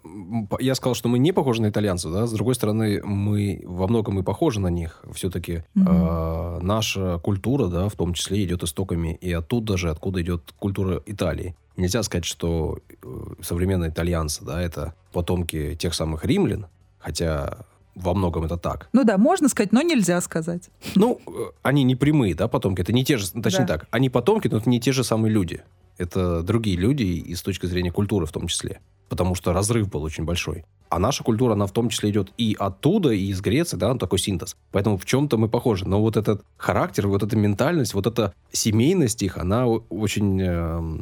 я 0.59 0.75
сказал, 0.75 0.95
что 0.95 1.09
мы 1.09 1.19
не 1.19 1.31
похожи 1.33 1.61
на 1.61 1.69
итальянцев, 1.69 2.13
да, 2.13 2.25
с 2.25 2.31
другой 2.31 2.55
стороны, 2.55 3.01
мы 3.03 3.61
во 3.65 3.87
многом 3.87 4.19
и 4.19 4.23
похожи 4.23 4.59
на 4.59 4.67
них. 4.67 5.03
Все-таки 5.13 5.63
угу. 5.75 5.85
э, 5.85 6.59
наша 6.61 7.19
культура, 7.19 7.67
да, 7.67 7.89
в 7.89 7.95
том 7.95 8.13
числе 8.13 8.43
идет 8.45 8.63
истоками 8.63 9.17
и 9.19 9.31
оттуда 9.33 9.77
же, 9.77 9.89
откуда 9.89 10.21
идет 10.21 10.53
культура 10.57 11.01
Италии. 11.05 11.55
Нельзя 11.75 12.03
сказать, 12.03 12.25
что 12.25 12.79
э, 13.01 13.23
современные 13.41 13.89
итальянцы, 13.89 14.45
да, 14.45 14.61
это 14.61 14.93
потомки 15.11 15.75
тех 15.75 15.93
самых 15.93 16.23
римлян, 16.23 16.67
хотя 16.99 17.65
во 17.95 18.13
многом 18.13 18.45
это 18.45 18.57
так. 18.57 18.89
Ну 18.93 19.03
да, 19.03 19.17
можно 19.17 19.49
сказать, 19.49 19.71
но 19.71 19.81
нельзя 19.81 20.21
сказать. 20.21 20.69
Ну, 20.95 21.21
э, 21.27 21.31
они 21.61 21.83
не 21.83 21.95
прямые, 21.95 22.35
да, 22.35 22.47
потомки. 22.47 22.81
Это 22.81 22.93
не 22.93 23.03
те 23.05 23.17
же, 23.17 23.29
точнее 23.31 23.65
да. 23.65 23.77
так, 23.77 23.87
они 23.91 24.09
потомки, 24.09 24.47
но 24.47 24.57
это 24.57 24.69
не 24.69 24.79
те 24.79 24.91
же 24.91 25.03
самые 25.03 25.31
люди. 25.31 25.61
Это 25.97 26.41
другие 26.41 26.75
люди 26.75 27.03
и 27.03 27.35
с 27.35 27.41
точки 27.41 27.67
зрения 27.67 27.91
культуры 27.91 28.25
в 28.25 28.31
том 28.31 28.47
числе. 28.47 28.79
Потому 29.09 29.35
что 29.35 29.53
разрыв 29.53 29.89
был 29.89 30.01
очень 30.03 30.23
большой. 30.23 30.65
А 30.89 30.99
наша 30.99 31.23
культура, 31.23 31.53
она 31.53 31.65
в 31.65 31.71
том 31.71 31.89
числе 31.89 32.09
идет 32.09 32.31
и 32.37 32.55
оттуда, 32.59 33.09
и 33.09 33.25
из 33.25 33.41
Греции, 33.41 33.77
да, 33.77 33.95
такой 33.95 34.19
синтез. 34.19 34.55
Поэтому 34.71 34.97
в 34.97 35.05
чем-то 35.05 35.37
мы 35.37 35.49
похожи. 35.49 35.87
Но 35.87 36.01
вот 36.01 36.17
этот 36.17 36.43
характер, 36.57 37.07
вот 37.07 37.23
эта 37.23 37.35
ментальность, 37.35 37.93
вот 37.93 38.07
эта 38.07 38.33
семейность 38.51 39.21
их, 39.21 39.37
она 39.37 39.67
очень 39.67 40.41
э, 40.41 40.99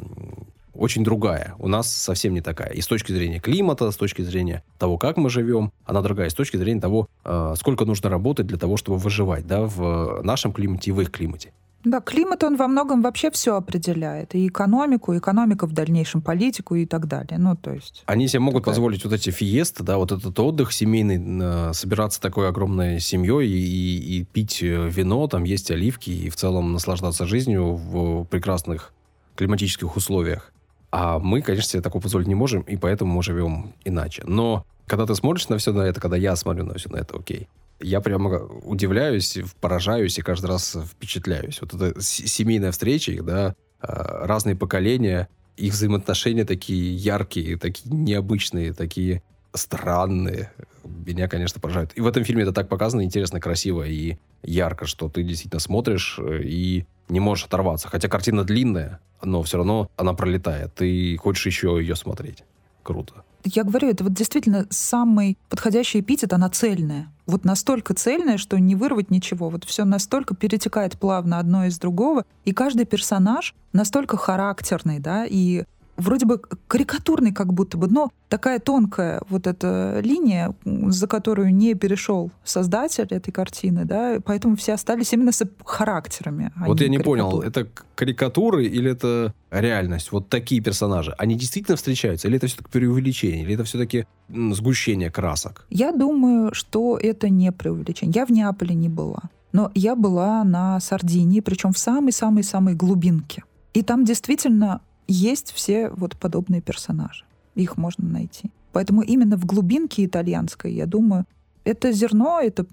очень 0.74 1.04
другая. 1.04 1.54
У 1.58 1.68
нас 1.68 1.92
совсем 1.92 2.34
не 2.34 2.40
такая. 2.40 2.70
И 2.70 2.80
с 2.80 2.86
точки 2.86 3.12
зрения 3.12 3.40
климата, 3.40 3.90
с 3.90 3.96
точки 3.96 4.22
зрения 4.22 4.62
того, 4.78 4.98
как 4.98 5.16
мы 5.16 5.30
живем, 5.30 5.72
она 5.84 6.02
другая. 6.02 6.28
И 6.28 6.30
с 6.30 6.34
точки 6.34 6.56
зрения 6.56 6.80
того, 6.80 7.08
э, 7.24 7.54
сколько 7.58 7.84
нужно 7.84 8.10
работать 8.10 8.46
для 8.46 8.58
того, 8.58 8.76
чтобы 8.76 8.98
выживать 8.98 9.46
да, 9.46 9.62
в 9.62 10.22
нашем 10.22 10.52
климате 10.52 10.90
и 10.90 10.92
в 10.92 11.00
их 11.00 11.10
климате. 11.10 11.52
Да, 11.84 12.00
климат, 12.00 12.44
он 12.44 12.56
во 12.56 12.68
многом 12.68 13.02
вообще 13.02 13.30
все 13.32 13.56
определяет. 13.56 14.36
И 14.36 14.46
экономику, 14.46 15.12
и 15.12 15.18
экономика 15.18 15.66
в 15.66 15.72
дальнейшем, 15.72 16.22
политику 16.22 16.76
и 16.76 16.86
так 16.86 17.08
далее. 17.08 17.38
Ну, 17.38 17.56
то 17.56 17.72
есть... 17.72 18.04
Они 18.06 18.28
себе 18.28 18.38
могут 18.38 18.62
такая... 18.62 18.74
позволить 18.74 19.04
вот 19.04 19.12
эти 19.12 19.30
фиесты, 19.30 19.82
да, 19.82 19.96
вот 19.96 20.12
этот 20.12 20.38
отдых 20.38 20.72
семейный, 20.72 21.74
собираться 21.74 22.20
такой 22.20 22.48
огромной 22.48 23.00
семьей 23.00 23.48
и, 23.48 23.56
и, 23.56 24.20
и 24.20 24.24
пить 24.24 24.62
э, 24.62 24.88
вино, 24.88 25.26
там, 25.26 25.42
есть 25.42 25.72
оливки 25.72 26.10
и 26.10 26.30
в 26.30 26.36
целом 26.36 26.72
наслаждаться 26.72 27.26
жизнью 27.26 27.74
в 27.74 28.24
прекрасных 28.26 28.92
климатических 29.34 29.96
условиях. 29.96 30.52
А 30.92 31.18
мы, 31.18 31.40
конечно, 31.40 31.70
себе 31.70 31.82
такого 31.82 32.02
позволить 32.02 32.28
не 32.28 32.34
можем, 32.34 32.62
и 32.62 32.76
поэтому 32.76 33.14
мы 33.14 33.22
живем 33.22 33.72
иначе. 33.82 34.22
Но 34.26 34.66
когда 34.86 35.06
ты 35.06 35.14
смотришь 35.14 35.48
на 35.48 35.56
все 35.56 35.72
на 35.72 35.80
это, 35.80 36.00
когда 36.02 36.18
я 36.18 36.36
смотрю 36.36 36.66
на 36.66 36.74
все 36.74 36.90
на 36.90 36.98
это, 36.98 37.16
окей, 37.16 37.48
я 37.80 38.02
прямо 38.02 38.38
удивляюсь, 38.62 39.38
поражаюсь 39.62 40.18
и 40.18 40.22
каждый 40.22 40.46
раз 40.46 40.76
впечатляюсь. 40.92 41.62
Вот 41.62 41.72
эта 41.72 42.00
семейная 42.00 42.72
встреча, 42.72 43.22
да, 43.22 43.54
а, 43.80 44.26
разные 44.26 44.54
поколения, 44.54 45.28
их 45.56 45.72
взаимоотношения 45.72 46.44
такие 46.44 46.94
яркие, 46.94 47.56
такие 47.56 47.90
необычные, 47.90 48.74
такие 48.74 49.22
странные. 49.54 50.52
Меня, 50.84 51.26
конечно, 51.26 51.58
поражают. 51.58 51.92
И 51.94 52.02
в 52.02 52.06
этом 52.06 52.24
фильме 52.24 52.42
это 52.42 52.52
так 52.52 52.68
показано 52.68 53.02
интересно, 53.02 53.40
красиво 53.40 53.82
и 53.82 54.18
ярко, 54.42 54.86
что 54.86 55.08
ты 55.08 55.22
действительно 55.22 55.60
смотришь 55.60 56.18
э, 56.18 56.42
и 56.42 56.84
не 57.08 57.20
можешь 57.20 57.46
оторваться. 57.46 57.88
Хотя 57.88 58.08
картина 58.08 58.44
длинная, 58.44 59.00
но 59.24 59.42
все 59.42 59.58
равно 59.58 59.88
она 59.96 60.14
пролетает. 60.14 60.74
Ты 60.74 61.16
хочешь 61.16 61.46
еще 61.46 61.78
ее 61.80 61.96
смотреть. 61.96 62.44
Круто. 62.82 63.24
Я 63.44 63.64
говорю, 63.64 63.88
это 63.88 64.04
вот 64.04 64.12
действительно 64.12 64.66
самый 64.70 65.36
подходящий 65.48 66.00
эпитет, 66.00 66.32
она 66.32 66.48
цельная. 66.48 67.08
Вот 67.26 67.44
настолько 67.44 67.92
цельная, 67.94 68.38
что 68.38 68.58
не 68.58 68.76
вырвать 68.76 69.10
ничего. 69.10 69.48
Вот 69.48 69.64
все 69.64 69.84
настолько 69.84 70.36
перетекает 70.36 70.98
плавно 70.98 71.38
одно 71.38 71.66
из 71.66 71.78
другого. 71.78 72.24
И 72.44 72.52
каждый 72.52 72.86
персонаж 72.86 73.54
настолько 73.72 74.16
характерный, 74.16 75.00
да, 75.00 75.26
и 75.28 75.64
вроде 76.02 76.26
бы 76.26 76.40
карикатурный 76.66 77.32
как 77.32 77.52
будто 77.52 77.78
бы, 77.78 77.88
но 77.88 78.10
такая 78.28 78.58
тонкая 78.58 79.20
вот 79.28 79.46
эта 79.46 80.00
линия, 80.02 80.54
за 80.64 81.06
которую 81.06 81.54
не 81.54 81.74
перешел 81.74 82.30
создатель 82.44 83.06
этой 83.10 83.30
картины, 83.30 83.84
да, 83.84 84.18
поэтому 84.24 84.56
все 84.56 84.74
остались 84.74 85.12
именно 85.12 85.32
с 85.32 85.42
характерами. 85.64 86.52
А 86.56 86.66
вот 86.66 86.80
я 86.80 86.88
не 86.88 86.98
понял, 86.98 87.40
это 87.40 87.66
карикатуры 87.94 88.66
или 88.66 88.90
это 88.90 89.34
реальность? 89.50 90.12
Вот 90.12 90.28
такие 90.28 90.60
персонажи, 90.60 91.14
они 91.18 91.34
действительно 91.34 91.76
встречаются? 91.76 92.28
Или 92.28 92.36
это 92.36 92.46
все-таки 92.46 92.70
преувеличение? 92.70 93.42
Или 93.42 93.54
это 93.54 93.64
все-таки 93.64 94.06
сгущение 94.28 95.10
красок? 95.10 95.66
Я 95.70 95.92
думаю, 95.92 96.54
что 96.54 96.98
это 96.98 97.28
не 97.28 97.52
преувеличение. 97.52 98.14
Я 98.14 98.26
в 98.26 98.30
Неаполе 98.30 98.74
не 98.74 98.88
была. 98.88 99.22
Но 99.52 99.70
я 99.74 99.94
была 99.96 100.44
на 100.44 100.80
Сардинии, 100.80 101.40
причем 101.40 101.72
в 101.72 101.78
самой-самой-самой 101.78 102.74
глубинке. 102.74 103.44
И 103.74 103.82
там 103.82 104.04
действительно 104.04 104.80
есть 105.08 105.52
все 105.52 105.90
вот 105.90 106.16
подобные 106.16 106.60
персонажи. 106.60 107.24
Их 107.54 107.76
можно 107.76 108.08
найти. 108.08 108.50
Поэтому 108.72 109.02
именно 109.02 109.36
в 109.36 109.44
глубинке 109.44 110.04
итальянской, 110.04 110.72
я 110.72 110.86
думаю, 110.86 111.26
это 111.64 111.92
зерно, 111.92 112.40
это 112.40 112.66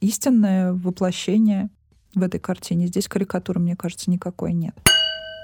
истинное 0.00 0.72
воплощение 0.72 1.70
в 2.14 2.22
этой 2.22 2.40
картине. 2.40 2.86
Здесь 2.86 3.08
карикатуры, 3.08 3.60
мне 3.60 3.76
кажется, 3.76 4.10
никакой 4.10 4.52
нет. 4.52 4.74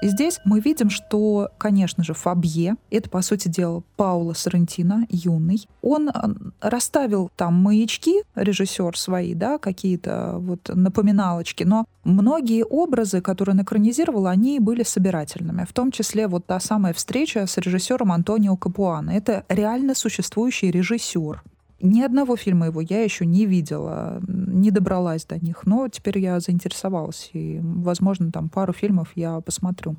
И 0.01 0.07
здесь 0.07 0.39
мы 0.45 0.59
видим, 0.59 0.89
что, 0.89 1.49
конечно 1.57 2.03
же, 2.03 2.13
Фабье, 2.13 2.75
это, 2.89 3.09
по 3.09 3.21
сути 3.21 3.47
дела, 3.47 3.83
Паула 3.95 4.33
Сарантино, 4.33 5.05
юный, 5.09 5.67
он 5.81 6.09
э, 6.09 6.13
расставил 6.59 7.29
там 7.35 7.53
маячки, 7.55 8.23
режиссер 8.35 8.97
свои, 8.97 9.35
да, 9.35 9.59
какие-то 9.59 10.37
вот 10.39 10.69
напоминалочки, 10.73 11.63
но 11.63 11.85
многие 12.03 12.63
образы, 12.63 13.21
которые 13.21 13.53
он 13.53 13.61
экранизировал, 13.61 14.25
они 14.27 14.59
были 14.59 14.83
собирательными, 14.83 15.65
в 15.65 15.73
том 15.73 15.91
числе 15.91 16.27
вот 16.27 16.47
та 16.47 16.59
самая 16.59 16.93
встреча 16.93 17.45
с 17.45 17.57
режиссером 17.57 18.11
Антонио 18.11 18.57
Капуано. 18.57 19.11
Это 19.11 19.45
реально 19.49 19.93
существующий 19.93 20.71
режиссер, 20.71 21.43
ни 21.81 22.01
одного 22.01 22.35
фильма 22.35 22.67
его 22.67 22.81
я 22.81 23.03
еще 23.03 23.25
не 23.25 23.45
видела, 23.45 24.21
не 24.27 24.71
добралась 24.71 25.25
до 25.25 25.43
них, 25.43 25.65
но 25.65 25.87
теперь 25.87 26.19
я 26.19 26.39
заинтересовалась, 26.39 27.29
и, 27.33 27.59
возможно, 27.61 28.31
там 28.31 28.49
пару 28.49 28.73
фильмов 28.73 29.11
я 29.15 29.39
посмотрю. 29.41 29.95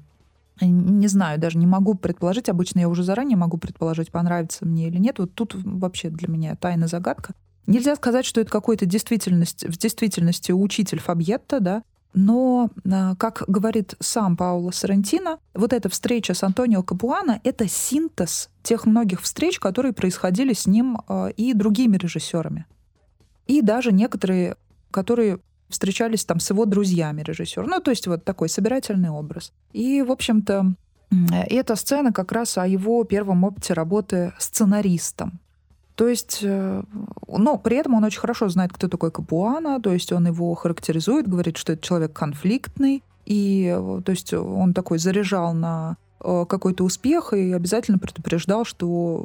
Не 0.60 1.08
знаю, 1.08 1.40
даже 1.40 1.58
не 1.58 1.66
могу 1.66 1.94
предположить. 1.94 2.48
Обычно 2.48 2.80
я 2.80 2.88
уже 2.88 3.02
заранее 3.02 3.36
могу 3.36 3.56
предположить, 3.56 4.10
понравится 4.10 4.66
мне 4.66 4.88
или 4.88 4.98
нет. 4.98 5.18
Вот 5.18 5.34
тут 5.34 5.54
вообще 5.54 6.10
для 6.10 6.28
меня 6.28 6.54
тайна 6.56 6.86
загадка. 6.86 7.34
Нельзя 7.66 7.96
сказать, 7.96 8.26
что 8.26 8.40
это 8.40 8.50
какой-то 8.50 8.86
действительность, 8.86 9.64
в 9.64 9.78
действительности 9.78 10.52
учитель 10.52 11.00
Фабьетта, 11.00 11.60
да, 11.60 11.82
но, 12.14 12.70
а, 12.90 13.14
как 13.16 13.44
говорит 13.46 13.94
сам 14.00 14.36
Пауло 14.36 14.70
Сарантино, 14.70 15.38
вот 15.54 15.72
эта 15.72 15.88
встреча 15.88 16.34
с 16.34 16.42
Антонио 16.42 16.82
Капуано— 16.82 17.40
это 17.44 17.68
синтез 17.68 18.50
тех 18.62 18.86
многих 18.86 19.22
встреч, 19.22 19.58
которые 19.58 19.92
происходили 19.92 20.52
с 20.52 20.66
ним 20.66 20.98
а, 21.08 21.28
и 21.28 21.54
другими 21.54 21.96
режиссерами. 21.96 22.66
И 23.46 23.62
даже 23.62 23.92
некоторые, 23.92 24.56
которые 24.90 25.38
встречались 25.68 26.24
там 26.24 26.38
с 26.38 26.50
его 26.50 26.66
друзьями 26.66 27.22
режиссера. 27.22 27.66
Ну, 27.66 27.80
то 27.80 27.90
есть 27.90 28.06
вот 28.06 28.24
такой 28.24 28.48
собирательный 28.48 29.10
образ. 29.10 29.52
И, 29.72 30.02
в 30.02 30.12
общем-то, 30.12 30.74
эта 31.30 31.76
сцена 31.76 32.12
как 32.12 32.32
раз 32.32 32.58
о 32.58 32.66
его 32.66 33.04
первом 33.04 33.44
опыте 33.44 33.74
работы 33.74 34.32
сценаристом. 34.38 35.40
То 36.03 36.09
есть, 36.09 36.40
э, 36.42 36.82
но 37.28 37.59
при 37.59 37.76
этом 37.76 37.94
он 37.94 38.03
очень 38.03 38.18
хорошо 38.18 38.48
знает, 38.48 38.72
кто 38.72 38.88
такой 38.88 39.12
Капуана, 39.12 39.80
то 39.80 39.92
есть 39.92 40.11
он 40.11 40.26
его 40.26 40.53
характеризует, 40.57 41.28
говорит, 41.28 41.57
что 41.57 41.74
это 41.74 41.86
человек 41.86 42.12
конфликтный, 42.12 43.05
и 43.24 43.72
э, 43.72 44.00
то 44.05 44.11
есть 44.11 44.34
он 44.34 44.74
такой 44.74 44.98
заряжал 44.98 45.55
на 45.55 45.96
э, 46.18 46.44
какой-то 46.48 46.82
успех 46.82 47.32
и 47.34 47.53
обязательно 47.53 47.98
предупреждал, 47.98 48.64
что 48.64 49.24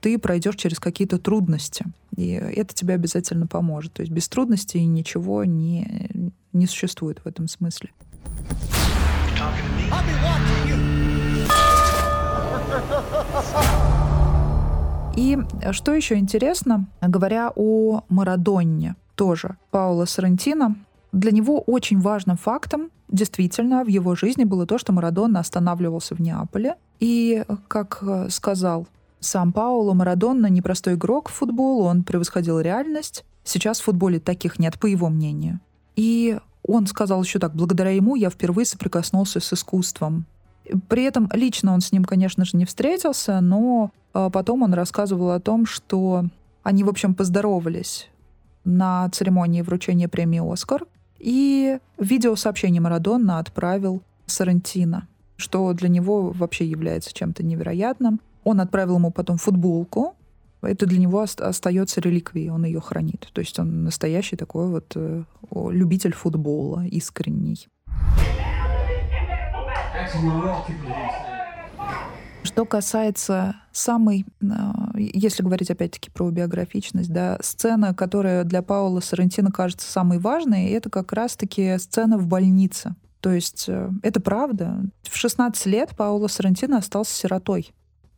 ты 0.00 0.18
пройдешь 0.18 0.56
через 0.56 0.80
какие-то 0.80 1.18
трудности, 1.18 1.84
и 2.16 2.30
это 2.30 2.74
тебе 2.74 2.94
обязательно 2.94 3.46
поможет. 3.46 3.92
То 3.92 4.00
есть 4.00 4.10
без 4.10 4.26
трудностей 4.26 4.82
ничего 4.86 5.44
не, 5.44 6.30
не 6.54 6.66
существует 6.66 7.20
в 7.22 7.28
этом 7.28 7.46
смысле. 7.46 7.90
I'll. 13.52 13.96
И 15.16 15.38
что 15.72 15.92
еще 15.92 16.16
интересно, 16.16 16.86
говоря 17.00 17.52
о 17.54 18.02
Марадонне, 18.08 18.96
тоже 19.14 19.56
Паула 19.70 20.06
Соррентино. 20.06 20.76
Для 21.12 21.32
него 21.32 21.60
очень 21.60 22.00
важным 22.00 22.36
фактом 22.36 22.90
действительно 23.08 23.84
в 23.84 23.88
его 23.88 24.14
жизни 24.14 24.44
было 24.44 24.66
то, 24.66 24.78
что 24.78 24.92
Марадона 24.92 25.40
останавливался 25.40 26.14
в 26.14 26.20
Неаполе. 26.20 26.76
И, 27.00 27.44
как 27.68 27.98
э, 28.02 28.28
сказал 28.30 28.86
сам 29.20 29.52
Пауло, 29.52 29.94
Марадона 29.94 30.46
непростой 30.46 30.94
игрок 30.94 31.28
в 31.28 31.32
футбол, 31.32 31.80
он 31.80 32.04
превосходил 32.04 32.60
реальность. 32.60 33.24
Сейчас 33.44 33.80
в 33.80 33.84
футболе 33.84 34.20
таких 34.20 34.58
нет, 34.58 34.78
по 34.78 34.86
его 34.86 35.08
мнению. 35.08 35.60
И 35.96 36.38
он 36.66 36.86
сказал 36.86 37.22
еще 37.22 37.38
так, 37.38 37.54
благодаря 37.54 37.90
ему 37.90 38.14
я 38.14 38.30
впервые 38.30 38.66
соприкоснулся 38.66 39.40
с 39.40 39.52
искусством. 39.52 40.26
При 40.88 41.04
этом 41.04 41.28
лично 41.32 41.72
он 41.72 41.80
с 41.80 41.92
ним, 41.92 42.04
конечно 42.04 42.44
же, 42.44 42.56
не 42.56 42.64
встретился, 42.64 43.40
но 43.40 43.90
э, 44.14 44.30
потом 44.32 44.62
он 44.62 44.74
рассказывал 44.74 45.30
о 45.30 45.40
том, 45.40 45.66
что 45.66 46.24
они, 46.62 46.84
в 46.84 46.88
общем, 46.88 47.14
поздоровались 47.14 48.08
на 48.64 49.08
церемонии 49.10 49.62
вручения 49.62 50.08
премии 50.08 50.52
«Оскар», 50.52 50.84
и 51.20 51.78
видеосообщение 51.98 52.80
Марадона 52.80 53.38
отправил 53.38 54.02
Сарантино, 54.26 55.06
что 55.36 55.72
для 55.74 55.88
него 55.88 56.30
вообще 56.30 56.64
является 56.64 57.12
чем-то 57.12 57.42
невероятным. 57.42 58.20
Он 58.42 58.60
отправил 58.60 58.96
ему 58.96 59.10
потом 59.10 59.36
футболку. 59.36 60.14
Это 60.62 60.86
для 60.86 60.98
него 60.98 61.20
остается 61.20 62.00
реликвией, 62.00 62.50
он 62.50 62.64
ее 62.64 62.80
хранит. 62.80 63.28
То 63.32 63.40
есть 63.40 63.58
он 63.58 63.84
настоящий 63.84 64.36
такой 64.36 64.68
вот 64.68 64.92
э, 64.94 65.24
любитель 65.52 66.12
футбола, 66.12 66.86
искренний. 66.86 67.68
Что 72.42 72.64
касается 72.64 73.56
самой, 73.70 74.24
а, 74.42 74.90
если 74.96 75.42
говорить 75.42 75.70
опять-таки 75.70 76.10
про 76.10 76.30
биографичность, 76.30 77.12
да, 77.12 77.38
сцена, 77.40 77.94
которая 77.94 78.44
для 78.44 78.62
Паула 78.62 79.00
Соррентино 79.00 79.50
кажется 79.50 79.90
самой 79.90 80.18
важной, 80.18 80.70
это 80.70 80.90
как 80.90 81.12
раз-таки 81.12 81.78
сцена 81.78 82.18
в 82.18 82.26
больнице. 82.26 82.94
То 83.20 83.30
есть 83.30 83.66
э, 83.68 83.90
это 84.02 84.20
правда. 84.20 84.82
В 85.02 85.16
16 85.16 85.66
лет 85.66 85.90
Пауло 85.96 86.28
Соррентино 86.28 86.78
остался 86.78 87.14
сиротой. 87.14 87.72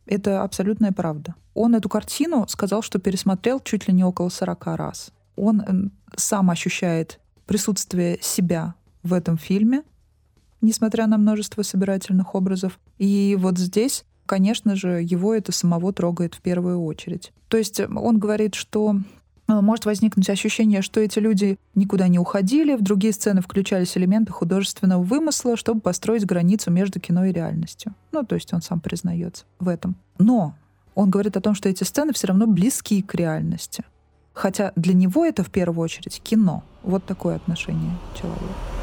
Это 0.05 0.43
абсолютная 0.43 0.91
правда. 0.91 1.35
Он 1.53 1.75
эту 1.75 1.89
картину 1.89 2.45
сказал, 2.47 2.81
что 2.81 2.99
пересмотрел 2.99 3.59
чуть 3.59 3.87
ли 3.87 3.93
не 3.93 4.03
около 4.03 4.29
40 4.29 4.65
раз. 4.77 5.11
Он 5.35 5.91
сам 6.15 6.49
ощущает 6.49 7.19
присутствие 7.45 8.17
себя 8.21 8.75
в 9.03 9.13
этом 9.13 9.37
фильме, 9.37 9.83
несмотря 10.63 11.05
на 11.05 11.19
множество 11.19 11.61
собирательных 11.61 12.33
образов. 12.33 12.79
И 12.97 13.37
вот 13.39 13.59
здесь 13.59 14.03
конечно 14.25 14.75
же, 14.75 15.01
его 15.03 15.33
это 15.33 15.51
самого 15.51 15.93
трогает 15.93 16.35
в 16.35 16.41
первую 16.41 16.83
очередь. 16.83 17.31
То 17.47 17.57
есть 17.57 17.79
э, 17.79 17.87
он 17.87 18.19
говорит, 18.19 18.55
что 18.55 18.95
э, 19.47 19.53
может 19.61 19.85
возникнуть 19.85 20.29
ощущение, 20.29 20.81
что 20.81 20.99
эти 20.99 21.19
люди 21.19 21.57
никуда 21.75 22.07
не 22.07 22.19
уходили, 22.19 22.75
в 22.75 22.81
другие 22.81 23.13
сцены 23.13 23.41
включались 23.41 23.97
элементы 23.97 24.31
художественного 24.31 25.03
вымысла, 25.03 25.57
чтобы 25.57 25.81
построить 25.81 26.25
границу 26.25 26.71
между 26.71 26.99
кино 26.99 27.25
и 27.25 27.33
реальностью. 27.33 27.93
Ну, 28.11 28.23
то 28.23 28.35
есть 28.35 28.53
он 28.53 28.61
сам 28.61 28.79
признается 28.79 29.45
в 29.59 29.67
этом. 29.67 29.95
Но 30.17 30.55
он 30.95 31.09
говорит 31.09 31.37
о 31.37 31.41
том, 31.41 31.55
что 31.55 31.69
эти 31.69 31.83
сцены 31.83 32.13
все 32.13 32.27
равно 32.27 32.47
близки 32.47 33.01
к 33.01 33.15
реальности. 33.15 33.83
Хотя 34.33 34.71
для 34.75 34.93
него 34.93 35.25
это 35.25 35.43
в 35.43 35.51
первую 35.51 35.83
очередь 35.83 36.19
кино. 36.23 36.63
Вот 36.81 37.05
такое 37.05 37.35
отношение 37.35 37.91
человека. 38.19 38.82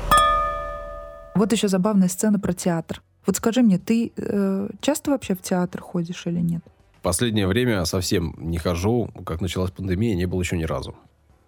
Вот 1.41 1.53
еще 1.53 1.69
забавная 1.69 2.09
сцена 2.09 2.39
про 2.39 2.53
театр. 2.53 3.03
Вот 3.25 3.37
скажи 3.37 3.63
мне, 3.63 3.79
ты 3.79 4.13
э, 4.15 4.69
часто 4.83 5.11
вообще 5.11 5.35
в 5.35 5.41
театр 5.41 5.81
ходишь 5.81 6.27
или 6.27 6.39
нет? 6.39 6.63
Последнее 7.01 7.47
время 7.47 7.83
совсем 7.87 8.35
не 8.37 8.59
хожу. 8.59 9.09
Как 9.25 9.41
началась 9.41 9.71
пандемия, 9.71 10.15
не 10.15 10.27
был 10.27 10.39
еще 10.39 10.59
ни 10.59 10.65
разу. 10.65 10.95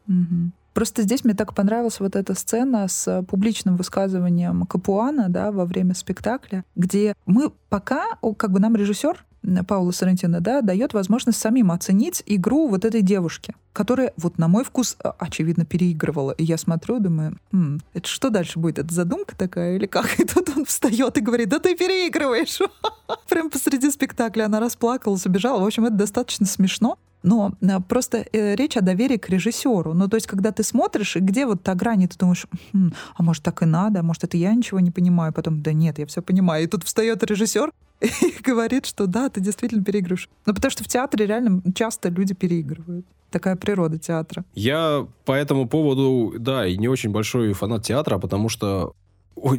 Угу. 0.08 0.50
Просто 0.72 1.02
здесь 1.02 1.24
мне 1.24 1.34
так 1.34 1.52
понравилась 1.52 2.00
вот 2.00 2.16
эта 2.16 2.32
сцена 2.34 2.88
с 2.88 3.22
публичным 3.24 3.76
высказыванием 3.76 4.64
Капуана 4.64 5.28
да, 5.28 5.52
во 5.52 5.66
время 5.66 5.94
спектакля, 5.94 6.64
где 6.74 7.14
мы 7.26 7.52
пока, 7.68 8.06
как 8.38 8.50
бы 8.50 8.60
нам 8.60 8.74
режиссер 8.74 9.22
Паула 9.66 9.90
Сарантино, 9.90 10.40
да, 10.40 10.60
дает 10.60 10.94
возможность 10.94 11.40
самим 11.40 11.72
оценить 11.72 12.22
игру 12.26 12.68
вот 12.68 12.84
этой 12.84 13.02
девушки, 13.02 13.54
которая, 13.72 14.12
вот 14.16 14.38
на 14.38 14.48
мой 14.48 14.64
вкус, 14.64 14.96
а, 15.02 15.14
очевидно, 15.18 15.64
переигрывала. 15.64 16.32
И 16.32 16.44
я 16.44 16.56
смотрю, 16.58 16.98
думаю, 17.00 17.36
М, 17.52 17.80
это 17.92 18.08
что 18.08 18.30
дальше 18.30 18.58
будет? 18.58 18.78
Это 18.78 18.94
задумка 18.94 19.36
такая 19.36 19.76
или 19.76 19.86
как? 19.86 20.06
И 20.20 20.24
тут 20.24 20.50
он 20.56 20.64
встает 20.64 21.18
и 21.18 21.20
говорит, 21.20 21.48
да 21.48 21.58
ты 21.58 21.74
переигрываешь. 21.76 22.58
Прям 23.28 23.50
посреди 23.50 23.90
спектакля 23.90 24.44
она 24.44 24.60
расплакалась, 24.60 25.26
убежала. 25.26 25.60
В 25.62 25.66
общем, 25.66 25.84
это 25.86 25.96
достаточно 25.96 26.46
смешно. 26.46 26.98
Но 27.22 27.52
а, 27.62 27.80
просто 27.80 28.26
э, 28.32 28.54
речь 28.56 28.76
о 28.76 28.80
доверии 28.80 29.16
к 29.16 29.28
режиссеру. 29.28 29.94
Ну, 29.94 30.08
то 30.08 30.16
есть, 30.16 30.26
когда 30.26 30.50
ты 30.52 30.62
смотришь, 30.62 31.16
и 31.16 31.20
где 31.20 31.46
вот 31.46 31.62
та 31.62 31.74
грань, 31.74 32.02
и 32.02 32.08
ты 32.08 32.18
думаешь, 32.18 32.46
хм, 32.72 32.92
а 33.14 33.22
может 33.22 33.42
так 33.42 33.62
и 33.62 33.66
надо, 33.66 34.00
а 34.00 34.02
может 34.02 34.24
это 34.24 34.36
я 34.36 34.54
ничего 34.54 34.80
не 34.80 34.90
понимаю, 34.90 35.32
потом, 35.32 35.62
да 35.62 35.72
нет, 35.72 35.98
я 35.98 36.06
все 36.06 36.22
понимаю. 36.22 36.64
И 36.64 36.66
тут 36.66 36.84
встает 36.84 37.22
режиссер 37.22 37.72
и 38.00 38.42
говорит, 38.42 38.86
что 38.86 39.06
да, 39.06 39.28
ты 39.28 39.40
действительно 39.40 39.84
переигрываешь. 39.84 40.28
Ну, 40.46 40.54
потому 40.54 40.70
что 40.70 40.84
в 40.84 40.88
театре 40.88 41.26
реально 41.26 41.62
часто 41.74 42.08
люди 42.08 42.34
переигрывают. 42.34 43.06
Такая 43.30 43.56
природа 43.56 43.98
театра. 43.98 44.44
Я 44.54 45.06
по 45.24 45.32
этому 45.32 45.66
поводу, 45.66 46.34
да, 46.38 46.66
и 46.66 46.76
не 46.76 46.88
очень 46.88 47.10
большой 47.10 47.54
фанат 47.54 47.82
театра, 47.82 48.18
потому 48.18 48.50
что 48.50 48.94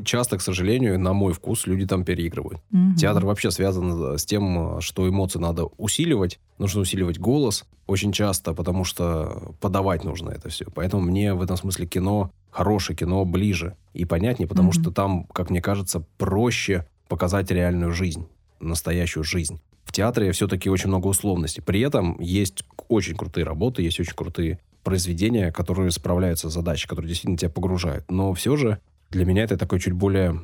часто, 0.03 0.37
к 0.37 0.41
сожалению, 0.41 0.99
на 0.99 1.13
мой 1.13 1.33
вкус, 1.33 1.67
люди 1.67 1.85
там 1.85 2.03
переигрывают. 2.03 2.61
Угу. 2.71 2.95
Театр 2.97 3.25
вообще 3.25 3.51
связан 3.51 4.17
с 4.17 4.25
тем, 4.25 4.79
что 4.81 5.07
эмоции 5.07 5.39
надо 5.39 5.65
усиливать. 5.77 6.39
Нужно 6.57 6.81
усиливать 6.81 7.19
голос 7.19 7.65
очень 7.87 8.11
часто, 8.11 8.53
потому 8.53 8.83
что 8.83 9.55
подавать 9.59 10.03
нужно 10.03 10.29
это 10.29 10.49
все. 10.49 10.65
Поэтому 10.73 11.03
мне 11.03 11.33
в 11.33 11.41
этом 11.41 11.57
смысле 11.57 11.85
кино, 11.85 12.31
хорошее 12.49 12.97
кино, 12.97 13.25
ближе 13.25 13.75
и 13.93 14.05
понятнее, 14.05 14.47
потому 14.47 14.69
угу. 14.69 14.79
что 14.79 14.91
там, 14.91 15.25
как 15.25 15.49
мне 15.49 15.61
кажется, 15.61 16.05
проще 16.17 16.85
показать 17.07 17.51
реальную 17.51 17.91
жизнь, 17.91 18.27
настоящую 18.59 19.23
жизнь. 19.23 19.59
В 19.83 19.91
театре 19.91 20.31
все-таки 20.31 20.69
очень 20.69 20.87
много 20.87 21.07
условностей. 21.07 21.61
При 21.61 21.81
этом 21.81 22.19
есть 22.19 22.63
очень 22.87 23.15
крутые 23.15 23.43
работы, 23.43 23.81
есть 23.81 23.99
очень 23.99 24.15
крутые 24.15 24.59
произведения, 24.83 25.51
которые 25.51 25.91
справляются 25.91 26.49
с 26.49 26.53
задачей, 26.53 26.87
которые 26.87 27.09
действительно 27.09 27.37
тебя 27.37 27.49
погружают. 27.49 28.09
Но 28.09 28.33
все 28.33 28.55
же 28.55 28.79
для 29.13 29.25
меня 29.25 29.43
это 29.43 29.57
такой 29.57 29.79
чуть 29.79 29.93
более, 29.93 30.41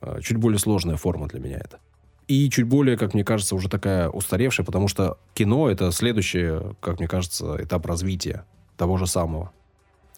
э, 0.00 0.20
чуть 0.20 0.36
более 0.36 0.58
сложная 0.58 0.96
форма 0.96 1.28
для 1.28 1.40
меня 1.40 1.56
это. 1.56 1.78
И 2.26 2.48
чуть 2.50 2.66
более, 2.66 2.96
как 2.96 3.14
мне 3.14 3.24
кажется, 3.24 3.54
уже 3.54 3.68
такая 3.68 4.08
устаревшая, 4.08 4.64
потому 4.64 4.88
что 4.88 5.18
кино— 5.34 5.68
это 5.70 5.90
следующий, 5.92 6.74
как 6.80 6.98
мне 6.98 7.08
кажется, 7.08 7.56
этап 7.62 7.86
развития 7.86 8.44
того 8.76 8.96
же 8.96 9.06
самого. 9.06 9.52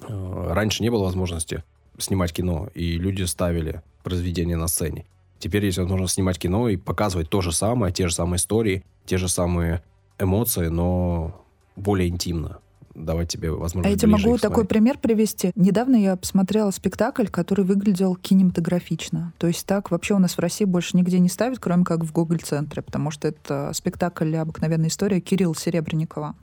Э, 0.01 0.53
раньше 0.53 0.83
не 0.83 0.91
было 0.91 1.05
возможности 1.05 1.63
снимать 1.99 2.33
кино, 2.33 2.69
и 2.75 2.99
люди 2.99 3.23
ставили 3.25 3.83
произведения 4.03 4.57
на 4.57 4.69
сцене. 4.69 5.07
Теперь 5.39 5.65
есть 5.65 5.79
возможность 5.79 6.15
снимать 6.15 6.39
кино 6.39 6.69
и 6.69 6.77
показывать 6.77 7.29
то 7.29 7.41
же 7.41 7.53
самое, 7.53 7.93
те 7.93 8.09
же 8.09 8.15
самые 8.15 8.37
истории, 8.37 8.85
те 9.05 9.19
же 9.19 9.29
самые 9.29 9.83
эмоции, 10.19 10.69
но 10.69 11.45
более 11.77 12.09
интимно 12.09 12.61
давать 12.97 13.29
тебе 13.29 13.51
возможность. 13.51 13.87
А 13.87 13.91
я 13.91 13.97
тебе 13.97 14.13
могу 14.13 14.39
такой 14.39 14.65
пример 14.65 14.99
привести. 14.99 15.53
Недавно 15.55 15.97
я 15.97 16.17
посмотрела 16.17 16.71
спектакль, 16.71 17.27
который 17.27 17.65
выглядел 17.65 18.17
кинематографично. 18.17 19.33
То 19.39 19.47
есть 19.47 19.67
так 19.67 19.91
вообще 19.91 20.15
у 20.15 20.19
нас 20.19 20.35
в 20.35 20.39
России 20.39 20.65
больше 20.65 20.97
нигде 20.97 21.19
не 21.19 21.29
ставят, 21.29 21.59
кроме 21.59 21.85
как 21.85 22.05
в 22.05 22.13
Гоголь-центре, 22.13 22.83
потому 22.83 23.11
что 23.11 23.29
это 23.29 23.71
спектакль 23.75 24.35
«Обыкновенная 24.37 24.89
история» 24.89 25.21
Кирилла 25.21 25.55
Серебренникова. 25.55 26.35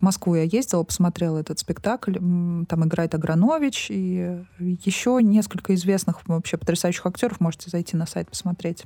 В 0.00 0.02
Москву 0.02 0.34
я 0.34 0.44
ездила, 0.44 0.82
посмотрела 0.82 1.38
этот 1.38 1.58
спектакль. 1.58 2.14
Там 2.14 2.84
играет 2.84 3.14
Агранович 3.14 3.88
и 3.90 4.42
еще 4.58 5.18
несколько 5.22 5.74
известных 5.74 6.26
вообще 6.26 6.56
потрясающих 6.56 7.04
актеров. 7.04 7.38
Можете 7.40 7.68
зайти 7.68 7.96
на 7.96 8.06
сайт 8.06 8.30
посмотреть 8.30 8.84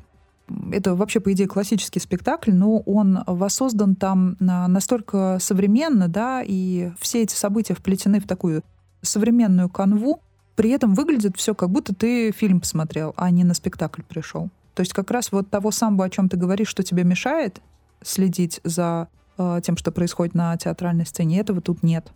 это 0.73 0.95
вообще, 0.95 1.21
по 1.21 1.33
идее, 1.33 1.47
классический 1.47 2.01
спектакль, 2.01 2.53
но 2.53 2.79
он 2.81 3.21
воссоздан 3.27 3.95
там 3.95 4.37
настолько 4.39 5.39
современно, 5.41 6.09
да, 6.09 6.43
и 6.45 6.91
все 6.99 7.23
эти 7.23 7.35
события 7.35 7.75
вплетены 7.75 8.21
в 8.21 8.27
такую 8.27 8.63
современную 9.03 9.69
канву, 9.69 10.21
при 10.57 10.71
этом 10.71 10.95
выглядит 10.95 11.37
все, 11.37 11.55
как 11.55 11.71
будто 11.71 11.95
ты 11.95 12.31
фильм 12.31 12.61
посмотрел, 12.61 13.13
а 13.17 13.31
не 13.31 13.45
на 13.45 13.55
спектакль 13.55 14.03
пришел. 14.03 14.51
То 14.75 14.81
есть 14.81 14.93
как 14.93 15.11
раз 15.11 15.33
вот 15.33 15.51
того 15.51 15.71
самого, 15.71 16.05
о 16.05 16.11
чем 16.11 16.29
ты 16.29 16.37
говоришь, 16.37 16.69
что 16.69 16.83
тебе 16.83 17.05
мешает 17.05 17.61
следить 18.03 18.61
за 18.65 19.09
э, 19.39 19.61
тем, 19.63 19.77
что 19.77 19.93
происходит 19.93 20.35
на 20.35 20.57
театральной 20.57 21.07
сцене, 21.07 21.41
этого 21.41 21.61
тут 21.61 21.83
нет. 21.83 22.13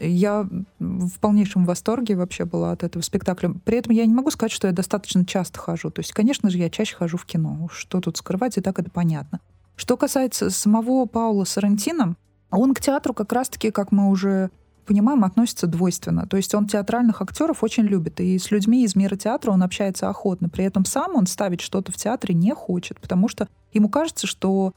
Я 0.00 0.48
в 0.78 1.18
полнейшем 1.20 1.66
восторге 1.66 2.16
вообще 2.16 2.44
была 2.44 2.72
от 2.72 2.82
этого 2.82 3.02
спектакля. 3.02 3.50
При 3.64 3.78
этом 3.78 3.92
я 3.92 4.06
не 4.06 4.14
могу 4.14 4.30
сказать, 4.30 4.52
что 4.52 4.66
я 4.66 4.72
достаточно 4.72 5.26
часто 5.26 5.58
хожу. 5.58 5.90
То 5.90 6.00
есть, 6.00 6.12
конечно 6.12 6.48
же, 6.48 6.58
я 6.58 6.70
чаще 6.70 6.96
хожу 6.96 7.18
в 7.18 7.26
кино. 7.26 7.68
Что 7.70 8.00
тут 8.00 8.16
скрывать, 8.16 8.56
и 8.56 8.60
так 8.60 8.78
это 8.78 8.90
понятно. 8.90 9.40
Что 9.76 9.96
касается 9.96 10.50
самого 10.50 11.06
Паула 11.06 11.44
Сарантино, 11.44 12.16
он 12.50 12.74
к 12.74 12.80
театру 12.80 13.14
как 13.14 13.32
раз-таки, 13.32 13.70
как 13.70 13.92
мы 13.92 14.08
уже 14.08 14.50
понимаем, 14.86 15.22
относится 15.22 15.66
двойственно. 15.66 16.26
То 16.26 16.36
есть 16.36 16.54
он 16.54 16.66
театральных 16.66 17.22
актеров 17.22 17.62
очень 17.62 17.84
любит, 17.84 18.20
и 18.20 18.38
с 18.38 18.50
людьми 18.50 18.84
из 18.84 18.96
мира 18.96 19.16
театра 19.16 19.52
он 19.52 19.62
общается 19.62 20.08
охотно. 20.08 20.48
При 20.48 20.64
этом 20.64 20.84
сам 20.84 21.14
он 21.14 21.26
ставить 21.26 21.60
что-то 21.60 21.92
в 21.92 21.96
театре 21.96 22.34
не 22.34 22.52
хочет, 22.54 23.00
потому 23.00 23.28
что 23.28 23.48
ему 23.72 23.88
кажется, 23.88 24.26
что 24.26 24.72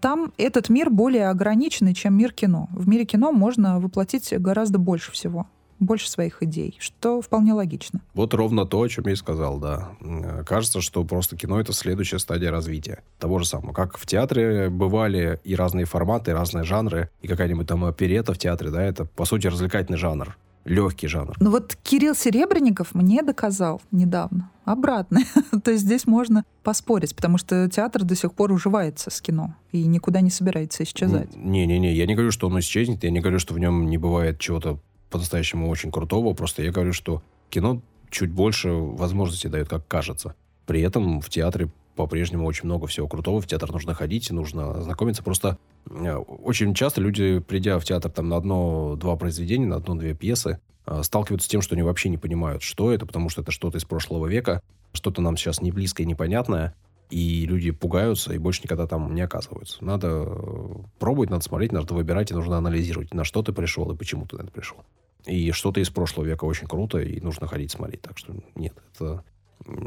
там 0.00 0.32
этот 0.36 0.68
мир 0.68 0.90
более 0.90 1.28
ограниченный, 1.28 1.94
чем 1.94 2.14
мир 2.14 2.32
кино. 2.32 2.68
В 2.72 2.88
мире 2.88 3.04
кино 3.04 3.32
можно 3.32 3.78
воплотить 3.78 4.32
гораздо 4.38 4.78
больше 4.78 5.12
всего. 5.12 5.46
больше 5.80 6.10
своих 6.10 6.42
идей, 6.42 6.76
что 6.78 7.20
вполне 7.20 7.54
логично. 7.54 8.00
Вот 8.14 8.34
ровно 8.34 8.66
то, 8.66 8.82
о 8.82 8.88
чем 8.88 9.04
я 9.06 9.12
и 9.12 9.16
сказал, 9.16 9.58
да. 9.58 9.88
Э, 10.00 10.44
кажется, 10.44 10.80
что 10.80 11.02
просто 11.04 11.36
кино— 11.36 11.58
это 11.62 11.72
следующая 11.72 12.18
стадия 12.18 12.50
развития. 12.50 13.02
Того 13.18 13.38
же 13.38 13.46
самого. 13.46 13.72
Как 13.72 13.96
в 13.96 14.06
театре 14.06 14.68
бывали 14.68 15.40
и 15.42 15.56
разные 15.56 15.86
форматы, 15.86 16.30
и 16.30 16.34
разные 16.34 16.64
жанры, 16.64 17.08
и 17.22 17.28
какая-нибудь 17.28 17.66
там 17.66 17.84
оперета 17.84 18.34
в 18.34 18.38
театре, 18.38 18.70
да, 18.70 18.82
это, 18.82 19.06
по 19.06 19.24
сути, 19.24 19.46
развлекательный 19.46 19.98
жанр 19.98 20.36
легкий 20.64 21.08
жанр. 21.08 21.36
Ну 21.40 21.50
вот 21.50 21.76
Кирилл 21.82 22.14
Серебренников 22.14 22.94
мне 22.94 23.22
доказал 23.22 23.80
недавно 23.90 24.50
обратно. 24.64 25.20
То 25.64 25.70
есть 25.70 25.84
здесь 25.84 26.06
можно 26.06 26.44
поспорить, 26.62 27.14
потому 27.16 27.38
что 27.38 27.68
театр 27.68 28.04
до 28.04 28.14
сих 28.14 28.32
пор 28.34 28.52
уживается 28.52 29.10
с 29.10 29.20
кино 29.20 29.54
и 29.72 29.84
никуда 29.84 30.20
не 30.20 30.30
собирается 30.30 30.82
исчезать. 30.84 31.34
Не-не-не, 31.34 31.92
я 31.94 32.06
не 32.06 32.14
говорю, 32.14 32.30
что 32.30 32.46
он 32.46 32.58
исчезнет, 32.60 33.02
я 33.04 33.10
не 33.10 33.20
говорю, 33.20 33.38
что 33.38 33.54
в 33.54 33.58
нем 33.58 33.88
не 33.88 33.98
бывает 33.98 34.38
чего-то 34.38 34.78
по-настоящему 35.10 35.68
очень 35.68 35.90
крутого, 35.90 36.34
просто 36.34 36.62
я 36.62 36.70
говорю, 36.70 36.92
что 36.92 37.22
кино 37.48 37.82
чуть 38.10 38.30
больше 38.30 38.70
возможностей 38.70 39.48
дает, 39.48 39.68
как 39.68 39.86
кажется. 39.88 40.34
При 40.66 40.80
этом 40.82 41.20
в 41.20 41.28
театре 41.28 41.68
по-прежнему 41.96 42.46
очень 42.46 42.66
много 42.66 42.86
всего 42.86 43.08
крутого. 43.08 43.40
В 43.40 43.46
театр 43.46 43.72
нужно 43.72 43.94
ходить, 43.94 44.30
нужно 44.30 44.82
знакомиться. 44.82 45.22
Просто 45.22 45.58
э, 45.88 46.14
очень 46.14 46.74
часто 46.74 47.00
люди, 47.00 47.40
придя 47.40 47.78
в 47.78 47.84
театр 47.84 48.10
там, 48.10 48.28
на 48.28 48.36
одно-два 48.36 49.16
произведения, 49.16 49.66
на 49.66 49.76
одну-две 49.76 50.14
пьесы, 50.14 50.60
э, 50.86 51.02
сталкиваются 51.02 51.46
с 51.46 51.50
тем, 51.50 51.62
что 51.62 51.74
они 51.74 51.82
вообще 51.82 52.08
не 52.08 52.18
понимают, 52.18 52.62
что 52.62 52.92
это, 52.92 53.06
потому 53.06 53.28
что 53.28 53.42
это 53.42 53.50
что-то 53.50 53.78
из 53.78 53.84
прошлого 53.84 54.26
века, 54.26 54.62
что-то 54.92 55.22
нам 55.22 55.36
сейчас 55.36 55.60
не 55.60 55.72
близкое 55.72 56.04
непонятное, 56.04 56.74
и 57.10 57.44
люди 57.44 57.72
пугаются 57.72 58.32
и 58.32 58.38
больше 58.38 58.62
никогда 58.62 58.86
там 58.86 59.14
не 59.14 59.20
оказываются. 59.20 59.84
Надо 59.84 60.24
э, 60.26 60.74
пробовать, 60.98 61.30
надо 61.30 61.42
смотреть, 61.42 61.72
надо 61.72 61.92
выбирать, 61.94 62.30
и 62.30 62.34
нужно 62.34 62.56
анализировать, 62.56 63.12
на 63.12 63.24
что 63.24 63.42
ты 63.42 63.52
пришел 63.52 63.90
и 63.90 63.96
почему 63.96 64.26
ты 64.26 64.36
на 64.36 64.42
это 64.42 64.52
пришел. 64.52 64.78
И 65.26 65.50
что-то 65.52 65.80
из 65.80 65.90
прошлого 65.90 66.24
века 66.24 66.44
очень 66.44 66.66
круто, 66.66 66.98
и 66.98 67.20
нужно 67.20 67.46
ходить 67.46 67.70
смотреть. 67.70 68.00
Так 68.02 68.16
что 68.16 68.34
нет, 68.54 68.74
это 68.94 69.22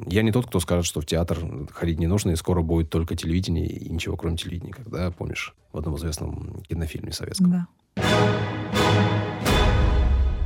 я 0.07 0.21
не 0.21 0.32
тот, 0.32 0.47
кто 0.47 0.59
скажет, 0.59 0.86
что 0.86 1.01
в 1.01 1.05
театр 1.05 1.39
ходить 1.71 1.99
не 1.99 2.07
нужно, 2.07 2.32
и 2.32 2.36
скоро 2.36 2.61
будет 2.61 2.89
только 2.89 3.15
телевидение, 3.15 3.65
и 3.67 3.89
ничего 3.89 4.15
кроме 4.15 4.38
телевидения, 4.38 4.71
когда, 4.74 5.11
помнишь, 5.11 5.53
в 5.71 5.78
одном 5.78 5.97
известном 5.97 6.61
кинофильме 6.67 7.11
советском. 7.11 7.51
Да. 7.51 7.67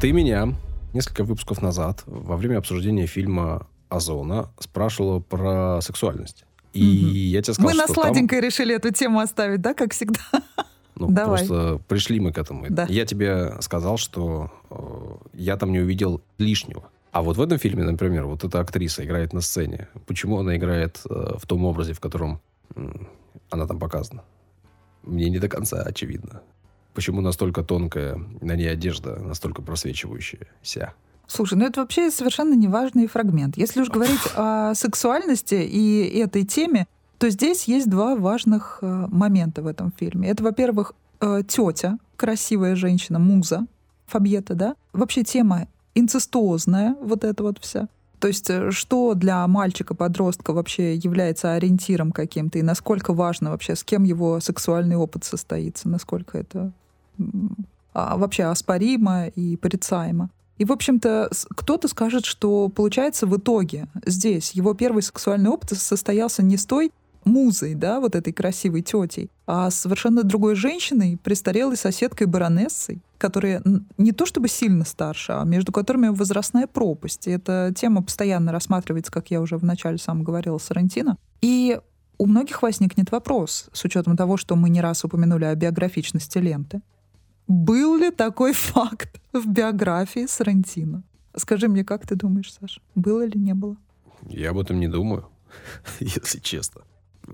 Ты 0.02 0.12
меня 0.12 0.54
несколько 0.94 1.24
выпусков 1.24 1.62
назад, 1.62 2.04
во 2.06 2.38
время 2.38 2.58
обсуждения 2.58 3.08
фильма 3.08 3.68
«Озона», 3.90 4.50
спрашивала 4.60 5.20
про 5.20 5.80
сексуальность. 5.82 6.46
И 6.74 6.82
угу. 6.82 7.16
я 7.16 7.42
тебе 7.42 7.54
сказал, 7.54 7.70
Мы 7.70 7.74
что 7.74 7.88
на 7.88 7.94
сладенькой 7.94 8.40
там... 8.40 8.46
решили 8.48 8.76
эту 8.76 8.92
тему 8.92 9.20
оставить, 9.20 9.62
да, 9.62 9.74
как 9.74 9.94
всегда? 9.94 10.20
Ну, 10.96 11.12
Давай. 11.12 11.38
просто 11.38 11.80
пришли 11.88 12.20
мы 12.20 12.32
к 12.32 12.40
этому. 12.40 12.66
Да. 12.70 12.88
Я 12.90 13.06
тебе 13.06 13.62
сказал, 13.62 13.98
что 13.98 14.52
э, 14.72 14.76
я 15.34 15.56
там 15.56 15.72
не 15.72 15.80
увидел 15.80 16.22
лишнего. 16.40 16.90
А 17.18 17.24
вот 17.24 17.36
в 17.36 17.42
этом 17.42 17.58
фильме, 17.58 17.84
например, 17.84 18.28
вот 18.28 18.44
эта 18.44 18.60
актриса 18.60 19.04
играет 19.04 19.34
на 19.34 19.42
сцене. 19.42 19.88
Почему 20.06 20.38
она 20.38 20.56
играет 20.56 21.02
э, 21.10 21.34
в 21.40 21.48
том 21.48 21.66
образе, 21.66 21.94
в 21.94 22.00
котором 22.00 22.40
э, 22.76 22.92
она 23.50 23.66
там 23.66 23.80
показана? 23.80 24.24
Мне 25.02 25.28
не 25.32 25.40
до 25.40 25.50
конца 25.50 25.82
очевидно. 25.82 26.44
Почему 26.94 27.22
настолько 27.22 27.64
тонкая 27.64 28.22
на 28.40 28.56
ней 28.56 28.72
одежда, 28.72 29.16
настолько 29.16 29.64
просвечивающаяся? 29.64 30.94
Слушай, 31.26 31.58
ну 31.58 31.66
это 31.66 31.82
вообще 31.82 32.12
совершенно 32.12 32.54
неважный 32.54 33.08
фрагмент. 33.08 33.58
Если 33.58 33.82
уж 33.82 33.90
говорить 33.90 34.22
о 34.36 34.76
сексуальности 34.76 35.56
и 35.56 36.20
этой 36.20 36.44
теме, 36.44 36.86
то 37.18 37.32
здесь 37.32 37.64
есть 37.64 37.90
два 37.90 38.16
важных 38.16 38.78
э, 38.84 39.08
момента 39.10 39.64
в 39.64 39.66
этом 39.66 39.92
фильме. 39.92 40.30
Это, 40.30 40.44
во-первых, 40.44 40.94
э, 41.22 41.42
тетя, 41.48 41.98
красивая 42.16 42.76
женщина, 42.76 43.18
муза 43.18 43.66
Фабьета, 44.06 44.54
да? 44.54 44.76
Вообще 44.94 45.24
тема 45.24 45.68
инцестуозная 46.00 46.96
вот 47.02 47.24
эта 47.24 47.44
вот 47.44 47.60
вся. 47.60 47.88
То 48.20 48.28
есть 48.28 48.50
э, 48.50 48.72
что 48.72 49.14
для 49.14 49.46
мальчика-подростка 49.48 50.54
вообще 50.54 50.96
является 50.96 51.54
ориентиром 51.54 52.12
каким-то, 52.12 52.60
и 52.60 52.64
насколько 52.64 53.14
важно 53.14 53.52
вообще, 53.52 53.76
с 53.76 53.84
кем 53.84 54.04
его 54.04 54.40
сексуальный 54.40 54.96
опыт 54.96 55.24
состоится, 55.24 55.88
насколько 55.88 56.38
это 56.38 56.72
а, 57.94 58.18
вообще 58.18 58.44
оспоримо 58.46 59.28
и 59.28 59.58
порицаемо. 59.58 60.30
И, 60.58 60.66
в 60.66 60.72
общем-то, 60.72 61.30
кто-то 61.56 61.88
скажет, 61.88 62.26
что 62.26 62.70
получается 62.70 63.28
в 63.28 63.38
итоге 63.38 63.88
здесь 64.06 64.52
его 64.52 64.74
первый 64.74 65.04
сексуальный 65.04 65.52
опыт 65.52 65.78
состоялся 65.78 66.42
не 66.42 66.58
с 66.58 66.66
той 66.66 66.92
музой, 67.28 67.76
да, 67.76 68.00
вот 68.00 68.16
этой 68.16 68.34
красивой 68.34 68.82
тетей, 68.82 69.30
а 69.46 69.70
совершенно 69.70 70.24
другой 70.24 70.56
женщиной, 70.56 71.18
престарелой 71.22 71.78
соседкой 71.78 72.28
баронессой, 72.28 73.02
которая 73.18 73.62
не 73.98 74.12
то 74.12 74.26
чтобы 74.26 74.48
сильно 74.48 74.86
старше, 74.86 75.34
а 75.34 75.44
между 75.44 75.72
которыми 75.72 76.08
возрастная 76.08 76.68
пропасть. 76.68 77.28
И 77.28 77.32
эта 77.32 77.74
тема 77.76 78.02
постоянно 78.02 78.52
рассматривается, 78.52 79.12
как 79.12 79.32
я 79.32 79.42
уже 79.42 79.58
вначале 79.58 79.98
сам 79.98 80.24
говорила, 80.24 80.58
Сарантино. 80.58 81.18
И 81.42 81.80
у 82.18 82.26
многих 82.26 82.62
возникнет 82.64 83.12
вопрос, 83.12 83.70
с 83.72 83.84
учетом 83.84 84.18
того, 84.18 84.38
что 84.38 84.56
мы 84.56 84.70
не 84.70 84.82
раз 84.82 85.04
упомянули 85.04 85.46
о 85.46 85.56
биографичности 85.56 86.40
ленты. 86.40 86.82
Был 87.48 87.98
ли 87.98 88.12
такой 88.12 88.54
факт 88.54 89.22
в 89.34 89.48
биографии 89.48 90.26
Сарантино? 90.26 91.04
Скажи 91.36 91.68
мне, 91.68 91.84
как 91.84 92.08
ты 92.08 92.16
думаешь, 92.16 92.54
Саша, 92.54 92.82
было 92.96 93.26
или 93.26 93.38
не 93.38 93.54
было? 93.54 93.78
Я 94.28 94.50
об 94.50 94.60
этом 94.60 94.80
не 94.80 94.88
думаю, 94.88 95.30
если 96.00 96.40
честно. 96.40 96.82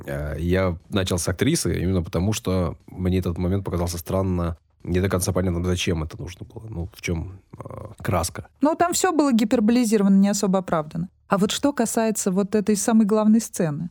Э, 0.05 0.35
я 0.39 0.77
начал 0.89 1.17
с 1.17 1.27
актрисы 1.27 1.81
именно 1.81 2.01
потому, 2.01 2.33
что 2.33 2.77
мне 2.87 3.19
этот 3.19 3.37
момент 3.37 3.65
показался 3.65 3.97
странно 3.97 4.57
не 4.83 4.99
до 4.99 5.09
конца 5.09 5.31
понятно, 5.31 5.63
зачем 5.63 6.03
это 6.03 6.19
нужно 6.19 6.45
было. 6.45 6.63
Ну, 6.69 6.89
в 6.93 7.01
чем 7.01 7.39
э, 7.57 7.63
краска. 8.01 8.47
Ну, 8.61 8.75
там 8.75 8.93
все 8.93 9.11
было 9.11 9.31
гиперболизировано, 9.31 10.15
не 10.15 10.29
особо 10.29 10.59
оправдано. 10.59 11.09
А 11.27 11.37
вот 11.37 11.51
что 11.51 11.71
касается 11.73 12.31
вот 12.31 12.53
этой 12.53 12.75
самой 12.75 13.05
главной 13.05 13.39
сцены? 13.39 13.89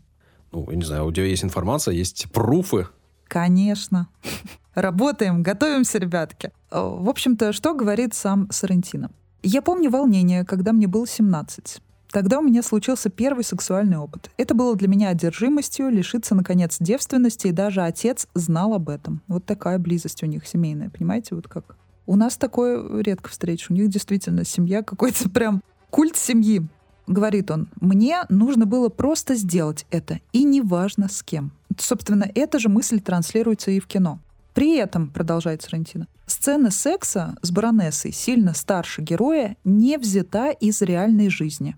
Ну, 0.53 0.70
я 0.70 0.76
не 0.76 0.84
знаю, 0.84 1.07
у 1.07 1.12
тебя 1.12 1.26
есть 1.26 1.44
информация, 1.44 1.94
есть 1.94 2.30
пруфы? 2.30 2.88
Конечно. 3.24 4.09
Работаем, 4.74 5.42
готовимся, 5.42 5.98
ребятки. 5.98 6.53
Э, 6.70 6.80
в 6.80 7.09
общем-то, 7.09 7.53
что 7.53 7.74
говорит 7.74 8.14
сам 8.14 8.50
Сарантино? 8.50 9.11
Я 9.42 9.62
помню 9.62 9.90
волнение, 9.90 10.44
когда 10.44 10.72
мне 10.72 10.86
было 10.86 11.07
17. 11.07 11.80
Тогда 12.12 12.40
у 12.40 12.42
меня 12.42 12.62
случился 12.62 13.08
первый 13.08 13.42
сексуальный 13.42 13.96
опыт. 13.96 14.30
Это 14.36 14.54
было 14.54 14.76
для 14.76 14.86
меня 14.86 15.08
одержимостью, 15.08 15.88
лишиться, 15.88 16.34
наконец, 16.34 16.76
девственности, 16.78 17.46
и 17.46 17.52
даже 17.52 17.80
отец 17.80 18.28
знал 18.34 18.74
об 18.74 18.90
этом. 18.90 19.22
Вот 19.28 19.46
такая 19.46 19.78
близость 19.78 20.22
у 20.22 20.26
них 20.26 20.46
семейная, 20.46 20.90
понимаете, 20.90 21.34
вот 21.34 21.48
как. 21.48 21.74
У 22.04 22.16
нас 22.16 22.36
такое 22.36 23.00
редко 23.00 23.30
встретишь. 23.30 23.70
У 23.70 23.72
них 23.72 23.88
действительно 23.88 24.44
семья 24.44 24.82
какой-то 24.82 25.30
прям 25.30 25.62
культ 25.88 26.16
семьи. 26.16 26.62
Говорит 27.06 27.50
он, 27.50 27.68
мне 27.80 28.24
нужно 28.28 28.66
было 28.66 28.90
просто 28.90 29.34
сделать 29.34 29.86
это, 29.90 30.20
и 30.32 30.44
неважно 30.44 31.08
с 31.08 31.22
кем. 31.22 31.50
Собственно, 31.78 32.30
эта 32.34 32.58
же 32.58 32.68
мысль 32.68 33.00
транслируется 33.00 33.70
и 33.70 33.80
в 33.80 33.86
кино. 33.86 34.20
При 34.52 34.76
этом, 34.76 35.08
продолжает 35.08 35.62
Сарантино, 35.62 36.06
сцена 36.26 36.70
секса 36.70 37.36
с 37.40 37.50
баронессой 37.50 38.12
сильно 38.12 38.52
старше 38.52 39.00
героя 39.00 39.56
не 39.64 39.96
взята 39.96 40.50
из 40.50 40.82
реальной 40.82 41.30
жизни. 41.30 41.74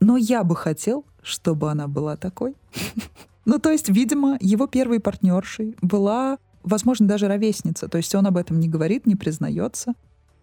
Но 0.00 0.16
я 0.16 0.44
бы 0.44 0.56
хотел, 0.56 1.04
чтобы 1.22 1.70
она 1.70 1.88
была 1.88 2.16
такой. 2.16 2.54
Ну, 3.48 3.60
то 3.60 3.70
есть, 3.70 3.88
видимо, 3.88 4.36
его 4.40 4.66
первой 4.66 4.98
партнершей 4.98 5.76
была, 5.80 6.38
возможно, 6.64 7.06
даже 7.06 7.28
ровесница. 7.28 7.86
То 7.86 7.96
есть 7.96 8.12
он 8.16 8.26
об 8.26 8.36
этом 8.36 8.58
не 8.58 8.68
говорит, 8.68 9.06
не 9.06 9.14
признается. 9.14 9.94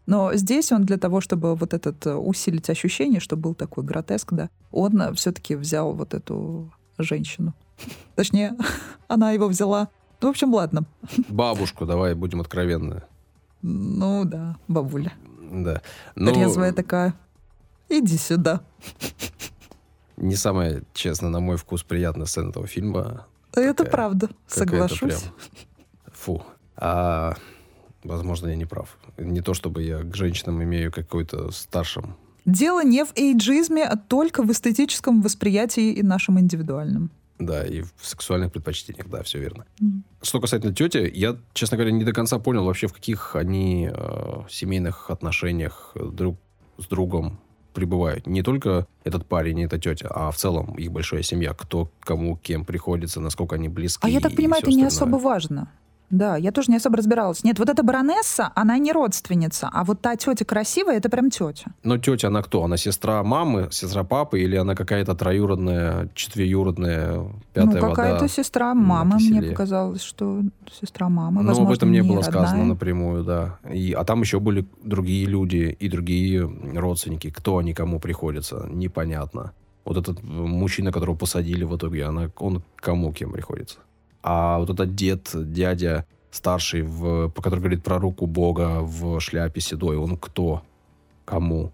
Но 0.06 0.34
здесь 0.36 0.72
он 0.72 0.84
для 0.84 0.98
того, 0.98 1.22
чтобы 1.22 1.56
вот 1.56 1.74
этот 1.74 2.06
э, 2.06 2.16
усилить 2.16 2.70
ощущение, 2.70 3.20
что 3.20 3.36
был 3.38 3.56
такой 3.56 3.84
гротеск, 3.84 4.34
да, 4.34 4.50
он 4.72 5.02
э, 5.02 5.14
все-таки 5.14 5.56
взял 5.56 5.94
вот 5.94 6.14
эту 6.14 6.72
женщину. 6.98 7.54
Точнее, 8.16 8.56
она 9.08 9.32
его 9.32 9.48
взяла. 9.48 9.90
Ну, 10.22 10.30
в 10.30 10.32
общем, 10.32 10.54
ладно. 10.54 10.86
Бабушку, 11.28 11.86
давай 11.86 12.16
будем 12.16 12.42
откровенны. 12.42 13.04
Ну 13.62 14.26
да, 14.26 14.58
бабуля. 14.68 15.14
Да. 15.52 15.82
Но... 16.16 16.34
Трезвая 16.34 16.74
такая. 16.74 17.14
Иди 17.98 18.18
сюда. 18.18 18.62
Не 20.18 20.36
самая, 20.36 20.82
честно, 20.94 21.30
на 21.30 21.40
мой 21.40 21.58
вкус, 21.58 21.84
приятная 21.84 22.26
сцена 22.26 22.50
этого 22.50 22.66
фильма. 22.66 23.28
Это 23.52 23.84
какая, 23.84 23.92
правда, 23.92 24.30
соглашусь. 24.48 25.00
Прям, 25.00 25.22
фу. 26.12 26.44
А, 26.76 27.36
возможно, 28.04 28.48
я 28.48 28.56
не 28.56 28.66
прав. 28.66 28.98
Не 29.18 29.42
то, 29.42 29.54
чтобы 29.54 29.84
я 29.84 30.00
к 30.00 30.16
женщинам 30.16 30.64
имею 30.64 30.92
какой-то 30.92 31.52
старшим. 31.52 32.16
Дело 32.46 32.84
не 32.84 33.06
в 33.06 33.14
эйджизме, 33.16 33.84
а 33.84 33.96
только 33.96 34.42
в 34.42 34.52
эстетическом 34.52 35.22
восприятии 35.22 35.94
и 35.94 36.02
нашем 36.02 36.40
индивидуальном. 36.40 37.12
Да, 37.38 37.64
и 37.64 37.82
в 37.82 37.94
сексуальных 38.02 38.52
предпочтениях, 38.52 39.08
да, 39.08 39.22
все 39.22 39.40
верно. 39.40 39.66
Mm. 39.80 40.02
Что 40.24 40.40
касательно 40.42 40.74
тети, 40.74 41.12
я, 41.14 41.38
честно 41.54 41.78
говоря, 41.78 41.92
не 41.92 42.04
до 42.04 42.12
конца 42.12 42.40
понял 42.40 42.66
вообще, 42.66 42.88
в 42.88 42.94
каких 42.94 43.36
они 43.36 43.90
э, 43.92 44.42
семейных 44.50 45.12
отношениях 45.12 45.96
друг 45.96 46.40
с 46.80 46.88
другом 46.88 47.40
прибывают. 47.74 48.28
Не 48.28 48.44
только 48.44 48.88
этот 49.04 49.26
парень 49.26 49.60
и 49.60 49.66
эта 49.66 49.80
тетя, 49.80 50.08
а 50.10 50.32
в 50.32 50.38
целом 50.38 50.76
их 50.76 50.92
большая 50.92 51.24
семья. 51.24 51.54
Кто 51.54 51.92
кому 52.00 52.38
кем 52.38 52.66
приходится, 52.66 53.20
насколько 53.20 53.56
они 53.56 53.70
близки. 53.70 54.06
А 54.06 54.10
я 54.10 54.20
так 54.20 54.36
понимаю, 54.36 54.62
это 54.62 54.72
не 54.72 54.86
особо 54.86 55.18
важно. 55.18 55.70
Да, 56.14 56.38
я 56.38 56.52
тоже 56.52 56.70
не 56.70 56.78
особо 56.78 56.98
разбиралась. 56.98 57.44
Нет, 57.44 57.58
вот 57.58 57.70
эта 57.70 57.82
баронесса, 57.82 58.52
она 58.54 58.78
не 58.78 58.92
родственница, 58.92 59.68
а 59.74 59.84
вот 59.84 60.02
та 60.02 60.16
тетя 60.16 60.46
красивая, 60.46 60.98
это 60.98 61.10
прям 61.10 61.32
тетя. 61.32 61.72
Но 61.82 61.98
тетя, 61.98 62.28
она 62.28 62.44
кто? 62.44 62.64
Она 62.64 62.78
сестра 62.78 63.24
мамы, 63.24 63.70
сестра 63.72 64.04
папы, 64.04 64.40
или 64.40 64.56
она 64.56 64.76
какая-то 64.76 65.16
троюродная, 65.16 66.10
четвеюродная, 66.14 67.32
пятая 67.54 67.82
ну, 67.82 67.90
какая-то 67.90 68.28
сестра 68.28 68.76
мамы, 68.76 69.18
мне 69.20 69.42
показалось, 69.42 70.04
что 70.04 70.42
сестра 70.72 71.10
мамы. 71.10 71.42
Ну, 71.42 71.64
об 71.64 71.72
этом 71.72 71.92
не, 71.92 72.02
не 72.02 72.08
было 72.08 72.22
родная. 72.22 72.44
сказано 72.44 72.66
напрямую, 72.66 73.24
да. 73.24 73.58
И, 73.74 73.94
а 73.94 74.04
там 74.04 74.22
еще 74.22 74.40
были 74.40 74.68
другие 74.84 75.26
люди 75.26 75.76
и 75.80 75.90
другие 75.90 76.48
родственники. 76.76 77.32
Кто 77.32 77.58
они 77.58 77.74
кому 77.74 78.00
приходится, 78.00 78.68
непонятно. 78.70 79.54
Вот 79.84 79.98
этот 79.98 80.22
мужчина, 80.22 80.92
которого 80.92 81.16
посадили 81.16 81.64
в 81.64 81.76
итоге, 81.76 82.06
она, 82.06 82.30
он 82.38 82.62
кому 82.76 83.12
кем 83.12 83.32
приходится? 83.32 83.80
А 84.24 84.60
вот 84.60 84.70
этот 84.70 84.96
дед, 84.96 85.30
дядя 85.34 86.06
старший, 86.32 86.82
в, 86.82 87.30
по 87.30 87.42
который 87.42 87.60
говорит 87.60 87.84
про 87.84 88.00
руку 88.00 88.26
Бога 88.26 88.80
в 88.82 89.20
шляпе 89.20 89.62
седой, 89.62 89.98
он 89.98 90.18
кто? 90.18 90.64
Кому? 91.26 91.72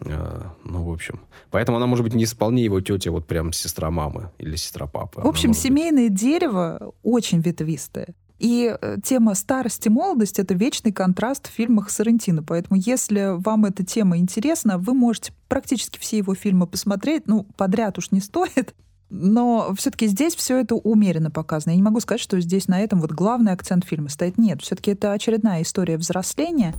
А, 0.00 0.52
ну, 0.64 0.84
в 0.84 0.92
общем. 0.92 1.20
Поэтому 1.50 1.76
она 1.76 1.86
может 1.86 2.04
быть 2.04 2.14
не 2.14 2.24
вполне 2.24 2.64
его 2.64 2.80
тетя, 2.80 3.10
вот 3.10 3.26
прям 3.26 3.52
сестра 3.52 3.90
мамы 3.90 4.30
или 4.38 4.56
сестра 4.56 4.86
папы. 4.86 5.20
В 5.20 5.26
общем, 5.26 5.54
семейное 5.54 6.08
быть... 6.08 6.18
дерево 6.18 6.92
очень 7.02 7.40
ветвистое. 7.40 8.08
И 8.38 8.76
э, 8.80 8.96
тема 9.04 9.36
старости 9.36 9.86
и 9.86 9.90
молодости— 9.90 10.40
это 10.42 10.54
вечный 10.54 10.90
контраст 10.90 11.46
в 11.48 11.52
фильмах 11.52 11.90
Сарантино. 11.90 12.42
Поэтому 12.42 12.80
если 12.84 13.36
вам 13.36 13.66
эта 13.66 13.84
тема 13.84 14.18
интересна, 14.18 14.78
вы 14.78 14.94
можете 14.94 15.32
практически 15.48 16.00
все 16.00 16.18
его 16.18 16.34
фильмы 16.34 16.66
посмотреть. 16.66 17.28
Ну, 17.28 17.46
подряд 17.56 17.98
уж 17.98 18.10
не 18.10 18.20
стоит. 18.20 18.74
Но 19.14 19.74
все-таки 19.76 20.06
здесь 20.06 20.34
все 20.34 20.58
это 20.58 20.74
умеренно 20.74 21.30
показано. 21.30 21.72
Я 21.72 21.76
не 21.76 21.82
могу 21.82 22.00
сказать, 22.00 22.22
что 22.22 22.40
здесь 22.40 22.66
на 22.66 22.80
этом 22.80 22.98
вот 22.98 23.12
главный 23.12 23.52
акцент 23.52 23.84
фильма 23.84 24.08
стоит. 24.08 24.38
Нет, 24.38 24.62
все-таки 24.62 24.92
это 24.92 25.12
очередная 25.12 25.60
история 25.60 25.98
взросления. 25.98 26.74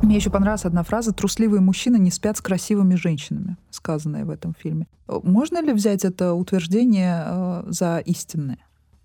Мне 0.00 0.16
еще 0.16 0.30
понравилась 0.30 0.64
одна 0.64 0.82
фраза 0.82 1.12
«трусливые 1.12 1.60
мужчины 1.60 1.98
не 1.98 2.10
спят 2.10 2.38
с 2.38 2.40
красивыми 2.40 2.94
женщинами», 2.94 3.58
сказанная 3.70 4.24
в 4.24 4.30
этом 4.30 4.54
фильме. 4.58 4.86
Можно 5.06 5.60
ли 5.60 5.74
взять 5.74 6.06
это 6.06 6.32
утверждение 6.32 7.22
э, 7.22 7.64
за 7.66 7.98
истинное, 7.98 8.58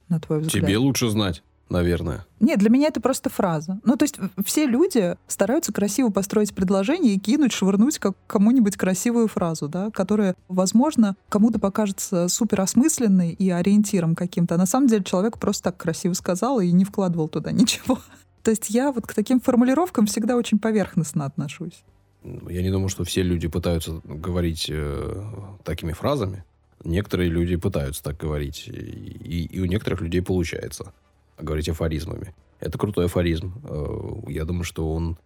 на 0.08 0.22
твой 0.22 0.40
взгляд? 0.40 0.66
Тебе 0.66 0.78
лучше 0.78 1.10
знать 1.10 1.44
наверное. 1.70 2.26
Нет, 2.40 2.60
для 2.60 2.70
меня 2.70 2.88
это 2.88 3.02
просто 3.02 3.30
фраза. 3.30 3.80
Ну, 3.84 3.96
то 3.96 4.04
есть 4.04 4.18
все 4.46 4.66
люди 4.66 5.16
стараются 5.28 5.72
красиво 5.72 6.10
построить 6.10 6.54
предложение 6.54 7.14
и 7.14 7.20
кинуть, 7.20 7.52
швырнуть 7.52 8.00
как 8.00 8.16
кому-нибудь 8.28 8.78
красивую 8.78 9.28
фразу, 9.28 9.68
да, 9.68 9.92
которая, 9.92 10.36
возможно, 10.48 11.16
кому-то 11.30 11.60
покажется 11.60 12.28
супер 12.28 12.62
осмысленной 12.62 13.32
и 13.32 13.50
ориентиром 13.50 14.16
каким-то. 14.16 14.56
А 14.56 14.58
на 14.58 14.66
самом 14.66 14.88
деле 14.88 15.04
человек 15.04 15.38
просто 15.38 15.66
так 15.66 15.78
красиво 15.78 16.14
сказал 16.14 16.60
и 16.60 16.72
не 16.72 16.86
вкладывал 16.86 17.28
туда 17.28 17.52
ничего. 17.54 18.00
То 18.44 18.52
есть 18.52 18.70
я 18.70 18.92
вот 18.92 19.06
к 19.06 19.14
таким 19.14 19.40
формулировкам 19.40 20.06
всегда 20.06 20.36
очень 20.36 20.60
поверхностно 20.60 21.26
отношусь. 21.26 21.84
Я 22.24 22.62
не 22.62 22.70
думаю, 22.70 22.90
что 22.90 23.04
все 23.04 23.22
люди 23.22 23.48
пытаются 23.48 24.02
говорить 24.04 24.68
э, 24.70 25.24
такими 25.64 25.94
фразами. 25.94 26.44
Некоторые 26.84 27.30
люди 27.30 27.56
пытаются 27.56 28.04
так 28.04 28.18
говорить, 28.18 28.68
и, 28.68 29.48
и 29.52 29.60
у 29.60 29.66
некоторых 29.66 30.02
людей 30.02 30.22
получается 30.22 30.94
говорить 31.42 31.70
афоризмами. 31.70 32.34
Это 32.60 32.78
крутой 32.78 33.06
афоризм. 33.06 33.54
Э, 33.64 34.32
я 34.32 34.46
думаю, 34.46 34.64
что 34.64 34.92
он 34.94 35.18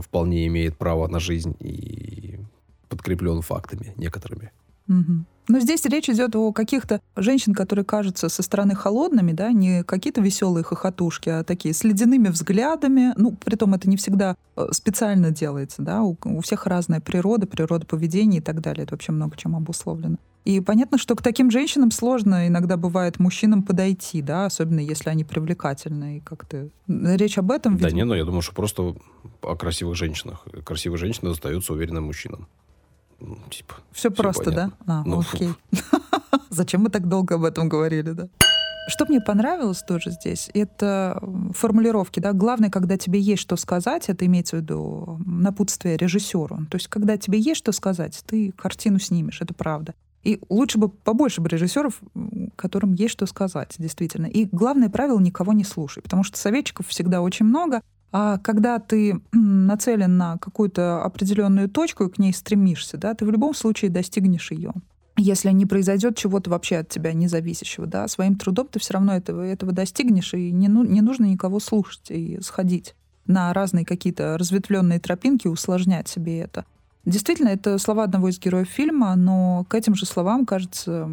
вполне 0.00 0.46
имеет 0.46 0.76
право 0.76 1.08
на 1.08 1.20
жизнь 1.20 1.56
и 1.60 2.38
подкреплен 2.88 3.40
фактами 3.40 3.94
некоторыми. 3.96 4.52
Угу. 4.88 5.24
Но 5.48 5.58
здесь 5.58 5.84
речь 5.86 6.08
идет 6.08 6.36
о 6.36 6.52
каких-то 6.52 7.00
женщин, 7.16 7.54
которые 7.54 7.84
кажутся 7.84 8.28
со 8.28 8.42
стороны 8.42 8.74
холодными, 8.74 9.32
да, 9.32 9.50
не 9.52 9.82
какие-то 9.82 10.20
веселые 10.20 10.62
хохотушки, 10.62 11.28
а 11.28 11.44
такие 11.44 11.74
с 11.74 11.82
ледяными 11.82 12.28
взглядами. 12.28 13.12
Ну, 13.16 13.32
при 13.32 13.56
том 13.56 13.74
это 13.74 13.88
не 13.88 13.96
всегда 13.96 14.36
э, 14.56 14.68
специально 14.72 15.30
делается, 15.30 15.82
да, 15.82 16.02
у, 16.02 16.16
у 16.24 16.40
всех 16.40 16.66
разная 16.66 17.00
природа, 17.00 17.46
природа 17.46 17.86
поведения 17.86 18.38
и 18.38 18.42
так 18.42 18.60
далее. 18.60 18.84
Это 18.84 18.94
вообще 18.94 19.12
много 19.12 19.36
чем 19.36 19.56
обусловлено. 19.56 20.18
И 20.44 20.60
понятно, 20.60 20.96
что 20.96 21.14
к 21.16 21.22
таким 21.22 21.50
женщинам 21.50 21.90
сложно 21.90 22.48
иногда 22.48 22.76
бывает 22.76 23.18
мужчинам 23.18 23.62
подойти, 23.62 24.22
да, 24.22 24.46
особенно 24.46 24.80
если 24.80 25.10
они 25.10 25.24
привлекательны. 25.24 26.18
И 26.18 26.20
как-то 26.20 26.70
речь 26.88 27.36
об 27.36 27.50
этом. 27.50 27.76
Да 27.76 27.88
видимо... 27.88 27.96
не, 27.96 28.04
ну 28.04 28.14
я 28.14 28.24
думаю, 28.24 28.40
что 28.42 28.54
просто 28.54 28.94
о 29.42 29.56
красивых 29.56 29.96
женщинах. 29.96 30.46
Красивые 30.64 30.98
женщины 30.98 31.30
достаются 31.30 31.72
уверенным 31.72 32.04
мужчинам. 32.04 32.48
Ну, 33.20 33.38
типа, 33.50 33.74
все, 33.92 34.08
все 34.08 34.10
просто, 34.10 34.44
понятно. 34.44 34.76
да? 34.86 34.94
А, 34.94 35.04
ну, 35.04 35.20
окей. 35.20 35.50
Зачем 36.50 36.82
мы 36.82 36.90
так 36.90 37.06
долго 37.06 37.34
об 37.34 37.44
этом 37.44 37.68
говорили, 37.68 38.12
да? 38.12 38.28
Что 38.88 39.04
мне 39.04 39.20
понравилось 39.20 39.82
тоже 39.86 40.10
здесь, 40.10 40.50
это 40.54 41.22
формулировки. 41.54 42.18
Да? 42.18 42.32
Главное, 42.32 42.70
когда 42.70 42.96
тебе 42.96 43.20
есть 43.20 43.42
что 43.42 43.56
сказать, 43.56 44.08
это 44.08 44.24
имеется 44.24 44.56
в 44.56 44.60
виду 44.60 45.20
напутствие 45.26 45.98
режиссеру. 45.98 46.66
То 46.70 46.76
есть, 46.76 46.88
когда 46.88 47.18
тебе 47.18 47.38
есть 47.38 47.58
что 47.58 47.72
сказать, 47.72 48.22
ты 48.26 48.52
картину 48.52 48.98
снимешь, 48.98 49.42
это 49.42 49.52
правда. 49.52 49.94
И 50.22 50.40
лучше 50.48 50.78
бы 50.78 50.88
побольше 50.88 51.40
бы 51.40 51.48
режиссеров, 51.48 52.00
которым 52.56 52.92
есть 52.92 53.12
что 53.12 53.26
сказать, 53.26 53.74
действительно. 53.78 54.26
И 54.26 54.44
главное 54.44 54.90
правило— 54.90 55.18
никого 55.20 55.52
не 55.52 55.64
слушай, 55.64 56.02
потому 56.02 56.24
что 56.24 56.38
советчиков 56.38 56.86
всегда 56.88 57.22
очень 57.22 57.46
много, 57.46 57.80
а 58.12 58.38
когда 58.38 58.78
ты 58.78 59.20
нацелен 59.32 60.16
на 60.16 60.36
какую-то 60.38 61.02
определенную 61.02 61.68
точку 61.68 62.04
и 62.04 62.10
к 62.10 62.18
ней 62.18 62.32
стремишься, 62.32 62.96
да, 62.96 63.14
ты 63.14 63.24
в 63.24 63.30
любом 63.30 63.54
случае 63.54 63.90
достигнешь 63.90 64.50
ее. 64.50 64.72
Если 65.16 65.50
не 65.50 65.66
произойдет 65.66 66.16
чего-то 66.16 66.50
вообще 66.50 66.78
от 66.78 66.88
тебя 66.88 67.12
независящего, 67.12 67.86
да, 67.86 68.08
своим 68.08 68.36
трудом 68.36 68.68
ты 68.68 68.78
все 68.78 68.94
равно 68.94 69.14
этого, 69.14 69.42
этого 69.42 69.72
достигнешь, 69.72 70.34
и 70.34 70.50
не, 70.50 70.68
ну, 70.68 70.84
не 70.84 71.02
нужно 71.02 71.26
никого 71.26 71.60
слушать 71.60 72.10
и 72.10 72.40
сходить 72.40 72.94
на 73.26 73.52
разные 73.52 73.84
какие-то 73.84 74.36
разветвленные 74.38 74.98
тропинки, 74.98 75.46
усложнять 75.46 76.08
себе 76.08 76.40
это. 76.40 76.64
Действительно, 77.10 77.48
это 77.48 77.76
слова 77.78 78.04
одного 78.04 78.28
из 78.28 78.38
героев 78.38 78.68
фильма, 78.68 79.16
но 79.16 79.66
к 79.68 79.74
этим 79.74 79.96
же 79.96 80.06
словам, 80.06 80.46
кажется, 80.46 81.10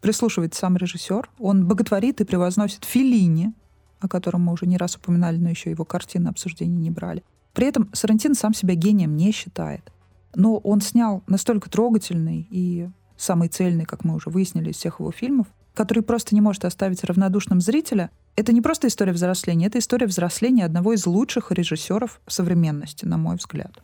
прислушивается 0.00 0.58
сам 0.58 0.76
режиссер. 0.76 1.30
Он 1.38 1.66
боготворит 1.68 2.20
и 2.20 2.24
превозносит 2.24 2.84
Филини, 2.84 3.52
о 4.00 4.08
котором 4.08 4.42
мы 4.42 4.54
уже 4.54 4.66
не 4.66 4.76
раз 4.76 4.96
упоминали, 4.96 5.36
но 5.36 5.48
еще 5.48 5.70
его 5.70 5.84
картины 5.84 6.26
обсуждения 6.26 6.76
не 6.76 6.90
брали. 6.90 7.22
При 7.54 7.68
этом 7.68 7.88
Сарантин 7.92 8.34
сам 8.34 8.54
себя 8.54 8.74
гением 8.74 9.16
не 9.16 9.30
считает. 9.30 9.92
Но 10.34 10.56
он 10.56 10.80
снял 10.80 11.22
настолько 11.28 11.70
трогательный 11.70 12.48
и 12.50 12.88
самый 13.16 13.46
цельный, 13.46 13.84
как 13.84 14.02
мы 14.02 14.16
уже 14.16 14.30
выяснили 14.30 14.70
из 14.70 14.76
всех 14.76 14.98
его 14.98 15.12
фильмов, 15.12 15.46
который 15.74 16.02
просто 16.02 16.34
не 16.34 16.40
может 16.40 16.64
оставить 16.64 17.04
равнодушным 17.04 17.60
зрителя. 17.60 18.10
Это 18.34 18.52
не 18.52 18.62
просто 18.62 18.88
история 18.88 19.12
взросления, 19.12 19.66
это 19.66 19.78
история 19.78 20.08
взросления 20.08 20.64
одного 20.64 20.92
из 20.92 21.06
лучших 21.06 21.52
режиссеров 21.52 22.20
современности, 22.26 23.04
на 23.04 23.16
мой 23.16 23.36
взгляд. 23.36 23.80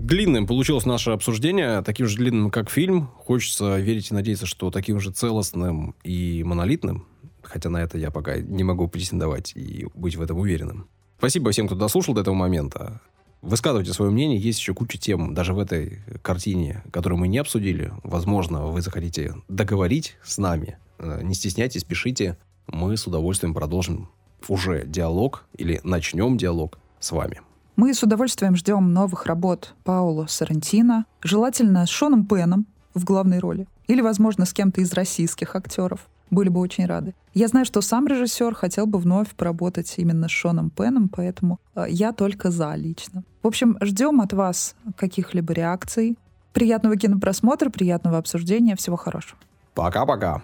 Длинным 0.00 0.46
получилось 0.46 0.86
наше 0.86 1.10
обсуждение, 1.10 1.82
таким 1.82 2.06
же 2.06 2.16
длинным, 2.16 2.50
как 2.50 2.70
фильм. 2.70 3.08
Хочется 3.18 3.78
верить 3.78 4.10
и 4.10 4.14
надеяться, 4.14 4.46
что 4.46 4.70
таким 4.70 4.98
же 4.98 5.12
целостным 5.12 5.94
и 6.02 6.42
монолитным. 6.42 7.06
Хотя 7.42 7.68
на 7.68 7.82
это 7.82 7.98
я 7.98 8.10
пока 8.10 8.38
не 8.38 8.64
могу 8.64 8.88
претендовать 8.88 9.52
и 9.54 9.86
быть 9.94 10.16
в 10.16 10.22
этом 10.22 10.38
уверенным. 10.38 10.88
Спасибо 11.18 11.50
всем, 11.50 11.66
кто 11.66 11.76
дослушал 11.76 12.14
до 12.14 12.22
этого 12.22 12.34
момента. 12.34 13.02
Высказывайте 13.42 13.92
свое 13.92 14.10
мнение. 14.10 14.40
Есть 14.40 14.58
еще 14.60 14.72
куча 14.72 14.96
тем 14.96 15.34
даже 15.34 15.52
в 15.52 15.58
этой 15.58 16.00
картине, 16.22 16.82
которую 16.90 17.18
мы 17.18 17.28
не 17.28 17.36
обсудили. 17.36 17.92
Возможно, 18.02 18.68
вы 18.68 18.80
захотите 18.80 19.34
договорить 19.48 20.16
с 20.24 20.38
нами. 20.38 20.78
Э, 20.98 21.20
не 21.22 21.34
стесняйтесь, 21.34 21.84
пишите. 21.84 22.38
Мы 22.66 22.96
с 22.96 23.06
удовольствием 23.06 23.52
продолжим 23.52 24.08
уже 24.48 24.86
диалог 24.86 25.44
или 25.58 25.78
начнем 25.84 26.38
диалог 26.38 26.78
с 27.00 27.12
вами. 27.12 27.42
Мы 27.80 27.94
с 27.94 28.02
удовольствием 28.02 28.56
ждем 28.56 28.92
новых 28.92 29.24
работ 29.24 29.72
Пауло 29.84 30.26
Сарантино, 30.26 31.06
желательно 31.22 31.86
с 31.86 31.88
Шоном 31.88 32.26
Пеном 32.26 32.66
в 32.92 33.04
главной 33.04 33.38
роли, 33.38 33.66
или, 33.86 34.02
возможно, 34.02 34.44
с 34.44 34.52
кем-то 34.52 34.82
из 34.82 34.92
российских 34.92 35.56
актеров. 35.56 36.06
Были 36.28 36.50
бы 36.50 36.60
очень 36.60 36.84
рады. 36.84 37.14
Я 37.32 37.48
знаю, 37.48 37.64
что 37.64 37.80
сам 37.80 38.06
режиссер 38.06 38.54
хотел 38.54 38.84
бы 38.86 38.98
вновь 38.98 39.30
поработать 39.30 39.94
именно 39.96 40.28
с 40.28 40.30
Шоном 40.30 40.68
Пеном, 40.68 41.08
поэтому 41.08 41.58
э, 41.74 41.86
я 41.88 42.12
только 42.12 42.50
за 42.50 42.74
лично. 42.74 43.24
В 43.42 43.46
общем, 43.46 43.78
ждем 43.80 44.20
от 44.20 44.34
вас 44.34 44.74
каких-либо 44.98 45.54
реакций. 45.54 46.18
Приятного 46.52 46.98
кинопросмотра, 46.98 47.70
приятного 47.70 48.18
обсуждения, 48.18 48.76
всего 48.76 48.96
хорошего. 48.96 49.38
Пока-пока. 49.74 50.42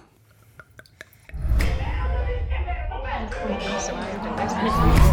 Thank 4.49 5.01
you. 5.01 5.06